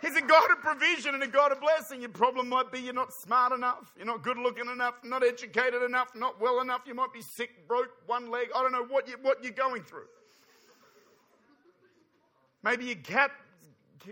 He's 0.00 0.16
a 0.16 0.20
God 0.20 0.50
of 0.50 0.60
provision 0.60 1.14
and 1.14 1.22
a 1.22 1.28
God 1.28 1.52
of 1.52 1.60
blessing. 1.60 2.00
Your 2.00 2.10
problem 2.10 2.48
might 2.48 2.70
be 2.70 2.80
you're 2.80 2.94
not 2.94 3.12
smart 3.12 3.52
enough, 3.52 3.92
you're 3.96 4.06
not 4.06 4.22
good 4.22 4.38
looking 4.38 4.68
enough, 4.70 4.94
not 5.04 5.24
educated 5.24 5.82
enough, 5.82 6.08
not 6.14 6.40
well 6.40 6.60
enough. 6.60 6.82
You 6.86 6.94
might 6.94 7.12
be 7.12 7.22
sick, 7.36 7.66
broke, 7.66 7.90
one 8.06 8.30
leg. 8.30 8.48
I 8.54 8.62
don't 8.62 8.72
know 8.72 8.84
what, 8.84 9.08
you, 9.08 9.16
what 9.22 9.42
you're 9.42 9.52
going 9.52 9.82
through. 9.82 10.06
Maybe 12.62 12.86
your 12.86 12.96
cat 12.96 13.30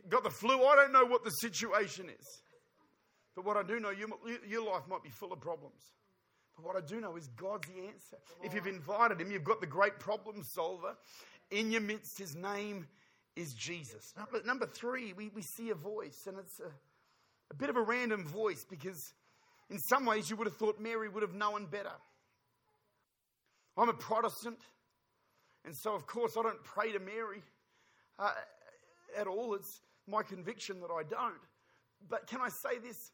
got 0.08 0.24
the 0.24 0.30
flu. 0.30 0.64
I 0.64 0.76
don't 0.76 0.92
know 0.92 1.04
what 1.04 1.24
the 1.24 1.30
situation 1.30 2.08
is. 2.08 2.42
But 3.34 3.44
what 3.44 3.56
I 3.56 3.62
do 3.62 3.78
know, 3.78 3.90
you, 3.90 4.08
your 4.48 4.64
life 4.64 4.82
might 4.88 5.02
be 5.02 5.10
full 5.10 5.32
of 5.32 5.40
problems. 5.40 5.92
But 6.56 6.64
what 6.64 6.76
I 6.76 6.80
do 6.80 7.00
know 7.00 7.16
is 7.16 7.28
God's 7.36 7.68
the 7.68 7.86
answer. 7.86 8.16
If 8.42 8.54
you've 8.54 8.66
invited 8.66 9.20
Him, 9.20 9.30
you've 9.30 9.44
got 9.44 9.60
the 9.60 9.66
great 9.66 9.98
problem 9.98 10.42
solver 10.42 10.96
in 11.50 11.70
your 11.70 11.82
midst. 11.82 12.18
His 12.18 12.34
name 12.34 12.86
is 13.36 13.52
Jesus. 13.52 14.14
Number, 14.16 14.40
number 14.44 14.66
three, 14.66 15.12
we, 15.12 15.30
we 15.34 15.42
see 15.42 15.70
a 15.70 15.74
voice, 15.74 16.26
and 16.26 16.38
it's 16.38 16.58
a, 16.58 16.70
a 17.50 17.54
bit 17.54 17.68
of 17.68 17.76
a 17.76 17.82
random 17.82 18.24
voice 18.24 18.64
because 18.68 19.12
in 19.70 19.78
some 19.78 20.06
ways 20.06 20.30
you 20.30 20.36
would 20.36 20.46
have 20.46 20.56
thought 20.56 20.80
Mary 20.80 21.08
would 21.08 21.22
have 21.22 21.34
known 21.34 21.66
better. 21.66 21.92
I'm 23.76 23.90
a 23.90 23.94
Protestant, 23.94 24.58
and 25.64 25.74
so 25.76 25.94
of 25.94 26.06
course 26.06 26.36
I 26.38 26.42
don't 26.42 26.64
pray 26.64 26.92
to 26.92 26.98
Mary 26.98 27.42
uh, 28.18 28.32
at 29.16 29.26
all. 29.26 29.54
It's 29.54 29.82
my 30.08 30.22
conviction 30.22 30.80
that 30.80 30.90
I 30.90 31.02
don't. 31.02 31.34
But 32.08 32.26
can 32.26 32.40
I 32.40 32.48
say 32.48 32.78
this? 32.82 33.10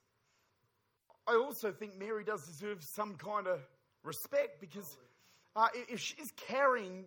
I 1.27 1.35
also 1.35 1.73
think 1.73 1.99
Mary 1.99 2.25
does 2.25 2.47
deserve 2.47 2.83
some 2.83 3.15
kind 3.17 3.47
of 3.47 3.61
respect 4.05 4.61
because 4.61 4.97
uh, 5.57 5.69
if 5.89 6.01
she's 6.01 6.33
carrying 6.37 7.05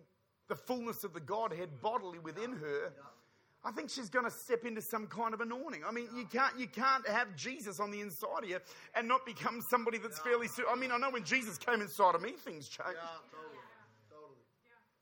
the 0.48 0.54
fullness 0.54 1.04
of 1.04 1.12
the 1.12 1.20
Godhead 1.20 1.80
bodily 1.80 2.18
within 2.18 2.52
her, 2.52 2.92
I 3.64 3.72
think 3.72 3.90
she's 3.90 4.08
going 4.08 4.24
to 4.24 4.30
step 4.30 4.64
into 4.64 4.80
some 4.80 5.08
kind 5.08 5.34
of 5.34 5.40
anointing. 5.40 5.82
I 5.86 5.90
mean, 5.90 6.06
you 6.16 6.24
can't 6.24 6.56
you 6.56 6.68
can't 6.68 7.06
have 7.08 7.34
Jesus 7.34 7.80
on 7.80 7.90
the 7.90 8.00
inside 8.00 8.44
of 8.44 8.48
you 8.48 8.58
and 8.94 9.08
not 9.08 9.26
become 9.26 9.60
somebody 9.60 9.98
that's 9.98 10.20
fairly. 10.20 10.46
I 10.70 10.76
mean, 10.76 10.92
I 10.92 10.98
know 10.98 11.10
when 11.10 11.24
Jesus 11.24 11.58
came 11.58 11.80
inside 11.80 12.14
of 12.14 12.22
me, 12.22 12.30
things 12.32 12.68
changed. 12.68 12.94
Yeah, 12.94 13.18
totally. 13.32 13.58
Totally. 14.08 14.38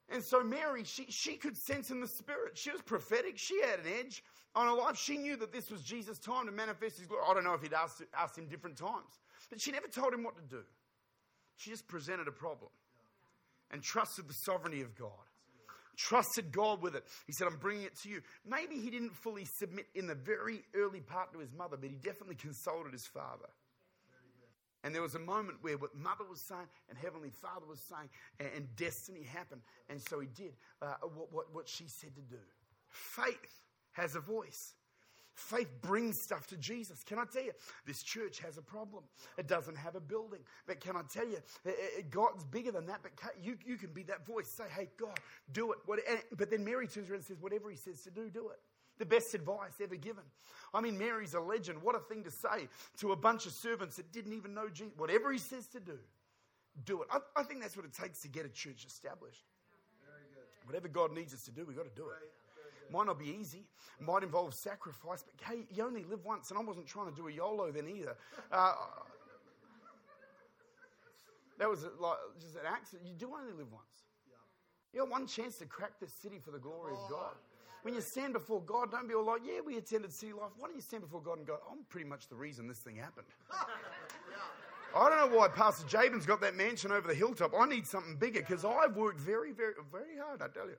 And 0.08 0.22
so 0.22 0.42
Mary, 0.42 0.82
she, 0.84 1.04
she 1.10 1.36
could 1.36 1.58
sense 1.58 1.90
in 1.90 2.00
the 2.00 2.08
spirit. 2.08 2.56
She 2.56 2.70
was 2.70 2.80
prophetic. 2.80 3.36
She 3.36 3.60
had 3.60 3.80
an 3.80 3.86
edge 3.98 4.24
on 4.54 4.66
her 4.66 4.72
life. 4.72 4.96
She 4.96 5.18
knew 5.18 5.36
that 5.36 5.52
this 5.52 5.70
was 5.70 5.82
Jesus' 5.82 6.18
time 6.18 6.46
to 6.46 6.52
manifest 6.52 6.98
his 6.98 7.06
glory. 7.06 7.24
I 7.28 7.34
don't 7.34 7.44
know 7.44 7.54
if 7.54 7.60
he'd 7.62 7.74
asked, 7.74 8.02
asked 8.16 8.38
him 8.38 8.46
different 8.46 8.78
times, 8.78 9.20
but 9.50 9.60
she 9.60 9.72
never 9.72 9.88
told 9.88 10.14
him 10.14 10.22
what 10.22 10.36
to 10.36 10.42
do. 10.42 10.62
She 11.56 11.70
just 11.70 11.86
presented 11.86 12.28
a 12.28 12.32
problem 12.32 12.70
and 13.70 13.82
trusted 13.82 14.26
the 14.26 14.34
sovereignty 14.34 14.80
of 14.80 14.96
God. 14.96 15.10
Trusted 15.96 16.52
God 16.52 16.82
with 16.82 16.94
it. 16.94 17.04
He 17.26 17.32
said, 17.32 17.46
I'm 17.46 17.56
bringing 17.56 17.84
it 17.84 17.96
to 18.02 18.08
you. 18.08 18.20
Maybe 18.46 18.76
he 18.76 18.90
didn't 18.90 19.14
fully 19.14 19.44
submit 19.44 19.86
in 19.94 20.06
the 20.06 20.14
very 20.14 20.62
early 20.74 21.00
part 21.00 21.32
to 21.32 21.38
his 21.38 21.52
mother, 21.52 21.76
but 21.76 21.88
he 21.88 21.96
definitely 21.96 22.36
consulted 22.36 22.92
his 22.92 23.06
father. 23.06 23.48
And 24.84 24.94
there 24.94 25.00
was 25.00 25.14
a 25.14 25.18
moment 25.20 25.58
where 25.62 25.78
what 25.78 25.94
mother 25.94 26.24
was 26.28 26.42
saying 26.46 26.66
and 26.90 26.98
Heavenly 26.98 27.30
Father 27.30 27.64
was 27.66 27.80
saying, 27.88 28.10
and, 28.38 28.50
and 28.54 28.76
destiny 28.76 29.22
happened. 29.22 29.62
And 29.88 29.98
so 29.98 30.20
he 30.20 30.26
did 30.26 30.52
uh, 30.82 30.94
what, 31.02 31.32
what, 31.32 31.54
what 31.54 31.68
she 31.68 31.88
said 31.88 32.14
to 32.14 32.20
do. 32.20 32.42
Faith 32.88 33.62
has 33.92 34.14
a 34.14 34.20
voice. 34.20 34.74
Faith 35.34 35.68
brings 35.82 36.22
stuff 36.22 36.46
to 36.46 36.56
Jesus. 36.56 37.02
Can 37.02 37.18
I 37.18 37.24
tell 37.24 37.42
you, 37.42 37.52
this 37.86 38.02
church 38.02 38.38
has 38.38 38.56
a 38.56 38.62
problem. 38.62 39.04
It 39.36 39.48
doesn't 39.48 39.76
have 39.76 39.96
a 39.96 40.00
building. 40.00 40.40
But 40.66 40.80
can 40.80 40.96
I 40.96 41.02
tell 41.12 41.26
you, 41.26 41.38
God's 42.10 42.44
bigger 42.44 42.70
than 42.70 42.86
that. 42.86 43.00
But 43.02 43.12
you, 43.42 43.56
you 43.66 43.76
can 43.76 43.92
be 43.92 44.04
that 44.04 44.24
voice. 44.24 44.48
Say, 44.48 44.64
hey, 44.74 44.88
God, 44.96 45.18
do 45.52 45.72
it. 45.72 45.78
But 46.36 46.50
then 46.50 46.64
Mary 46.64 46.86
turns 46.86 47.10
around 47.10 47.18
and 47.18 47.24
says, 47.24 47.40
whatever 47.40 47.68
he 47.68 47.76
says 47.76 48.02
to 48.02 48.10
do, 48.10 48.30
do 48.30 48.48
it. 48.50 48.60
The 48.98 49.06
best 49.06 49.34
advice 49.34 49.80
ever 49.82 49.96
given. 49.96 50.22
I 50.72 50.80
mean, 50.80 50.96
Mary's 50.96 51.34
a 51.34 51.40
legend. 51.40 51.82
What 51.82 51.96
a 51.96 51.98
thing 51.98 52.22
to 52.22 52.30
say 52.30 52.68
to 52.98 53.10
a 53.10 53.16
bunch 53.16 53.44
of 53.46 53.52
servants 53.52 53.96
that 53.96 54.12
didn't 54.12 54.34
even 54.34 54.54
know 54.54 54.68
Jesus. 54.68 54.92
Whatever 54.96 55.32
he 55.32 55.38
says 55.38 55.66
to 55.68 55.80
do, 55.80 55.98
do 56.84 57.02
it. 57.02 57.08
I, 57.10 57.18
I 57.34 57.42
think 57.42 57.60
that's 57.60 57.76
what 57.76 57.86
it 57.86 57.92
takes 57.92 58.20
to 58.20 58.28
get 58.28 58.46
a 58.46 58.48
church 58.48 58.84
established. 58.86 59.42
Whatever 60.66 60.86
God 60.86 61.12
needs 61.12 61.34
us 61.34 61.44
to 61.46 61.50
do, 61.50 61.64
we've 61.66 61.76
got 61.76 61.84
to 61.84 62.00
do 62.00 62.06
it. 62.06 62.30
Might 62.90 63.06
not 63.06 63.18
be 63.18 63.26
easy, 63.26 63.64
might 64.00 64.22
involve 64.22 64.54
sacrifice, 64.54 65.24
but 65.24 65.34
hey, 65.46 65.66
you 65.72 65.84
only 65.84 66.04
live 66.04 66.24
once, 66.24 66.50
and 66.50 66.58
I 66.58 66.62
wasn't 66.62 66.86
trying 66.86 67.10
to 67.10 67.16
do 67.16 67.28
a 67.28 67.32
YOLO 67.32 67.70
then 67.72 67.88
either. 67.88 68.16
Uh, 68.52 68.74
that 71.58 71.68
was 71.68 71.86
like 71.98 72.18
just 72.40 72.56
an 72.56 72.62
accident. 72.66 73.08
You 73.08 73.14
do 73.14 73.32
only 73.34 73.52
live 73.52 73.70
once. 73.72 73.84
You 74.92 75.00
got 75.00 75.10
one 75.10 75.26
chance 75.26 75.58
to 75.58 75.66
crack 75.66 75.98
this 76.00 76.12
city 76.12 76.38
for 76.38 76.50
the 76.50 76.58
glory 76.58 76.92
of 76.92 77.10
God 77.10 77.34
when 77.84 77.92
you 77.92 78.00
stand 78.00 78.32
before 78.32 78.62
God, 78.62 78.90
don't 78.90 79.06
be 79.06 79.14
all 79.14 79.26
like, 79.26 79.42
yeah, 79.44 79.60
we 79.64 79.76
attended 79.76 80.10
City 80.10 80.32
Light. 80.32 80.48
Why 80.56 80.68
don't 80.68 80.74
you 80.74 80.80
stand 80.80 81.02
before 81.02 81.20
God 81.20 81.36
and 81.36 81.46
go, 81.46 81.58
I'm 81.70 81.84
pretty 81.90 82.08
much 82.08 82.28
the 82.28 82.34
reason 82.34 82.66
this 82.66 82.78
thing 82.78 82.96
happened. 82.96 83.26
I 84.96 85.10
don't 85.10 85.30
know 85.30 85.36
why 85.36 85.48
Pastor 85.48 85.86
Jabin's 85.86 86.24
got 86.24 86.40
that 86.40 86.56
mansion 86.56 86.92
over 86.92 87.06
the 87.06 87.14
hilltop. 87.14 87.52
I 87.54 87.66
need 87.66 87.86
something 87.86 88.16
bigger 88.16 88.40
because 88.40 88.64
I've 88.64 88.96
worked 88.96 89.20
very, 89.20 89.52
very, 89.52 89.74
very 89.92 90.16
hard, 90.16 90.40
I 90.40 90.48
tell 90.48 90.66
you. 90.66 90.76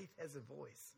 Faith 0.00 0.16
has 0.18 0.36
a 0.36 0.40
voice. 0.40 0.94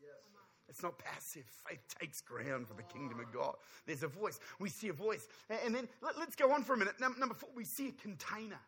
It's 0.69 0.81
not 0.81 0.97
passive. 0.97 1.43
Faith 1.67 1.81
takes 1.99 2.21
ground 2.21 2.67
for 2.67 2.73
the 2.73 2.83
kingdom 2.83 3.19
of 3.19 3.33
God. 3.33 3.55
There's 3.85 4.03
a 4.03 4.07
voice. 4.07 4.39
We 4.59 4.69
see 4.69 4.87
a 4.87 4.93
voice. 4.93 5.27
And 5.65 5.75
then 5.75 5.89
let, 6.01 6.15
us 6.15 6.35
go 6.35 6.53
on 6.53 6.63
for 6.63 6.73
a 6.73 6.77
minute. 6.77 6.95
Number 7.01 7.35
four, 7.35 7.49
we 7.53 7.65
see 7.65 7.89
a 7.89 8.01
container. 8.01 8.59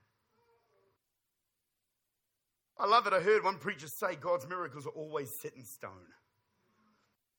I 2.78 2.86
love 2.86 3.08
it. 3.08 3.14
I 3.14 3.22
heard 3.22 3.46
one 3.46 3.58
preacher 3.58 3.88
say 3.88 4.16
God's 4.20 4.48
miracles 4.48 4.86
are 4.86 4.90
always 4.90 5.34
set 5.34 5.56
in 5.56 5.64
stone. 5.64 5.92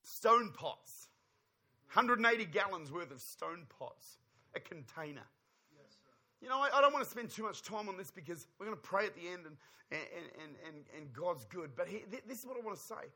Stone 0.03 0.53
pots, 0.57 1.09
180 1.93 2.47
gallons 2.47 2.91
worth 2.91 3.11
of 3.11 3.21
stone 3.21 3.67
pots, 3.79 4.17
a 4.55 4.61
container. 4.61 5.27
You 6.41 6.49
know, 6.49 6.61
I, 6.61 6.69
I, 6.75 6.81
don't 6.81 6.93
want 6.93 7.05
to 7.05 7.11
spend 7.11 7.31
too 7.31 7.43
much 7.43 7.63
time 7.63 7.89
on 7.89 7.97
this 7.97 8.11
because 8.11 8.47
we're 8.59 8.67
going 8.67 8.77
to 8.77 8.83
pray 8.83 9.07
at 9.07 9.15
the 9.15 9.27
end 9.27 9.47
and, 9.47 9.57
and, 9.91 10.01
and, 10.43 10.57
and, 10.67 10.85
and 10.97 11.13
God's 11.13 11.45
good. 11.47 11.71
But 11.75 11.89
he, 11.89 12.05
this 12.27 12.41
is 12.41 12.47
what 12.47 12.57
I 12.57 12.65
want 12.65 12.77
to 12.77 12.83
say 12.83 13.09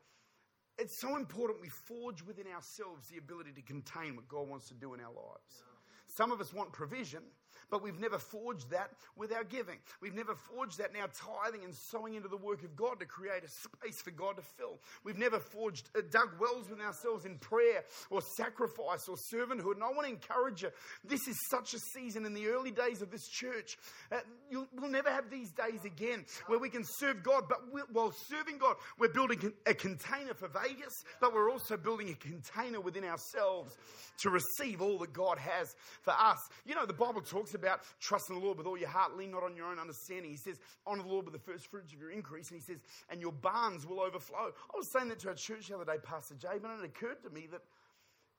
it's 0.77 0.97
so 0.97 1.15
important 1.15 1.61
we 1.61 1.69
forge 1.69 2.23
within 2.23 2.47
ourselves 2.47 3.07
the 3.07 3.17
ability 3.17 3.51
to 3.51 3.61
contain 3.61 4.15
what 4.15 4.27
God 4.27 4.47
wants 4.49 4.67
to 4.69 4.73
do 4.73 4.93
in 4.93 4.99
our 4.99 5.11
lives. 5.11 5.63
Some 6.07 6.31
of 6.31 6.41
us 6.41 6.53
want 6.53 6.71
provision, 6.71 7.21
but 7.69 7.83
we've 7.83 7.99
never 7.99 8.19
forged 8.19 8.69
that 8.71 8.91
with 9.15 9.31
our 9.31 9.43
giving. 9.43 9.77
We've 10.01 10.13
never 10.13 10.35
forged 10.35 10.77
that 10.79 10.91
in 10.93 11.01
our 11.01 11.09
tithing 11.09 11.63
and 11.63 11.73
sowing 11.75 12.15
into 12.15 12.27
the 12.27 12.37
work 12.37 12.63
of 12.63 12.75
God 12.75 12.99
to 12.99 13.05
create 13.05 13.43
a 13.43 13.49
space 13.49 14.01
for 14.01 14.11
God 14.11 14.37
to 14.37 14.43
fill. 14.57 14.79
We've 15.03 15.17
never 15.17 15.39
forged, 15.39 15.89
uh, 15.95 16.01
dug 16.09 16.39
wells 16.39 16.69
with 16.69 16.79
ourselves 16.79 17.25
in 17.25 17.37
prayer 17.37 17.83
or 18.09 18.21
sacrifice 18.37 19.07
or 19.07 19.15
servanthood. 19.33 19.75
And 19.75 19.83
I 19.83 19.89
want 19.89 20.07
to 20.07 20.13
encourage 20.13 20.63
you 20.63 20.69
this 21.03 21.27
is 21.27 21.37
such 21.49 21.73
a 21.73 21.79
season 21.93 22.25
in 22.25 22.33
the 22.33 22.47
early 22.47 22.71
days 22.71 23.01
of 23.01 23.11
this 23.11 23.27
church. 23.27 23.77
Uh, 24.11 24.17
we'll 24.51 24.89
never 24.89 25.09
have 25.09 25.29
these 25.29 25.51
days 25.51 25.85
again 25.85 26.25
where 26.47 26.59
we 26.59 26.69
can 26.69 26.83
serve 26.85 27.23
God, 27.23 27.45
but 27.47 27.59
while 27.91 28.13
serving 28.29 28.57
God, 28.57 28.75
we're 28.99 29.09
building 29.09 29.53
a 29.65 29.73
container 29.73 30.33
for 30.33 30.47
Vegas, 30.47 30.93
but 31.19 31.33
we're 31.33 31.51
also 31.51 31.77
building 31.77 32.09
a 32.09 32.15
container 32.15 32.79
within 32.79 33.03
ourselves 33.03 33.77
to 34.19 34.29
receive 34.29 34.81
all 34.81 34.97
that 34.99 35.13
God 35.13 35.37
has 35.37 35.75
for 36.01 36.11
us. 36.11 36.37
You 36.65 36.75
know, 36.75 36.85
the 36.85 36.93
Bible 36.93 37.21
talks 37.21 37.40
about 37.53 37.81
trusting 37.99 38.37
the 38.37 38.43
Lord 38.43 38.57
with 38.57 38.67
all 38.67 38.77
your 38.77 38.89
heart, 38.89 39.17
lean 39.17 39.31
not 39.31 39.43
on 39.43 39.55
your 39.55 39.65
own 39.65 39.79
understanding. 39.79 40.31
He 40.31 40.37
says, 40.37 40.59
honor 40.85 41.03
the 41.03 41.09
Lord 41.09 41.25
with 41.25 41.33
the 41.33 41.51
first 41.51 41.67
fruits 41.67 41.91
of 41.93 41.99
your 41.99 42.11
increase. 42.11 42.51
And 42.51 42.59
he 42.59 42.65
says, 42.65 42.79
and 43.09 43.19
your 43.19 43.31
barns 43.31 43.85
will 43.85 43.99
overflow. 43.99 44.51
I 44.73 44.77
was 44.77 44.87
saying 44.87 45.09
that 45.09 45.19
to 45.19 45.29
our 45.29 45.35
church 45.35 45.67
the 45.67 45.75
other 45.75 45.85
day, 45.85 45.97
Pastor 46.03 46.35
Jay, 46.35 46.49
and 46.63 46.83
it 46.83 46.85
occurred 46.85 47.21
to 47.23 47.29
me 47.29 47.47
that 47.51 47.61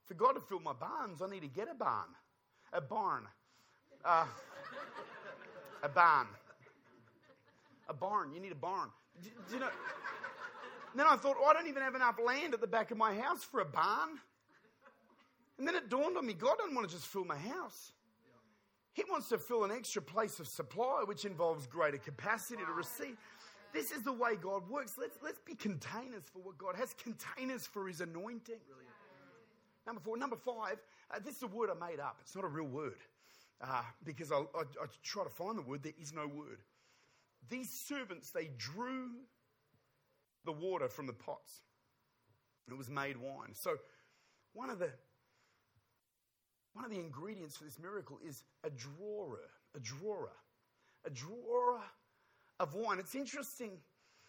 for 0.05 0.13
God 0.13 0.33
to 0.33 0.41
fill 0.41 0.59
my 0.59 0.73
barns, 0.73 1.21
I 1.21 1.29
need 1.29 1.41
to 1.41 1.47
get 1.47 1.67
a 1.71 1.75
barn. 1.75 2.07
A 2.71 2.81
barn. 2.81 3.27
Uh, 4.03 4.25
a 5.83 5.89
barn. 5.89 6.27
A 7.89 7.93
barn. 7.93 8.33
You 8.33 8.39
need 8.39 8.51
a 8.51 8.55
barn. 8.55 8.89
Do, 9.21 9.29
do 9.47 9.53
you 9.53 9.59
know? 9.59 9.69
then 10.95 11.05
I 11.07 11.15
thought, 11.15 11.37
oh, 11.39 11.45
I 11.45 11.53
don't 11.53 11.67
even 11.67 11.81
have 11.81 11.95
enough 11.95 12.19
land 12.23 12.53
at 12.53 12.61
the 12.61 12.67
back 12.67 12.91
of 12.91 12.97
my 12.97 13.13
house 13.15 13.43
for 13.43 13.59
a 13.59 13.65
barn. 13.65 14.19
And 15.57 15.67
then 15.67 15.75
it 15.75 15.89
dawned 15.89 16.17
on 16.17 16.25
me 16.25 16.33
God 16.33 16.57
doesn't 16.57 16.75
want 16.75 16.87
to 16.87 16.93
just 16.93 17.07
fill 17.07 17.25
my 17.25 17.37
house. 17.37 17.91
He 18.93 19.03
wants 19.09 19.29
to 19.29 19.37
fill 19.37 19.63
an 19.63 19.71
extra 19.71 20.01
place 20.01 20.39
of 20.39 20.47
supply, 20.47 21.03
which 21.05 21.25
involves 21.25 21.65
greater 21.65 21.97
capacity 21.97 22.63
to 22.63 22.71
receive. 22.71 23.17
This 23.73 23.91
is 23.91 24.03
the 24.03 24.13
way 24.13 24.35
God 24.35 24.69
works. 24.69 24.97
Let's, 24.99 25.17
let's 25.23 25.39
be 25.39 25.55
containers 25.55 26.23
for 26.31 26.39
what 26.39 26.57
God 26.59 26.75
has, 26.75 26.93
containers 26.93 27.65
for 27.65 27.87
His 27.87 28.01
anointing. 28.01 28.59
Number 29.85 29.99
four. 29.99 30.15
Number 30.15 30.35
five, 30.35 30.77
uh, 31.11 31.19
this 31.25 31.37
is 31.37 31.43
a 31.43 31.47
word 31.47 31.69
I 31.69 31.89
made 31.89 31.99
up. 31.99 32.17
It's 32.21 32.35
not 32.35 32.45
a 32.45 32.47
real 32.47 32.67
word 32.67 32.99
uh, 33.61 33.81
because 34.03 34.31
I, 34.31 34.37
I, 34.37 34.61
I 34.61 34.85
try 35.01 35.23
to 35.23 35.29
find 35.29 35.57
the 35.57 35.61
word. 35.61 35.83
There 35.83 35.93
is 35.99 36.13
no 36.13 36.27
word. 36.27 36.59
These 37.49 37.71
servants, 37.71 38.29
they 38.29 38.51
drew 38.57 39.09
the 40.45 40.51
water 40.51 40.87
from 40.87 41.07
the 41.07 41.13
pots. 41.13 41.61
It 42.69 42.77
was 42.77 42.89
made 42.89 43.17
wine. 43.17 43.53
So, 43.53 43.75
one 44.53 44.69
of 44.69 44.79
the 44.79 44.91
one 46.73 46.85
of 46.85 46.91
the 46.91 46.99
ingredients 46.99 47.57
for 47.57 47.63
this 47.63 47.79
miracle 47.79 48.19
is 48.25 48.43
a 48.63 48.69
drawer, 48.69 49.39
a 49.75 49.79
drawer, 49.79 50.31
a 51.05 51.09
drawer 51.09 51.79
of 52.59 52.73
wine. 52.73 52.99
It's 52.99 53.15
interesting. 53.15 53.77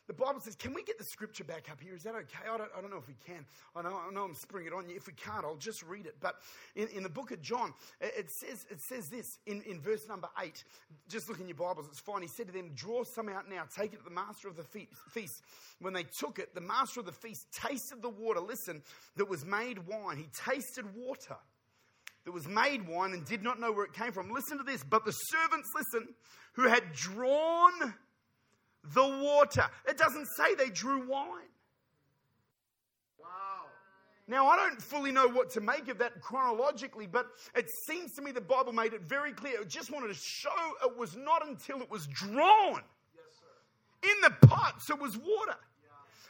The 0.07 0.13
Bible 0.13 0.41
says, 0.41 0.55
can 0.55 0.75
we 0.75 0.83
get 0.83 0.99
the 0.99 1.05
scripture 1.05 1.45
back 1.45 1.71
up 1.73 1.81
here? 1.81 1.95
Is 1.95 2.03
that 2.03 2.15
okay? 2.15 2.47
I 2.53 2.59
don't, 2.59 2.71
I 2.77 2.83
don't 2.83 2.91
know 2.91 2.99
if 2.99 3.09
we 3.09 3.17
can. 3.27 3.47
I 3.75 3.81
know, 3.81 3.99
I 4.07 4.13
know 4.13 4.25
I'm 4.25 4.35
springing 4.35 4.71
it 4.71 4.75
on 4.75 4.87
you. 4.87 4.97
If 4.97 5.07
we 5.07 5.15
can't, 5.15 5.47
I'll 5.47 5.57
just 5.57 5.83
read 5.83 6.05
it. 6.05 6.17
But 6.21 6.35
in, 6.77 6.89
in 6.89 7.03
the 7.03 7.09
book 7.09 7.31
of 7.31 7.41
John, 7.41 7.73
it 8.03 8.31
says, 8.31 8.67
it 8.69 8.83
says 8.83 9.09
this 9.09 9.39
in, 9.47 9.63
in 9.63 9.81
verse 9.81 10.07
number 10.07 10.29
eight. 10.43 10.63
Just 11.09 11.31
look 11.31 11.41
in 11.41 11.49
your 11.49 11.57
Bibles, 11.57 11.87
it's 11.89 12.01
fine. 12.01 12.21
He 12.21 12.29
said 12.29 12.49
to 12.49 12.53
them, 12.53 12.73
Draw 12.75 13.05
some 13.05 13.31
out 13.31 13.49
now, 13.49 13.63
take 13.75 13.95
it 13.95 13.97
to 13.97 14.05
the 14.05 14.11
master 14.11 14.47
of 14.47 14.57
the 14.57 14.65
feast. 15.11 15.43
When 15.81 15.95
they 15.95 16.03
took 16.03 16.39
it, 16.39 16.55
the 16.55 16.61
master 16.61 17.01
of 17.01 17.07
the 17.07 17.13
feast 17.13 17.47
tasted 17.53 18.03
the 18.03 18.11
water, 18.11 18.41
listen, 18.41 18.83
that 19.17 19.29
was 19.29 19.47
made 19.47 19.79
wine. 19.87 20.19
He 20.19 20.29
tasted 20.35 20.85
water 20.95 21.37
that 22.25 22.33
was 22.33 22.47
made 22.47 22.87
wine 22.89 23.13
and 23.13 23.25
did 23.25 23.43
not 23.43 23.61
know 23.61 23.71
where 23.71 23.85
it 23.85 23.93
came 23.93 24.13
from. 24.13 24.31
Listen 24.31 24.59
to 24.59 24.65
this. 24.65 24.83
But 24.83 25.05
the 25.05 25.13
servants, 25.13 25.69
listen, 25.75 26.09
who 26.55 26.69
had 26.69 26.93
drawn 26.93 27.95
the 28.93 29.07
water. 29.23 29.67
It 29.87 29.97
doesn't 29.97 30.27
say 30.37 30.55
they 30.55 30.71
drew 30.71 31.09
wine. 31.09 31.51
Wow. 33.19 33.67
Now, 34.27 34.47
I 34.49 34.57
don't 34.57 34.81
fully 34.81 35.13
know 35.13 35.29
what 35.29 35.51
to 35.51 35.61
make 35.61 35.89
of 35.89 35.99
that 35.99 36.21
chronologically, 36.21 37.07
but 37.07 37.27
it 37.55 37.67
seems 37.87 38.13
to 38.15 38.23
me 38.23 38.33
the 38.33 38.41
Bible 38.41 38.73
made 38.73 38.95
it 38.95 39.03
very 39.03 39.33
clear. 39.33 39.61
It 39.61 39.69
just 39.69 39.91
wanted 39.91 40.09
to 40.09 40.15
show 40.15 40.51
it 40.85 40.97
was 40.97 41.17
not 41.17 41.47
until 41.47 41.81
it 41.83 41.91
was 41.91 42.07
drawn 42.07 42.81
yes, 43.15 44.11
in 44.11 44.21
the 44.23 44.47
pots 44.47 44.91
it 44.91 44.99
was 44.99 45.17
water. 45.17 45.57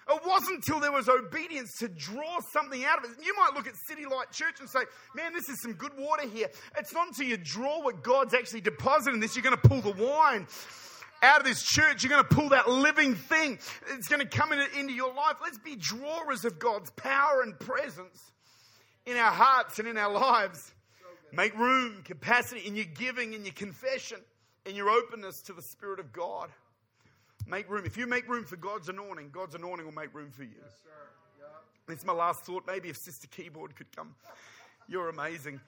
It 0.08 0.20
wasn't 0.26 0.56
until 0.56 0.80
there 0.80 0.92
was 0.92 1.08
obedience 1.08 1.78
to 1.78 1.88
draw 1.88 2.38
something 2.52 2.84
out 2.84 2.98
of 2.98 3.10
it. 3.10 3.16
You 3.24 3.34
might 3.36 3.54
look 3.54 3.66
at 3.66 3.74
City 3.88 4.04
Light 4.04 4.30
Church 4.32 4.60
and 4.60 4.68
say, 4.68 4.80
man, 5.14 5.32
this 5.32 5.48
is 5.48 5.62
some 5.62 5.72
good 5.72 5.92
water 5.96 6.28
here. 6.28 6.48
It's 6.78 6.92
not 6.92 7.08
until 7.08 7.26
you 7.26 7.38
draw 7.38 7.82
what 7.82 8.02
God's 8.02 8.34
actually 8.34 8.60
deposited 8.60 9.14
in 9.14 9.20
this, 9.20 9.34
you're 9.34 9.42
going 9.42 9.56
to 9.56 9.68
pull 9.68 9.80
the 9.80 9.92
wine 9.92 10.46
out 11.22 11.40
of 11.40 11.46
this 11.46 11.62
church. 11.62 12.02
You're 12.02 12.10
going 12.10 12.24
to 12.24 12.34
pull 12.34 12.50
that 12.50 12.68
living 12.68 13.14
thing. 13.14 13.58
It's 13.92 14.08
going 14.08 14.20
to 14.20 14.28
come 14.28 14.52
in, 14.52 14.60
into 14.78 14.92
your 14.92 15.14
life. 15.14 15.36
Let's 15.42 15.58
be 15.58 15.76
drawers 15.76 16.44
of 16.44 16.58
God's 16.58 16.90
power 16.90 17.40
and 17.42 17.58
presence 17.58 18.30
in 19.06 19.16
our 19.16 19.32
hearts 19.32 19.78
and 19.78 19.88
in 19.88 19.96
our 19.96 20.12
lives. 20.12 20.72
Make 21.32 21.56
room, 21.58 22.02
capacity 22.04 22.60
in 22.66 22.76
your 22.76 22.84
giving, 22.84 23.32
in 23.32 23.44
your 23.44 23.54
confession, 23.54 24.18
in 24.66 24.76
your 24.76 24.90
openness 24.90 25.40
to 25.42 25.52
the 25.52 25.62
Spirit 25.62 25.98
of 25.98 26.12
God. 26.12 26.50
Make 27.46 27.68
room. 27.68 27.84
If 27.84 27.96
you 27.96 28.06
make 28.06 28.28
room 28.28 28.44
for 28.44 28.56
God's 28.56 28.88
anointing, 28.88 29.30
God's 29.30 29.54
anointing 29.54 29.84
will 29.84 29.92
make 29.92 30.14
room 30.14 30.30
for 30.30 30.44
you. 30.44 30.50
Yes, 30.62 30.72
sir. 30.82 30.90
Yep. 31.38 31.94
It's 31.94 32.04
my 32.04 32.12
last 32.12 32.44
thought. 32.44 32.64
Maybe 32.66 32.88
if 32.88 32.96
Sister 32.96 33.26
Keyboard 33.26 33.76
could 33.76 33.94
come. 33.94 34.14
You're 34.88 35.08
amazing. 35.08 35.60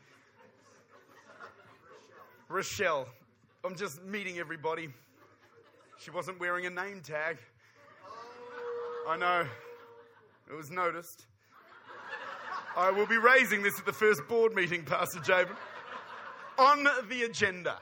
Rochelle. 2.48 3.08
I'm 3.64 3.76
just 3.76 4.02
meeting 4.04 4.38
everybody. 4.38 4.88
She 5.98 6.10
wasn't 6.10 6.38
wearing 6.38 6.66
a 6.66 6.70
name 6.70 7.00
tag. 7.00 7.38
I 9.08 9.16
know. 9.16 9.46
It 10.50 10.54
was 10.54 10.70
noticed. 10.70 11.26
I 12.76 12.90
will 12.90 13.06
be 13.06 13.16
raising 13.16 13.62
this 13.62 13.78
at 13.78 13.86
the 13.86 13.92
first 13.92 14.20
board 14.28 14.54
meeting, 14.54 14.84
Pastor 14.84 15.20
Jabin. 15.20 15.56
On 16.58 16.86
the 17.08 17.22
agenda. 17.24 17.78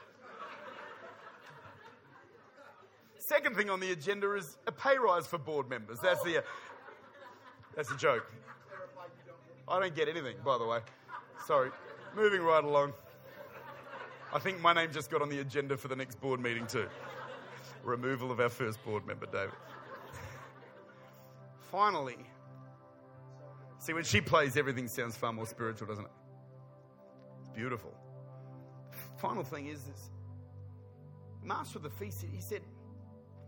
Second 3.25 3.55
thing 3.55 3.71
on 3.71 3.79
the 3.79 3.91
agenda 3.91 4.35
is 4.35 4.59
a 4.67 4.71
pay 4.71 4.99
rise 4.99 5.25
for 5.25 5.39
board 5.39 5.67
members. 5.67 5.99
That's 5.99 6.21
the, 6.21 6.37
uh, 6.37 6.41
that's 7.75 7.89
a 7.89 7.97
joke. 7.97 8.31
I 9.67 9.79
don't 9.79 9.95
get 9.95 10.07
anything, 10.07 10.35
by 10.45 10.59
the 10.59 10.65
way. 10.65 10.81
Sorry. 11.47 11.71
Moving 12.15 12.41
right 12.41 12.63
along. 12.63 12.93
I 14.31 14.37
think 14.37 14.61
my 14.61 14.73
name 14.73 14.91
just 14.93 15.09
got 15.09 15.23
on 15.23 15.29
the 15.29 15.39
agenda 15.39 15.75
for 15.75 15.87
the 15.87 15.95
next 15.95 16.21
board 16.21 16.39
meeting 16.39 16.67
too. 16.67 16.87
Removal 17.83 18.31
of 18.31 18.39
our 18.39 18.49
first 18.49 18.83
board 18.85 19.07
member, 19.07 19.25
David. 19.25 19.55
Finally, 21.71 22.17
see, 23.79 23.93
when 23.93 24.03
she 24.03 24.21
plays, 24.21 24.55
everything 24.55 24.87
sounds 24.87 25.17
far 25.17 25.33
more 25.33 25.47
spiritual, 25.47 25.87
doesn't 25.87 26.05
it? 26.05 26.11
It's 27.39 27.49
beautiful. 27.49 27.91
Final 29.17 29.43
thing 29.43 29.65
is 29.65 29.81
this 29.83 30.11
Master 31.43 31.79
of 31.79 31.83
the 31.83 31.89
feast, 31.89 32.23
he 32.31 32.39
said, 32.39 32.61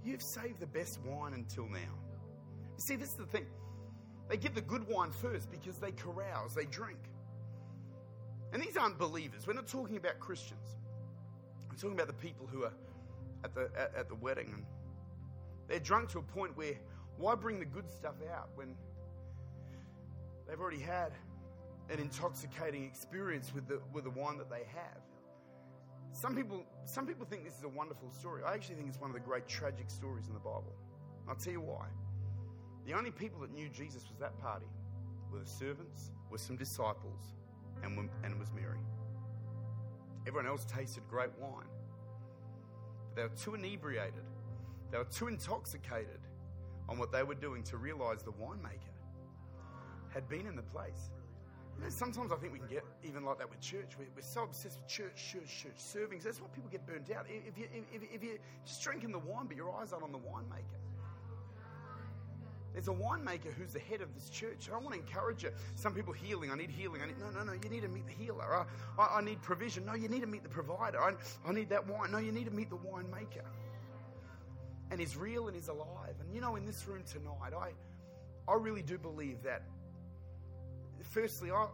You've 0.08 0.22
saved 0.22 0.62
the 0.62 0.68
best 0.68 1.00
wine 1.06 1.34
until 1.34 1.68
now. 1.68 1.94
You 2.78 2.80
see, 2.80 2.96
this 2.96 3.10
is 3.10 3.16
the 3.16 3.26
thing. 3.26 3.46
They 4.30 4.38
give 4.38 4.56
the 4.56 4.62
good 4.62 4.88
wine 4.88 5.12
first 5.12 5.52
because 5.52 5.80
they 5.80 5.92
carouse, 5.92 6.56
they 6.56 6.64
drink. 6.64 7.00
And 8.54 8.62
these 8.62 8.78
aren't 8.78 8.98
believers. 8.98 9.46
We're 9.46 9.54
not 9.54 9.68
talking 9.68 9.98
about 9.98 10.18
Christians. 10.22 10.78
I'm 11.70 11.76
talking 11.76 11.92
about 11.92 12.08
the 12.08 12.14
people 12.14 12.48
who 12.48 12.64
are 12.64 12.72
at 13.44 13.54
the, 13.54 13.70
at, 13.78 13.94
at 13.98 14.08
the 14.08 14.16
wedding. 14.16 14.54
And 14.54 14.66
they're 15.68 15.80
drunk 15.80 16.10
to 16.12 16.20
a 16.20 16.24
point 16.24 16.56
where 16.56 16.76
why 17.18 17.36
bring 17.36 17.60
the 17.60 17.66
good 17.66 17.92
stuff 17.92 18.16
out 18.34 18.48
when 18.56 18.76
they've 20.48 20.60
already 20.60 20.80
had 20.80 21.12
an 21.90 22.00
intoxicating 22.00 22.86
experience 22.86 23.52
with 23.54 23.68
the, 23.68 23.82
with 23.92 24.06
the 24.06 24.12
wine 24.12 24.38
that 24.38 24.50
they 24.50 24.64
have? 24.74 25.02
Some 26.12 26.36
people, 26.36 26.64
some 26.86 27.06
people 27.06 27.26
think 27.26 27.44
this 27.44 27.58
is 27.58 27.64
a 27.64 27.70
wonderful 27.70 28.10
story. 28.10 28.42
I 28.46 28.54
actually 28.54 28.76
think 28.76 28.88
it's 28.88 29.00
one 29.00 29.10
of 29.10 29.14
the 29.14 29.22
great 29.22 29.48
tragic 29.48 29.90
stories 29.90 30.28
in 30.28 30.34
the 30.34 30.40
Bible. 30.40 30.74
I'll 31.28 31.36
tell 31.36 31.54
you 31.54 31.62
why. 31.62 31.88
The 32.86 32.94
only 32.94 33.12
people 33.12 33.42
that 33.42 33.54
knew 33.54 33.70
Jesus 33.70 34.04
was 34.10 34.18
that 34.20 34.38
party 34.40 34.66
were 35.32 35.40
the 35.40 35.46
servants, 35.46 36.12
were 36.30 36.38
some 36.38 36.56
disciples, 36.56 37.36
and, 37.84 37.98
and 38.24 38.34
it 38.34 38.40
was 38.40 38.52
Mary. 38.54 38.80
Everyone 40.26 40.48
else 40.48 40.66
tasted 40.66 41.04
great 41.10 41.30
wine. 41.40 41.68
But 43.10 43.16
they 43.16 43.24
were 43.24 43.36
too 43.38 43.56
inebriated, 43.56 44.24
they 44.92 44.98
were 44.98 45.04
too 45.06 45.28
intoxicated 45.28 46.20
on 46.90 46.98
what 46.98 47.12
they 47.12 47.24
were 47.24 47.36
doing 47.36 47.64
to 47.64 47.78
realize 47.78 48.24
the 48.24 48.32
winemaker 48.32 48.96
had 50.10 50.28
been 50.30 50.48
in 50.48 50.56
the 50.56 50.64
place. 50.64 51.12
Sometimes 51.90 52.32
I 52.32 52.36
think 52.36 52.54
we 52.54 52.60
can 52.60 52.68
get 52.68 52.84
even 53.04 53.24
like 53.24 53.38
that 53.38 53.50
with 53.50 53.62
church. 53.62 53.92
We're, 53.98 54.22
so 54.22 54.44
obsessed 54.44 54.80
with 54.80 54.88
church, 54.88 55.32
church, 55.32 55.64
church, 55.64 55.78
serving. 55.78 56.20
That's 56.24 56.42
why 56.42 56.48
people 56.54 56.70
get 56.70 56.86
burnt 56.86 57.10
out. 57.12 57.26
If, 57.30 57.58
you, 57.58 57.66
if, 57.94 58.02
if 58.14 58.24
you're 58.24 58.38
just 58.66 58.84
drinking 58.84 59.12
the 59.12 59.20
wine, 59.20 59.46
but 59.48 59.56
your 59.56 59.74
eyes 59.74 59.94
aren't 59.94 60.04
on 60.04 60.12
the 60.12 60.18
winemaker. 60.18 60.82
There's 62.74 62.90
a 62.90 62.92
winemaker 62.92 63.52
who's 63.54 63.74
the 63.74 63.80
head 63.80 64.02
of 64.02 64.14
this 64.14 64.30
church. 64.30 64.70
I 64.72 64.78
want 64.78 64.94
to 64.94 65.00
encourage 65.00 65.44
you. 65.44 65.50
Some 65.76 65.94
people 65.94 66.14
healing. 66.14 66.52
I 66.52 66.56
need 66.56 66.70
healing. 66.70 67.02
I 67.02 67.08
need, 67.08 67.18
no, 67.20 67.30
no, 67.32 67.44
no. 67.44 67.54
You 67.54 67.70
need 67.70 67.82
to 67.82 67.88
meet 67.88 68.06
the 68.06 68.14
healer. 68.14 68.44
I, 68.44 68.66
I, 69.02 69.18
I 69.18 69.22
need 69.22 69.42
provision. 69.42 69.86
No, 69.86 69.96
you 69.96 70.08
need 70.10 70.22
to 70.22 70.28
meet 70.28 70.44
the 70.44 70.50
provider. 70.50 71.02
I, 71.02 71.14
I 71.44 71.54
need 71.54 71.70
that 71.70 71.88
wine. 71.88 72.12
No, 72.12 72.20
you 72.20 72.32
need 72.32 72.46
to 72.46 72.52
meet 72.52 72.70
the 72.70 72.78
winemaker. 72.78 73.46
And 74.92 75.00
he's 75.00 75.18
real 75.18 75.48
and 75.48 75.56
he's 75.56 75.70
alive. 75.70 76.16
And 76.22 76.34
you 76.34 76.40
know, 76.40 76.56
in 76.56 76.66
this 76.66 76.88
room 76.88 77.04
tonight, 77.12 77.54
I, 77.58 77.72
I 78.48 78.56
really 78.56 78.84
do 78.84 78.98
believe 79.00 79.42
that 79.42 79.64
firstly, 81.10 81.52
I, 81.52 81.68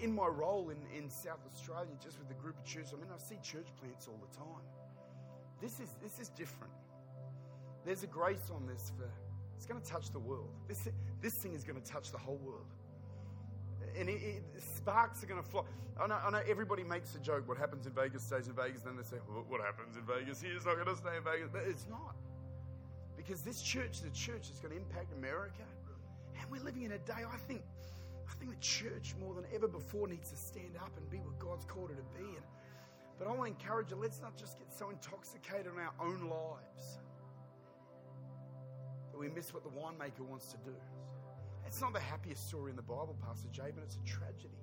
in 0.00 0.14
my 0.14 0.26
role 0.26 0.70
in, 0.70 0.78
in 0.96 1.10
South 1.10 1.40
Australia, 1.46 1.90
just 2.02 2.18
with 2.18 2.28
the 2.28 2.34
group 2.34 2.58
of 2.58 2.64
churches, 2.64 2.92
I 2.94 3.00
mean, 3.00 3.10
I 3.14 3.18
see 3.18 3.36
church 3.42 3.68
plants 3.80 4.08
all 4.08 4.18
the 4.20 4.36
time. 4.36 4.64
This 5.60 5.80
is, 5.80 5.96
this 6.02 6.18
is 6.18 6.28
different. 6.30 6.72
There's 7.84 8.02
a 8.02 8.06
grace 8.06 8.50
on 8.54 8.66
this 8.66 8.92
for, 8.96 9.10
it's 9.56 9.66
going 9.66 9.80
to 9.80 9.86
touch 9.86 10.10
the 10.10 10.18
world. 10.18 10.50
This, 10.68 10.88
this 11.20 11.34
thing 11.34 11.54
is 11.54 11.64
going 11.64 11.80
to 11.80 11.86
touch 11.86 12.12
the 12.12 12.18
whole 12.18 12.38
world. 12.38 12.66
And 13.98 14.08
it, 14.08 14.22
it, 14.22 14.42
sparks 14.76 15.22
are 15.22 15.26
going 15.26 15.42
to 15.42 15.48
fly. 15.48 15.62
I 16.00 16.06
know, 16.06 16.18
I 16.24 16.30
know 16.30 16.40
everybody 16.48 16.84
makes 16.84 17.14
a 17.14 17.18
joke. 17.18 17.46
What 17.46 17.58
happens 17.58 17.86
in 17.86 17.92
Vegas 17.92 18.22
stays 18.22 18.46
in 18.46 18.54
Vegas. 18.54 18.82
Then 18.82 18.96
they 18.96 19.02
say, 19.02 19.16
well, 19.28 19.44
what 19.48 19.60
happens 19.60 19.96
in 19.96 20.02
Vegas 20.02 20.40
here 20.40 20.56
is 20.56 20.64
not 20.64 20.76
going 20.76 20.86
to 20.86 20.96
stay 20.96 21.16
in 21.16 21.24
Vegas. 21.24 21.48
But 21.52 21.62
it's 21.66 21.86
not. 21.90 22.16
Because 23.16 23.42
this 23.42 23.60
church, 23.60 24.00
the 24.00 24.10
church, 24.10 24.48
is 24.50 24.60
going 24.60 24.72
to 24.72 24.78
impact 24.78 25.12
America. 25.12 25.64
And 26.40 26.50
we're 26.50 26.62
living 26.62 26.82
in 26.82 26.92
a 26.92 26.98
day, 26.98 27.24
I 27.30 27.36
think, 27.48 27.62
I 28.30 28.34
think 28.34 28.50
the 28.50 28.60
church, 28.60 29.14
more 29.18 29.34
than 29.34 29.44
ever 29.52 29.66
before, 29.66 30.06
needs 30.06 30.30
to 30.30 30.36
stand 30.36 30.76
up 30.80 30.96
and 30.96 31.10
be 31.10 31.18
what 31.18 31.38
God's 31.38 31.64
called 31.64 31.90
her 31.90 31.96
to 31.96 32.08
be. 32.16 32.28
And, 32.36 32.46
but 33.18 33.26
I 33.26 33.32
want 33.32 33.42
to 33.42 33.60
encourage 33.60 33.90
you 33.90 33.96
let's 33.96 34.20
not 34.20 34.36
just 34.36 34.58
get 34.58 34.72
so 34.72 34.90
intoxicated 34.90 35.66
in 35.66 35.78
our 35.78 35.92
own 36.00 36.30
lives 36.30 37.00
that 39.10 39.18
we 39.18 39.28
miss 39.28 39.52
what 39.52 39.64
the 39.64 39.70
winemaker 39.70 40.20
wants 40.20 40.52
to 40.52 40.58
do. 40.58 40.74
It's 41.66 41.80
not 41.80 41.92
the 41.92 42.00
happiest 42.00 42.48
story 42.48 42.70
in 42.70 42.76
the 42.76 42.82
Bible, 42.82 43.16
Pastor 43.26 43.48
Jay, 43.52 43.70
but 43.74 43.82
it's 43.84 43.96
a 43.96 44.06
tragedy. 44.08 44.54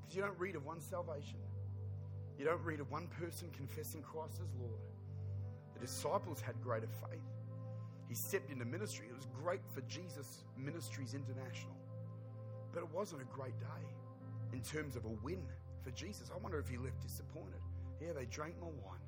Because 0.00 0.16
you 0.16 0.22
don't 0.22 0.38
read 0.38 0.56
of 0.56 0.64
one 0.64 0.80
salvation, 0.80 1.38
you 2.38 2.44
don't 2.44 2.62
read 2.62 2.80
of 2.80 2.90
one 2.90 3.08
person 3.08 3.48
confessing 3.56 4.02
Christ 4.02 4.40
as 4.42 4.54
Lord. 4.58 4.80
The 5.74 5.80
disciples 5.80 6.40
had 6.40 6.60
greater 6.62 6.88
faith. 7.08 7.20
He 8.08 8.14
stepped 8.14 8.50
into 8.50 8.64
ministry. 8.64 9.06
It 9.08 9.16
was 9.16 9.26
great 9.42 9.60
for 9.72 9.80
Jesus 9.82 10.44
Ministries 10.56 11.14
International. 11.14 11.79
But 12.72 12.82
it 12.82 12.88
wasn't 12.94 13.22
a 13.22 13.24
great 13.24 13.58
day 13.58 13.84
in 14.52 14.60
terms 14.60 14.96
of 14.96 15.04
a 15.04 15.14
win 15.22 15.42
for 15.82 15.90
Jesus. 15.90 16.30
I 16.34 16.38
wonder 16.38 16.58
if 16.58 16.68
he 16.68 16.76
left 16.76 17.00
disappointed. 17.00 17.60
Yeah, 18.00 18.12
they 18.12 18.26
drank 18.26 18.54
my 18.60 18.66
wine, 18.66 19.06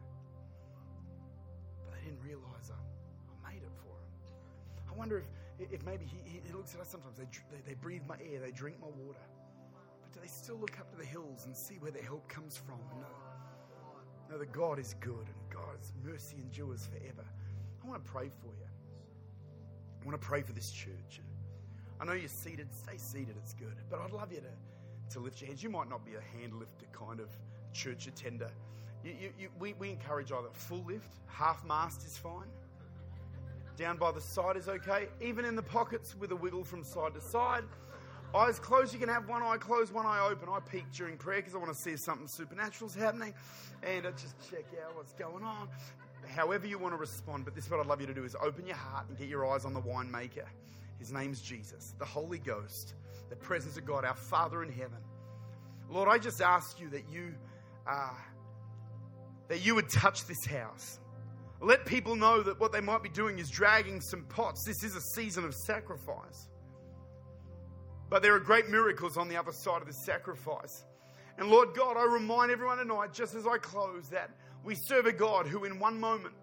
but 1.84 1.94
they 1.96 2.04
didn't 2.10 2.22
realize 2.22 2.70
I, 2.70 3.48
I 3.48 3.52
made 3.52 3.62
it 3.62 3.72
for 3.80 3.88
him. 3.88 4.92
I 4.92 4.98
wonder 4.98 5.24
if, 5.58 5.72
if 5.72 5.84
maybe 5.86 6.04
he, 6.04 6.40
he 6.46 6.52
looks 6.52 6.74
at 6.74 6.80
us 6.80 6.88
sometimes. 6.88 7.16
They, 7.16 7.26
they, 7.50 7.62
they 7.68 7.74
breathe 7.74 8.02
my 8.06 8.16
air, 8.16 8.40
they 8.40 8.50
drink 8.50 8.76
my 8.80 8.88
water. 8.88 9.24
But 10.02 10.12
do 10.12 10.20
they 10.20 10.28
still 10.28 10.56
look 10.56 10.78
up 10.78 10.90
to 10.90 10.96
the 10.96 11.06
hills 11.06 11.46
and 11.46 11.56
see 11.56 11.76
where 11.76 11.90
their 11.90 12.02
help 12.02 12.28
comes 12.28 12.56
from 12.56 12.78
and 12.90 13.00
know, 13.00 14.30
know 14.30 14.38
that 14.38 14.52
God 14.52 14.78
is 14.78 14.94
good 15.00 15.26
and 15.26 15.50
God's 15.50 15.92
mercy 16.04 16.36
endures 16.42 16.86
forever? 16.86 17.26
I 17.82 17.88
want 17.88 18.04
to 18.04 18.10
pray 18.10 18.28
for 18.28 18.48
you. 18.48 18.68
I 20.02 20.04
want 20.04 20.20
to 20.20 20.26
pray 20.26 20.42
for 20.42 20.52
this 20.52 20.70
church. 20.70 21.20
I 22.02 22.04
know 22.04 22.14
you're 22.14 22.28
seated. 22.28 22.66
Stay 22.74 22.96
seated. 22.96 23.36
It's 23.38 23.54
good. 23.54 23.76
But 23.88 24.00
I'd 24.00 24.10
love 24.10 24.32
you 24.32 24.40
to, 24.40 25.14
to 25.14 25.20
lift 25.20 25.40
your 25.40 25.46
hands. 25.46 25.62
You 25.62 25.70
might 25.70 25.88
not 25.88 26.04
be 26.04 26.14
a 26.14 26.36
hand 26.36 26.58
lifter 26.58 26.86
kind 26.92 27.20
of 27.20 27.28
church 27.72 28.08
attender. 28.08 28.50
You, 29.04 29.12
you, 29.20 29.30
you, 29.38 29.48
we, 29.60 29.74
we 29.74 29.90
encourage 29.90 30.32
either 30.32 30.48
full 30.52 30.82
lift, 30.84 31.12
half 31.28 31.64
mast 31.64 32.04
is 32.04 32.18
fine. 32.18 32.48
Down 33.76 33.98
by 33.98 34.10
the 34.10 34.20
side 34.20 34.56
is 34.56 34.68
okay. 34.68 35.06
Even 35.20 35.44
in 35.44 35.54
the 35.54 35.62
pockets 35.62 36.16
with 36.18 36.32
a 36.32 36.36
wiggle 36.36 36.64
from 36.64 36.82
side 36.82 37.14
to 37.14 37.20
side. 37.20 37.62
Eyes 38.34 38.58
closed, 38.58 38.92
you 38.92 38.98
can 38.98 39.08
have 39.08 39.28
one 39.28 39.42
eye 39.42 39.58
closed, 39.58 39.92
one 39.92 40.04
eye 40.04 40.26
open. 40.28 40.48
I 40.48 40.58
peek 40.58 40.90
during 40.92 41.16
prayer 41.16 41.38
because 41.38 41.54
I 41.54 41.58
want 41.58 41.72
to 41.72 41.78
see 41.78 41.90
if 41.90 42.00
something 42.00 42.26
supernatural's 42.26 42.96
happening 42.96 43.32
and 43.84 44.08
I 44.08 44.10
just 44.10 44.34
check 44.50 44.64
out 44.84 44.96
what's 44.96 45.12
going 45.12 45.44
on. 45.44 45.68
However, 46.34 46.66
you 46.66 46.78
want 46.78 46.94
to 46.94 46.98
respond, 46.98 47.44
but 47.44 47.54
this 47.54 47.66
is 47.66 47.70
what 47.70 47.78
I'd 47.78 47.86
love 47.86 48.00
you 48.00 48.08
to 48.08 48.14
do 48.14 48.24
is 48.24 48.34
open 48.42 48.66
your 48.66 48.76
heart 48.76 49.08
and 49.08 49.16
get 49.16 49.28
your 49.28 49.46
eyes 49.46 49.64
on 49.64 49.72
the 49.72 49.82
winemaker. 49.82 50.46
His 50.98 51.12
name's 51.12 51.40
Jesus, 51.40 51.94
the 51.98 52.04
Holy 52.04 52.38
Ghost, 52.38 52.94
the 53.28 53.36
presence 53.36 53.76
of 53.76 53.84
God, 53.84 54.04
our 54.04 54.14
Father 54.14 54.62
in 54.62 54.70
heaven. 54.70 54.98
Lord, 55.90 56.08
I 56.08 56.18
just 56.18 56.40
ask 56.40 56.80
you 56.80 56.88
that 56.90 57.04
you, 57.10 57.34
uh, 57.86 58.14
that 59.48 59.64
you 59.64 59.74
would 59.74 59.88
touch 59.88 60.26
this 60.26 60.44
house. 60.46 61.00
Let 61.60 61.84
people 61.86 62.16
know 62.16 62.42
that 62.42 62.58
what 62.58 62.72
they 62.72 62.80
might 62.80 63.02
be 63.02 63.08
doing 63.08 63.38
is 63.38 63.50
dragging 63.50 64.00
some 64.00 64.24
pots. 64.24 64.64
This 64.64 64.82
is 64.82 64.96
a 64.96 65.00
season 65.14 65.44
of 65.44 65.54
sacrifice. 65.54 66.48
But 68.10 68.22
there 68.22 68.34
are 68.34 68.40
great 68.40 68.68
miracles 68.68 69.16
on 69.16 69.28
the 69.28 69.36
other 69.36 69.52
side 69.52 69.80
of 69.80 69.86
this 69.86 70.04
sacrifice. 70.04 70.84
And 71.38 71.48
Lord 71.48 71.74
God, 71.74 71.96
I 71.96 72.04
remind 72.04 72.50
everyone 72.50 72.78
tonight, 72.78 73.12
just 73.12 73.34
as 73.34 73.46
I 73.46 73.58
close, 73.58 74.08
that 74.10 74.30
we 74.64 74.74
serve 74.74 75.06
a 75.06 75.12
God 75.12 75.46
who, 75.46 75.64
in 75.64 75.78
one 75.78 75.98
moment, 75.98 76.34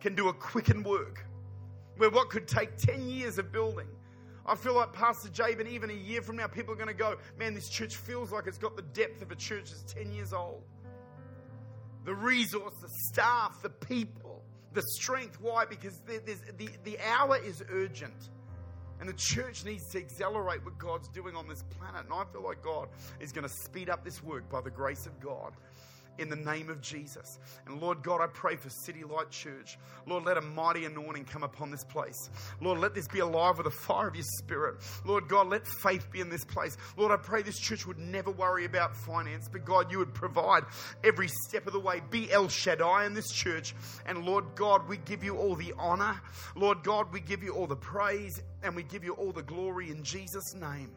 can 0.00 0.14
do 0.14 0.28
a 0.28 0.32
quickened 0.32 0.84
work. 0.84 1.24
Where 2.00 2.08
what 2.08 2.30
could 2.30 2.48
take 2.48 2.78
10 2.78 3.10
years 3.10 3.36
of 3.36 3.52
building, 3.52 3.86
I 4.46 4.54
feel 4.54 4.74
like 4.74 4.94
Pastor 4.94 5.28
Jabin, 5.28 5.66
even 5.66 5.90
a 5.90 5.92
year 5.92 6.22
from 6.22 6.34
now, 6.34 6.46
people 6.46 6.72
are 6.72 6.76
going 6.76 6.88
to 6.88 6.94
go, 6.94 7.18
man, 7.38 7.52
this 7.52 7.68
church 7.68 7.96
feels 7.96 8.32
like 8.32 8.46
it's 8.46 8.56
got 8.56 8.74
the 8.74 8.80
depth 8.94 9.20
of 9.20 9.30
a 9.30 9.34
church 9.34 9.70
that's 9.70 9.92
10 9.92 10.10
years 10.10 10.32
old. 10.32 10.62
The 12.06 12.14
resource, 12.14 12.72
the 12.80 12.88
staff, 12.88 13.60
the 13.60 13.68
people, 13.68 14.42
the 14.72 14.80
strength. 14.80 15.42
Why? 15.42 15.66
Because 15.66 16.00
the, 16.06 16.70
the 16.84 16.98
hour 17.06 17.36
is 17.36 17.62
urgent. 17.70 18.30
And 18.98 19.06
the 19.06 19.12
church 19.12 19.66
needs 19.66 19.86
to 19.90 19.98
accelerate 19.98 20.64
what 20.64 20.78
God's 20.78 21.08
doing 21.08 21.36
on 21.36 21.48
this 21.48 21.64
planet. 21.64 22.06
And 22.06 22.14
I 22.14 22.24
feel 22.32 22.42
like 22.42 22.62
God 22.62 22.88
is 23.20 23.30
going 23.30 23.46
to 23.46 23.54
speed 23.54 23.90
up 23.90 24.06
this 24.06 24.24
work 24.24 24.48
by 24.48 24.62
the 24.62 24.70
grace 24.70 25.04
of 25.04 25.20
God 25.20 25.52
in 26.20 26.28
the 26.28 26.36
name 26.36 26.68
of 26.68 26.80
Jesus. 26.80 27.38
And 27.66 27.80
Lord 27.80 28.02
God, 28.02 28.20
I 28.20 28.26
pray 28.26 28.56
for 28.56 28.68
City 28.68 29.02
Light 29.04 29.30
Church. 29.30 29.78
Lord, 30.06 30.24
let 30.24 30.36
a 30.36 30.42
mighty 30.42 30.84
anointing 30.84 31.24
come 31.24 31.42
upon 31.42 31.70
this 31.70 31.82
place. 31.84 32.30
Lord, 32.60 32.78
let 32.78 32.94
this 32.94 33.08
be 33.08 33.20
alive 33.20 33.56
with 33.56 33.64
the 33.64 33.70
fire 33.70 34.08
of 34.08 34.14
your 34.14 34.24
spirit. 34.38 34.76
Lord 35.04 35.28
God, 35.28 35.48
let 35.48 35.66
faith 35.66 36.10
be 36.12 36.20
in 36.20 36.28
this 36.28 36.44
place. 36.44 36.76
Lord, 36.96 37.10
I 37.10 37.16
pray 37.16 37.42
this 37.42 37.58
church 37.58 37.86
would 37.86 37.98
never 37.98 38.30
worry 38.30 38.66
about 38.66 38.94
finance, 38.94 39.48
but 39.50 39.64
God, 39.64 39.90
you 39.90 39.98
would 39.98 40.14
provide 40.14 40.64
every 41.02 41.28
step 41.48 41.66
of 41.66 41.72
the 41.72 41.80
way. 41.80 42.02
Be 42.10 42.30
El 42.30 42.48
Shaddai 42.48 43.06
in 43.06 43.14
this 43.14 43.32
church. 43.32 43.74
And 44.06 44.24
Lord 44.24 44.44
God, 44.54 44.88
we 44.88 44.98
give 44.98 45.24
you 45.24 45.36
all 45.36 45.56
the 45.56 45.72
honor. 45.78 46.20
Lord 46.54 46.82
God, 46.84 47.12
we 47.12 47.20
give 47.20 47.42
you 47.42 47.54
all 47.54 47.66
the 47.66 47.76
praise 47.76 48.42
and 48.62 48.76
we 48.76 48.82
give 48.82 49.04
you 49.04 49.14
all 49.14 49.32
the 49.32 49.42
glory 49.42 49.90
in 49.90 50.02
Jesus' 50.02 50.54
name. 50.54 50.90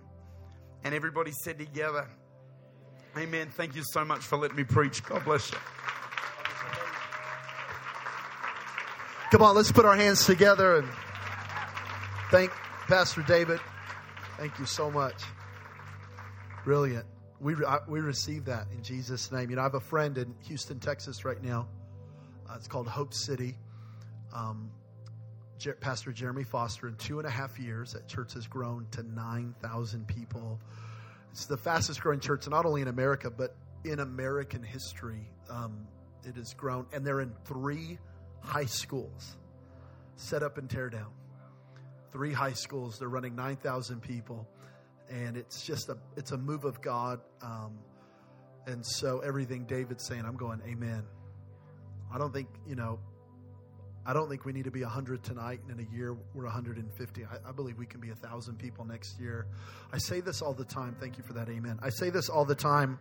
And 0.83 0.93
everybody 0.93 1.31
said 1.43 1.57
together, 1.57 2.09
Amen. 3.17 3.49
Thank 3.49 3.75
you 3.75 3.83
so 3.83 4.03
much 4.03 4.21
for 4.21 4.37
letting 4.37 4.57
me 4.57 4.63
preach. 4.63 5.03
God 5.03 5.23
bless 5.23 5.51
you. 5.51 5.57
Come 9.31 9.41
on, 9.43 9.55
let's 9.55 9.71
put 9.71 9.85
our 9.85 9.95
hands 9.95 10.25
together 10.25 10.77
and 10.77 10.87
thank 12.31 12.51
Pastor 12.87 13.21
David. 13.23 13.59
Thank 14.37 14.57
you 14.59 14.65
so 14.65 14.89
much. 14.89 15.21
Brilliant. 16.63 17.05
We, 17.39 17.55
we 17.87 17.99
receive 17.99 18.45
that 18.45 18.67
in 18.71 18.81
Jesus' 18.81 19.31
name. 19.31 19.49
You 19.49 19.57
know, 19.57 19.61
I 19.61 19.65
have 19.65 19.75
a 19.75 19.79
friend 19.79 20.17
in 20.17 20.33
Houston, 20.47 20.79
Texas 20.79 21.23
right 21.25 21.41
now. 21.43 21.67
Uh, 22.49 22.53
it's 22.55 22.67
called 22.67 22.87
Hope 22.87 23.13
City. 23.13 23.57
Um, 24.33 24.71
Jer- 25.59 25.77
Pastor 25.79 26.11
Jeremy 26.11 26.43
Foster, 26.43 26.87
in 26.87 26.95
two 26.95 27.19
and 27.19 27.27
a 27.27 27.31
half 27.31 27.59
years, 27.59 27.93
that 27.93 28.07
church 28.07 28.33
has 28.33 28.47
grown 28.47 28.87
to 28.91 29.03
9,000 29.03 30.07
people. 30.07 30.59
It's 31.33 31.47
the 31.47 31.57
fastest 31.57 31.99
growing 31.99 32.19
church, 32.19 32.47
not 32.47 32.63
only 32.63 32.83
in 32.83 32.87
America, 32.87 33.31
but 33.31 33.55
in 33.83 33.99
American 33.99 34.61
history. 34.61 35.31
Um, 35.49 35.87
it 36.23 36.35
has 36.35 36.53
grown, 36.53 36.85
and 36.93 37.03
they're 37.03 37.21
in 37.21 37.33
three 37.43 37.97
high 38.41 38.65
schools 38.65 39.35
set 40.15 40.43
up 40.43 40.59
and 40.59 40.69
tear 40.69 40.91
down. 40.91 41.09
Three 42.11 42.31
high 42.31 42.53
schools. 42.53 42.99
They're 42.99 43.09
running 43.09 43.35
9,000 43.35 43.99
people. 43.99 44.47
And 45.09 45.35
it's 45.35 45.65
just 45.65 45.89
a, 45.89 45.97
it's 46.15 46.33
a 46.33 46.37
move 46.37 46.65
of 46.65 46.79
God. 46.81 47.19
Um, 47.41 47.79
and 48.67 48.85
so 48.85 49.19
everything 49.19 49.65
David's 49.65 50.05
saying, 50.05 50.25
I'm 50.25 50.37
going, 50.37 50.61
Amen. 50.67 51.03
I 52.13 52.19
don't 52.19 52.31
think, 52.31 52.47
you 52.67 52.75
know, 52.75 52.99
I 54.05 54.13
don't 54.13 54.29
think 54.29 54.43
we 54.43 54.51
need 54.51 54.65
to 54.65 54.71
be 54.71 54.81
100 54.81 55.23
tonight, 55.23 55.61
and 55.67 55.79
in 55.79 55.87
a 55.87 55.95
year 55.95 56.17
we're 56.33 56.43
150. 56.43 57.25
I, 57.25 57.49
I 57.49 57.51
believe 57.53 57.77
we 57.77 57.85
can 57.85 58.01
be 58.01 58.09
1,000 58.09 58.57
people 58.57 58.83
next 58.83 59.19
year. 59.19 59.47
I 59.93 59.97
say 59.97 60.19
this 60.19 60.41
all 60.41 60.53
the 60.53 60.65
time. 60.65 60.95
Thank 60.99 61.17
you 61.17 61.23
for 61.23 61.33
that. 61.33 61.47
Amen. 61.49 61.79
I 61.81 61.89
say 61.89 62.09
this 62.09 62.27
all 62.27 62.43
the 62.43 62.55
time. 62.55 62.99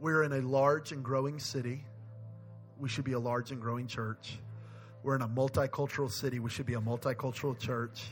We're 0.00 0.22
in 0.22 0.32
a 0.32 0.40
large 0.40 0.92
and 0.92 1.04
growing 1.04 1.38
city. 1.38 1.84
We 2.78 2.88
should 2.88 3.04
be 3.04 3.12
a 3.12 3.18
large 3.18 3.50
and 3.50 3.60
growing 3.60 3.86
church. 3.86 4.38
We're 5.02 5.16
in 5.16 5.22
a 5.22 5.28
multicultural 5.28 6.10
city. 6.10 6.38
We 6.38 6.48
should 6.48 6.66
be 6.66 6.74
a 6.74 6.80
multicultural 6.80 7.58
church. 7.58 8.02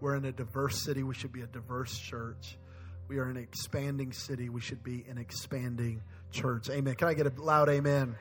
We're 0.00 0.16
in 0.16 0.24
a 0.24 0.32
diverse 0.32 0.82
city. 0.82 1.04
We 1.04 1.14
should 1.14 1.32
be 1.32 1.42
a 1.42 1.46
diverse 1.46 1.96
church. 1.96 2.56
We 3.06 3.18
are 3.18 3.30
in 3.30 3.36
an 3.36 3.42
expanding 3.44 4.12
city. 4.12 4.48
We 4.48 4.60
should 4.60 4.82
be 4.82 5.04
an 5.08 5.18
expanding 5.18 6.02
church. 6.32 6.68
Amen. 6.70 6.96
Can 6.96 7.06
I 7.06 7.14
get 7.14 7.26
a 7.26 7.32
loud 7.40 7.68
amen? 7.68 8.16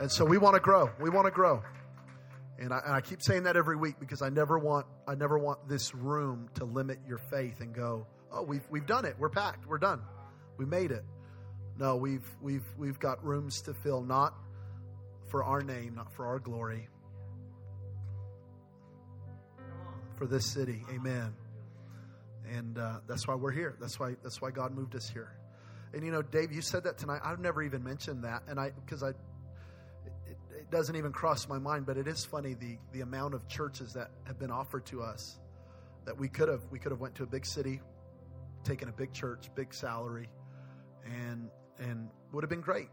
And 0.00 0.10
so 0.10 0.24
we 0.24 0.38
want 0.38 0.54
to 0.54 0.60
grow. 0.60 0.90
We 0.98 1.10
want 1.10 1.26
to 1.26 1.30
grow. 1.30 1.62
And 2.58 2.72
I, 2.72 2.78
and 2.84 2.94
I, 2.94 3.00
keep 3.00 3.20
saying 3.20 3.44
that 3.44 3.56
every 3.56 3.76
week 3.76 3.96
because 3.98 4.22
I 4.22 4.28
never 4.28 4.58
want 4.58 4.86
I 5.08 5.16
never 5.16 5.38
want 5.38 5.68
this 5.68 5.94
room 5.94 6.48
to 6.54 6.64
limit 6.64 6.98
your 7.06 7.18
faith 7.18 7.60
and 7.60 7.74
go, 7.74 8.06
oh, 8.32 8.42
we've 8.42 8.64
we've 8.70 8.86
done 8.86 9.04
it, 9.04 9.16
we're 9.18 9.28
packed, 9.28 9.66
we're 9.66 9.78
done, 9.78 10.00
we 10.56 10.64
made 10.64 10.92
it. 10.92 11.04
No, 11.78 11.96
we've 11.96 12.26
we've 12.40 12.66
we've 12.78 12.98
got 13.00 13.24
rooms 13.24 13.60
to 13.62 13.74
fill, 13.74 14.02
not 14.02 14.34
for 15.28 15.42
our 15.42 15.62
name, 15.62 15.96
not 15.96 16.12
for 16.14 16.26
our 16.26 16.38
glory, 16.38 16.88
for 20.16 20.26
this 20.26 20.46
city. 20.46 20.84
Amen. 20.94 21.34
And 22.52 22.78
uh, 22.78 23.00
that's 23.08 23.26
why 23.26 23.34
we're 23.34 23.50
here. 23.50 23.74
That's 23.80 23.98
why 23.98 24.14
that's 24.22 24.40
why 24.40 24.52
God 24.52 24.72
moved 24.72 24.94
us 24.94 25.08
here. 25.08 25.32
And 25.92 26.04
you 26.04 26.12
know, 26.12 26.22
Dave, 26.22 26.52
you 26.52 26.62
said 26.62 26.84
that 26.84 26.98
tonight. 26.98 27.20
I've 27.24 27.40
never 27.40 27.62
even 27.62 27.82
mentioned 27.82 28.22
that, 28.22 28.42
and 28.48 28.60
I 28.60 28.70
because 28.70 29.02
I 29.02 29.12
it 30.64 30.70
doesn't 30.70 30.96
even 30.96 31.12
cross 31.12 31.46
my 31.48 31.58
mind, 31.58 31.84
but 31.84 31.98
it 31.98 32.08
is 32.08 32.24
funny 32.24 32.54
the, 32.54 32.78
the 32.92 33.02
amount 33.02 33.34
of 33.34 33.46
churches 33.48 33.92
that 33.92 34.10
have 34.24 34.38
been 34.38 34.50
offered 34.50 34.86
to 34.86 35.02
us 35.02 35.38
that 36.06 36.18
we 36.18 36.28
could 36.28 36.48
have 36.48 36.62
we 36.70 36.78
could 36.78 36.90
have 36.90 37.00
went 37.00 37.14
to 37.16 37.22
a 37.22 37.26
big 37.26 37.44
city, 37.46 37.80
taken 38.62 38.88
a 38.88 38.92
big 38.92 39.12
church, 39.12 39.50
big 39.54 39.74
salary, 39.74 40.28
and 41.04 41.50
and 41.78 42.08
would 42.32 42.42
have 42.42 42.50
been 42.50 42.60
great. 42.60 42.88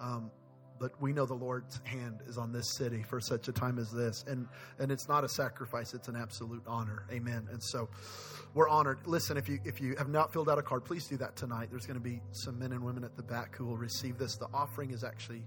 Um, 0.00 0.30
but 0.78 0.92
we 1.00 1.12
know 1.12 1.26
the 1.26 1.34
Lord's 1.34 1.80
hand 1.84 2.20
is 2.28 2.38
on 2.38 2.52
this 2.52 2.76
city 2.76 3.02
for 3.02 3.20
such 3.20 3.48
a 3.48 3.52
time 3.52 3.78
as 3.78 3.90
this, 3.90 4.24
and 4.26 4.46
and 4.78 4.90
it's 4.90 5.08
not 5.08 5.24
a 5.24 5.28
sacrifice; 5.28 5.94
it's 5.94 6.08
an 6.08 6.16
absolute 6.16 6.62
honor. 6.66 7.04
Amen. 7.10 7.48
And 7.50 7.62
so, 7.62 7.88
we're 8.54 8.68
honored. 8.68 8.98
Listen, 9.06 9.36
if 9.36 9.48
you 9.48 9.58
if 9.64 9.80
you 9.80 9.94
have 9.96 10.08
not 10.08 10.32
filled 10.32 10.48
out 10.48 10.58
a 10.58 10.62
card, 10.62 10.84
please 10.84 11.06
do 11.06 11.16
that 11.18 11.36
tonight. 11.36 11.68
There's 11.70 11.86
going 11.86 11.98
to 11.98 12.04
be 12.04 12.20
some 12.32 12.58
men 12.58 12.72
and 12.72 12.82
women 12.82 13.04
at 13.04 13.16
the 13.16 13.22
back 13.22 13.56
who 13.56 13.66
will 13.66 13.76
receive 13.76 14.18
this. 14.18 14.36
The 14.36 14.48
offering 14.54 14.90
is 14.90 15.04
actually 15.04 15.44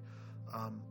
um, 0.53 0.81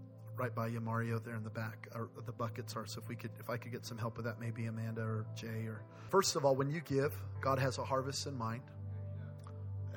right 0.41 0.55
by 0.55 0.69
you, 0.69 0.81
Mario, 0.81 1.19
there 1.19 1.35
in 1.35 1.45
the 1.45 1.51
back. 1.51 1.87
The 2.25 2.33
buckets 2.33 2.75
are. 2.75 2.87
So 2.87 3.03
if 3.03 3.09
we 3.11 3.15
could, 3.15 3.31
if 3.39 3.51
I 3.51 3.59
could 3.59 3.73
get 3.73 3.85
some 3.85 3.99
help 3.99 4.17
with 4.17 4.25
that, 4.25 4.41
maybe 4.41 4.65
Amanda 4.65 5.03
or 5.03 5.27
Jay. 5.37 5.67
Or 5.67 5.83
first 6.09 6.35
of 6.35 6.47
all, 6.47 6.57
when 6.57 6.71
you 6.71 6.81
give, 6.81 7.13
God 7.43 7.59
has 7.59 7.77
a 7.77 7.85
harvest 7.85 8.27
in 8.27 8.37
mind, 8.39 8.63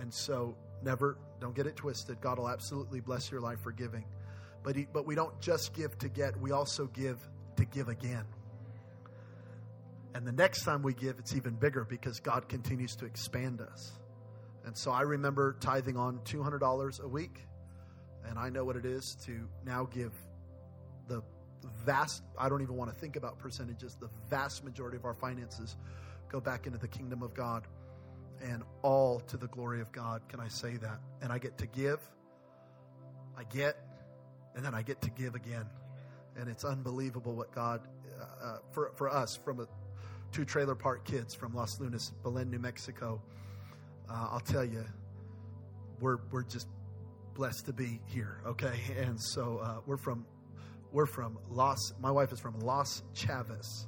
and 0.02 0.14
so 0.14 0.54
never 0.84 1.18
don't 1.40 1.56
get 1.56 1.66
it 1.66 1.78
twisted. 1.78 2.20
God 2.20 2.40
will 2.40 2.50
absolutely 2.50 3.00
bless 3.00 3.32
your 3.32 3.40
life 3.40 3.62
for 3.62 3.72
giving, 3.72 4.04
but 4.64 4.76
he, 4.76 4.86
but 4.92 5.06
we 5.06 5.16
don't 5.16 5.40
just 5.40 5.74
give 5.74 5.98
to 6.00 6.10
get. 6.10 6.38
We 6.38 6.52
also 6.52 6.88
give 6.88 7.18
to 7.56 7.64
give 7.64 7.88
again. 7.88 8.26
And 10.16 10.28
the 10.28 10.34
next 10.34 10.66
time 10.66 10.84
we 10.84 10.94
give, 10.94 11.20
it's 11.20 11.36
even 11.36 11.54
bigger 11.56 11.86
because 11.86 12.20
God 12.20 12.50
continues 12.50 12.98
to 12.98 13.06
expand 13.06 13.62
us. 13.62 13.94
And 14.66 14.78
so 14.78 14.92
I 14.92 15.02
remember 15.02 15.56
tithing 15.62 15.96
on 15.96 16.20
$200 16.26 17.00
a 17.02 17.08
week. 17.08 17.40
And 18.26 18.38
I 18.38 18.50
know 18.50 18.64
what 18.64 18.76
it 18.76 18.86
is 18.86 19.18
to 19.26 19.48
now 19.66 19.86
give 19.92 20.14
the 21.08 21.22
vast, 21.86 22.24
I 22.38 22.50
don't 22.50 22.62
even 22.62 22.76
want 22.76 22.94
to 22.94 23.00
think 23.00 23.16
about 23.16 23.40
percentages, 23.40 23.96
the 24.00 24.10
vast 24.30 24.64
majority 24.64 24.98
of 24.98 25.06
our 25.06 25.14
finances 25.14 25.78
go 26.30 26.40
back 26.40 26.66
into 26.66 26.80
the 26.80 26.88
kingdom 26.88 27.22
of 27.22 27.34
God 27.34 27.68
and 28.42 28.64
all 28.82 29.20
to 29.22 29.38
the 29.38 29.48
glory 29.48 29.82
of 29.82 29.92
God. 29.92 30.22
Can 30.28 30.40
I 30.40 30.48
say 30.48 30.78
that? 30.78 31.00
And 31.22 31.32
I 31.32 31.38
get 31.38 31.58
to 31.60 31.68
give, 31.68 32.00
I 33.38 33.44
get, 33.44 33.78
and 34.56 34.66
then 34.66 34.74
I 34.74 34.82
get 34.82 35.02
to 35.02 35.10
give 35.10 35.36
again. 35.36 35.66
And 36.36 36.50
it's 36.50 36.66
unbelievable 36.66 37.36
what 37.36 37.52
God, 37.54 37.82
uh, 38.20 38.46
uh 38.46 38.58
for, 38.72 38.92
for 38.96 39.10
us, 39.10 39.38
from 39.44 39.60
a, 39.60 39.68
two 40.32 40.46
trailer 40.46 40.76
park 40.76 41.06
kids 41.06 41.36
from 41.36 41.54
Los 41.54 41.80
Lunas, 41.80 42.12
Belen, 42.24 42.50
New 42.50 42.60
Mexico, 42.60 43.22
uh, 44.10 44.30
I'll 44.32 44.40
tell 44.40 44.66
you, 44.66 44.84
we're, 46.00 46.18
we're 46.32 46.44
just 46.44 46.68
blessed 47.36 47.68
to 47.68 47.74
be 47.74 48.02
here, 48.08 48.40
okay? 48.46 48.80
And 48.98 49.22
so 49.22 49.60
uh, 49.64 49.78
we're 49.86 49.98
from 49.98 50.26
we're 50.94 51.08
from 51.08 51.38
Los. 51.50 51.94
My 52.00 52.12
wife 52.12 52.32
is 52.32 52.40
from 52.40 52.58
Los 52.60 53.02
Chavez. 53.14 53.88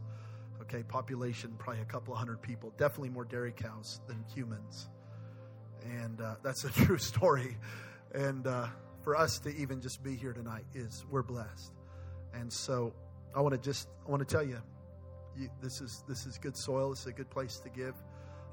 Okay, 0.63 0.81
population 0.83 1.53
probably 1.59 1.83
a 1.83 1.85
couple 1.85 2.13
of 2.13 2.19
hundred 2.19 2.41
people. 2.41 2.73
Definitely 2.77 3.09
more 3.09 3.23
dairy 3.23 3.53
cows 3.55 4.01
than 4.07 4.25
humans, 4.33 4.89
and 5.83 6.19
uh, 6.19 6.35
that's 6.43 6.63
a 6.65 6.69
true 6.85 6.97
story. 6.97 7.57
And 8.13 8.47
uh, 8.47 8.67
for 9.03 9.15
us 9.15 9.37
to 9.39 9.55
even 9.55 9.79
just 9.79 10.03
be 10.03 10.15
here 10.15 10.33
tonight 10.33 10.65
is 10.73 11.05
we're 11.09 11.21
blessed. 11.21 11.71
And 12.33 12.51
so 12.51 12.93
I 13.35 13.41
want 13.41 13.53
to 13.53 13.61
just 13.61 13.87
I 14.05 14.09
want 14.09 14.27
to 14.27 14.35
tell 14.35 14.43
you, 14.43 14.59
you, 15.37 15.49
this 15.61 15.79
is 15.81 16.03
this 16.07 16.25
is 16.25 16.39
good 16.39 16.57
soil. 16.57 16.89
This 16.89 17.01
is 17.01 17.07
a 17.07 17.13
good 17.13 17.29
place 17.29 17.59
to 17.59 17.69
give. 17.69 17.93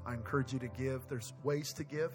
I 0.05 0.13
encourage 0.13 0.53
you 0.53 0.59
to 0.59 0.67
give. 0.67 1.07
There's 1.09 1.33
ways 1.43 1.73
to 1.73 1.83
give. 1.83 2.11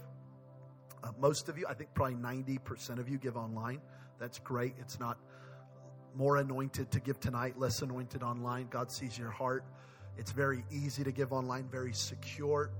Uh, 1.02 1.10
most 1.18 1.48
of 1.48 1.58
you, 1.58 1.66
I 1.68 1.74
think 1.74 1.94
probably 1.94 2.16
90% 2.16 2.98
of 2.98 3.08
you 3.08 3.18
give 3.18 3.36
online. 3.36 3.80
That's 4.18 4.38
great. 4.38 4.74
It's 4.80 4.98
not 4.98 5.16
more 6.16 6.36
anointed 6.36 6.90
to 6.92 7.00
give 7.00 7.20
tonight, 7.20 7.58
less 7.58 7.82
anointed 7.82 8.22
online. 8.22 8.68
God 8.70 8.90
sees 8.90 9.16
your 9.18 9.30
heart. 9.30 9.64
It's 10.16 10.32
very 10.32 10.64
easy 10.70 11.04
to 11.04 11.12
give 11.12 11.32
online, 11.32 11.68
very 11.70 11.92
secure. 11.92 12.70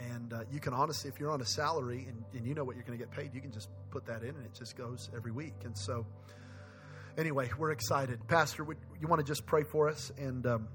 And 0.00 0.32
uh, 0.32 0.40
you 0.50 0.58
can 0.58 0.72
honestly, 0.72 1.08
if 1.08 1.20
you're 1.20 1.30
on 1.30 1.40
a 1.40 1.46
salary 1.46 2.06
and, 2.08 2.24
and 2.34 2.46
you 2.46 2.54
know 2.54 2.64
what 2.64 2.74
you're 2.76 2.84
going 2.84 2.98
to 2.98 3.04
get 3.04 3.14
paid, 3.14 3.34
you 3.34 3.40
can 3.40 3.52
just 3.52 3.68
put 3.90 4.04
that 4.06 4.22
in 4.22 4.30
and 4.30 4.44
it 4.44 4.54
just 4.54 4.76
goes 4.76 5.10
every 5.14 5.30
week. 5.30 5.54
And 5.64 5.76
so, 5.76 6.04
anyway, 7.16 7.50
we're 7.56 7.70
excited. 7.70 8.26
Pastor, 8.26 8.64
would 8.64 8.78
you 9.00 9.06
want 9.06 9.20
to 9.20 9.26
just 9.26 9.46
pray 9.46 9.62
for 9.62 9.88
us? 9.88 10.10
And 10.18 10.44
um, 10.46 10.68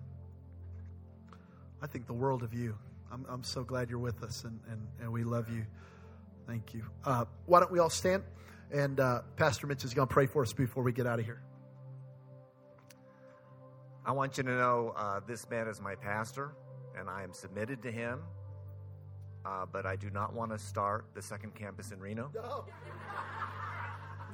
I 1.81 1.87
think 1.87 2.07
the 2.07 2.13
world 2.13 2.43
of 2.43 2.53
you. 2.53 2.77
I'm, 3.11 3.25
I'm 3.29 3.43
so 3.43 3.63
glad 3.63 3.89
you're 3.89 3.99
with 3.99 4.23
us 4.23 4.43
and, 4.43 4.59
and, 4.69 4.81
and 5.01 5.11
we 5.11 5.23
love 5.23 5.49
you. 5.49 5.65
Thank 6.45 6.73
you. 6.73 6.83
Uh, 7.03 7.25
why 7.45 7.59
don't 7.59 7.71
we 7.71 7.79
all 7.79 7.89
stand? 7.89 8.23
And 8.71 8.99
uh, 8.99 9.21
Pastor 9.35 9.67
Mitch 9.67 9.83
is 9.83 9.93
going 9.93 10.07
to 10.07 10.13
pray 10.13 10.27
for 10.27 10.41
us 10.41 10.53
before 10.53 10.83
we 10.83 10.91
get 10.91 11.07
out 11.07 11.19
of 11.19 11.25
here. 11.25 11.41
I 14.07 14.11
want 14.11 14.37
you 14.37 14.43
to 14.43 14.51
know 14.51 14.93
uh, 14.95 15.19
this 15.27 15.49
man 15.49 15.67
is 15.67 15.81
my 15.81 15.93
pastor, 15.93 16.53
and 16.97 17.09
I 17.09 17.23
am 17.23 17.33
submitted 17.33 17.83
to 17.83 17.91
him. 17.91 18.21
Uh, 19.45 19.65
but 19.69 19.85
I 19.85 19.97
do 19.97 20.09
not 20.09 20.33
want 20.33 20.51
to 20.51 20.57
start 20.57 21.05
the 21.13 21.21
second 21.21 21.53
campus 21.55 21.91
in 21.91 21.99
Reno. 21.99 22.31
No. 22.33 22.63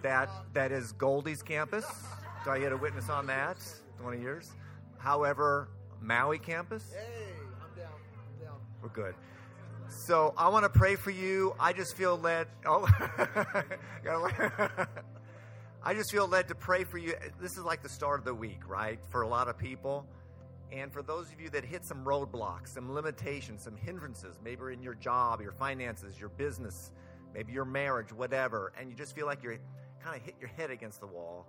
That 0.04 0.30
that 0.54 0.72
is 0.72 0.92
Goldie's 0.92 1.42
campus. 1.42 1.86
Do 2.44 2.52
I 2.52 2.60
get 2.60 2.72
a 2.72 2.78
witness 2.78 3.10
on 3.10 3.26
that? 3.28 3.58
Twenty 4.00 4.22
years. 4.22 4.52
However, 5.00 5.70
Maui 6.00 6.38
campus. 6.38 6.94
Hey, 6.94 7.32
I'm 7.60 7.76
down. 7.76 7.92
I'm 7.94 8.46
down. 8.46 8.58
We're 8.82 8.90
good. 8.90 9.16
So 9.88 10.36
I 10.38 10.50
want 10.50 10.66
to 10.66 10.70
pray 10.70 10.96
for 10.96 11.12
you. 11.12 11.56
I 11.60 11.74
just 11.74 11.96
feel 11.96 12.18
led. 12.18 12.48
Oh, 12.66 12.88
I 15.86 15.94
just 15.94 16.12
feel 16.12 16.26
led 16.30 16.48
to 16.48 16.56
pray 16.56 16.86
for 16.86 16.98
you. 16.98 17.14
This 17.42 17.58
is 17.58 17.64
like 17.66 17.84
the 17.84 17.90
start 17.90 18.20
of 18.20 18.26
the 18.26 18.34
week, 18.34 18.70
right? 18.70 19.00
For 19.10 19.24
a 19.24 19.28
lot 19.28 19.50
of 19.50 19.58
people. 19.58 20.08
And 20.72 20.94
for 20.94 21.04
those 21.04 21.30
of 21.34 21.42
you 21.42 21.50
that 21.50 21.66
hit 21.66 21.86
some 21.86 22.06
roadblocks, 22.06 22.70
some 22.70 22.94
limitations, 22.94 23.64
some 23.64 23.76
hindrances, 23.76 24.40
maybe 24.42 24.72
in 24.72 24.82
your 24.82 24.94
job, 24.94 25.42
your 25.42 25.52
finances, 25.52 26.18
your 26.18 26.30
business, 26.30 26.92
maybe 27.34 27.52
your 27.52 27.66
marriage, 27.66 28.14
whatever, 28.14 28.72
and 28.80 28.90
you 28.90 28.96
just 28.96 29.14
feel 29.14 29.26
like 29.26 29.44
you're 29.44 29.58
kind 30.02 30.16
of 30.16 30.22
hit 30.24 30.36
your 30.40 30.50
head 30.52 30.72
against 30.72 31.02
the 31.02 31.08
wall, 31.08 31.46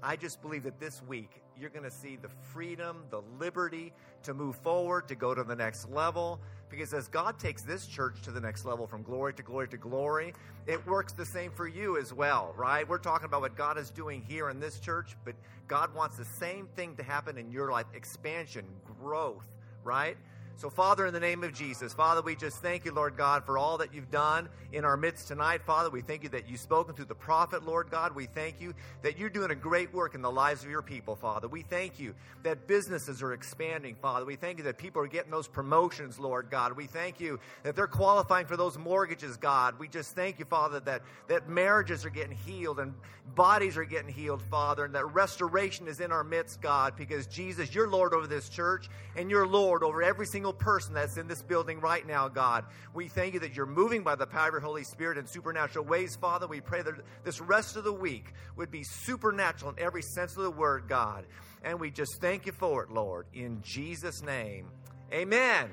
I 0.00 0.14
just 0.14 0.40
believe 0.42 0.62
that 0.62 0.78
this 0.78 1.02
week 1.02 1.41
you're 1.58 1.70
going 1.70 1.84
to 1.84 1.90
see 1.90 2.16
the 2.16 2.28
freedom, 2.28 3.04
the 3.10 3.22
liberty 3.38 3.92
to 4.24 4.34
move 4.34 4.56
forward, 4.56 5.08
to 5.08 5.14
go 5.14 5.34
to 5.34 5.44
the 5.44 5.56
next 5.56 5.90
level. 5.90 6.40
Because 6.70 6.94
as 6.94 7.08
God 7.08 7.38
takes 7.38 7.62
this 7.62 7.86
church 7.86 8.22
to 8.22 8.30
the 8.30 8.40
next 8.40 8.64
level 8.64 8.86
from 8.86 9.02
glory 9.02 9.34
to 9.34 9.42
glory 9.42 9.68
to 9.68 9.76
glory, 9.76 10.32
it 10.66 10.84
works 10.86 11.12
the 11.12 11.26
same 11.26 11.50
for 11.50 11.68
you 11.68 11.98
as 11.98 12.12
well, 12.12 12.54
right? 12.56 12.88
We're 12.88 12.98
talking 12.98 13.26
about 13.26 13.42
what 13.42 13.56
God 13.56 13.76
is 13.76 13.90
doing 13.90 14.22
here 14.26 14.48
in 14.48 14.58
this 14.58 14.78
church, 14.78 15.16
but 15.24 15.34
God 15.68 15.94
wants 15.94 16.16
the 16.16 16.24
same 16.24 16.66
thing 16.74 16.96
to 16.96 17.02
happen 17.02 17.36
in 17.36 17.50
your 17.50 17.70
life 17.70 17.86
expansion, 17.94 18.64
growth, 19.00 19.46
right? 19.84 20.16
So, 20.56 20.70
Father, 20.70 21.06
in 21.06 21.14
the 21.14 21.20
name 21.20 21.42
of 21.42 21.52
Jesus, 21.52 21.92
Father, 21.92 22.22
we 22.22 22.36
just 22.36 22.58
thank 22.58 22.84
you, 22.84 22.92
Lord 22.92 23.16
God, 23.16 23.44
for 23.44 23.58
all 23.58 23.78
that 23.78 23.92
you've 23.92 24.10
done 24.10 24.48
in 24.70 24.84
our 24.84 24.96
midst 24.96 25.26
tonight. 25.26 25.62
Father, 25.66 25.90
we 25.90 26.02
thank 26.02 26.22
you 26.22 26.28
that 26.28 26.48
you've 26.48 26.60
spoken 26.60 26.94
through 26.94 27.06
the 27.06 27.14
prophet, 27.14 27.64
Lord 27.64 27.90
God. 27.90 28.14
We 28.14 28.26
thank 28.26 28.60
you 28.60 28.72
that 29.02 29.18
you're 29.18 29.30
doing 29.30 29.50
a 29.50 29.56
great 29.56 29.92
work 29.92 30.14
in 30.14 30.22
the 30.22 30.30
lives 30.30 30.62
of 30.62 30.70
your 30.70 30.82
people, 30.82 31.16
Father. 31.16 31.48
We 31.48 31.62
thank 31.62 31.98
you 31.98 32.14
that 32.44 32.68
businesses 32.68 33.22
are 33.22 33.32
expanding, 33.32 33.96
Father. 33.96 34.24
We 34.24 34.36
thank 34.36 34.58
you 34.58 34.64
that 34.64 34.78
people 34.78 35.02
are 35.02 35.08
getting 35.08 35.30
those 35.32 35.48
promotions, 35.48 36.20
Lord 36.20 36.48
God. 36.50 36.76
We 36.76 36.86
thank 36.86 37.18
you 37.18 37.40
that 37.64 37.74
they're 37.74 37.86
qualifying 37.86 38.46
for 38.46 38.56
those 38.56 38.78
mortgages, 38.78 39.36
God. 39.36 39.78
We 39.78 39.88
just 39.88 40.14
thank 40.14 40.38
you, 40.38 40.44
Father, 40.44 40.78
that, 40.80 41.02
that 41.28 41.48
marriages 41.48 42.04
are 42.04 42.10
getting 42.10 42.36
healed 42.36 42.78
and 42.78 42.94
bodies 43.34 43.76
are 43.76 43.84
getting 43.84 44.12
healed, 44.12 44.42
Father, 44.42 44.84
and 44.84 44.94
that 44.94 45.06
restoration 45.06 45.88
is 45.88 46.00
in 46.00 46.12
our 46.12 46.24
midst, 46.24 46.60
God, 46.60 46.94
because 46.96 47.26
Jesus, 47.26 47.74
you're 47.74 47.88
Lord 47.88 48.12
over 48.14 48.26
this 48.26 48.48
church 48.48 48.88
and 49.16 49.30
you're 49.30 49.46
Lord 49.46 49.82
over 49.82 50.02
every 50.02 50.26
single 50.26 50.41
single 50.42 50.52
person 50.52 50.92
that's 50.92 51.18
in 51.18 51.28
this 51.28 51.40
building 51.40 51.78
right 51.78 52.04
now, 52.04 52.26
God. 52.26 52.64
We 52.94 53.06
thank 53.06 53.34
you 53.34 53.38
that 53.40 53.54
you're 53.54 53.64
moving 53.64 54.02
by 54.02 54.16
the 54.16 54.26
power 54.26 54.48
of 54.48 54.54
your 54.54 54.60
Holy 54.60 54.82
Spirit 54.82 55.16
in 55.16 55.24
supernatural 55.24 55.84
ways, 55.84 56.16
Father. 56.16 56.48
We 56.48 56.60
pray 56.60 56.82
that 56.82 56.94
this 57.22 57.40
rest 57.40 57.76
of 57.76 57.84
the 57.84 57.92
week 57.92 58.32
would 58.56 58.68
be 58.68 58.82
supernatural 58.82 59.70
in 59.70 59.78
every 59.78 60.02
sense 60.02 60.36
of 60.36 60.42
the 60.42 60.50
word, 60.50 60.88
God. 60.88 61.26
And 61.62 61.78
we 61.78 61.92
just 61.92 62.20
thank 62.20 62.44
you 62.44 62.50
for 62.50 62.82
it, 62.82 62.90
Lord. 62.90 63.26
In 63.32 63.62
Jesus' 63.62 64.20
name, 64.20 64.66
amen. 65.12 65.70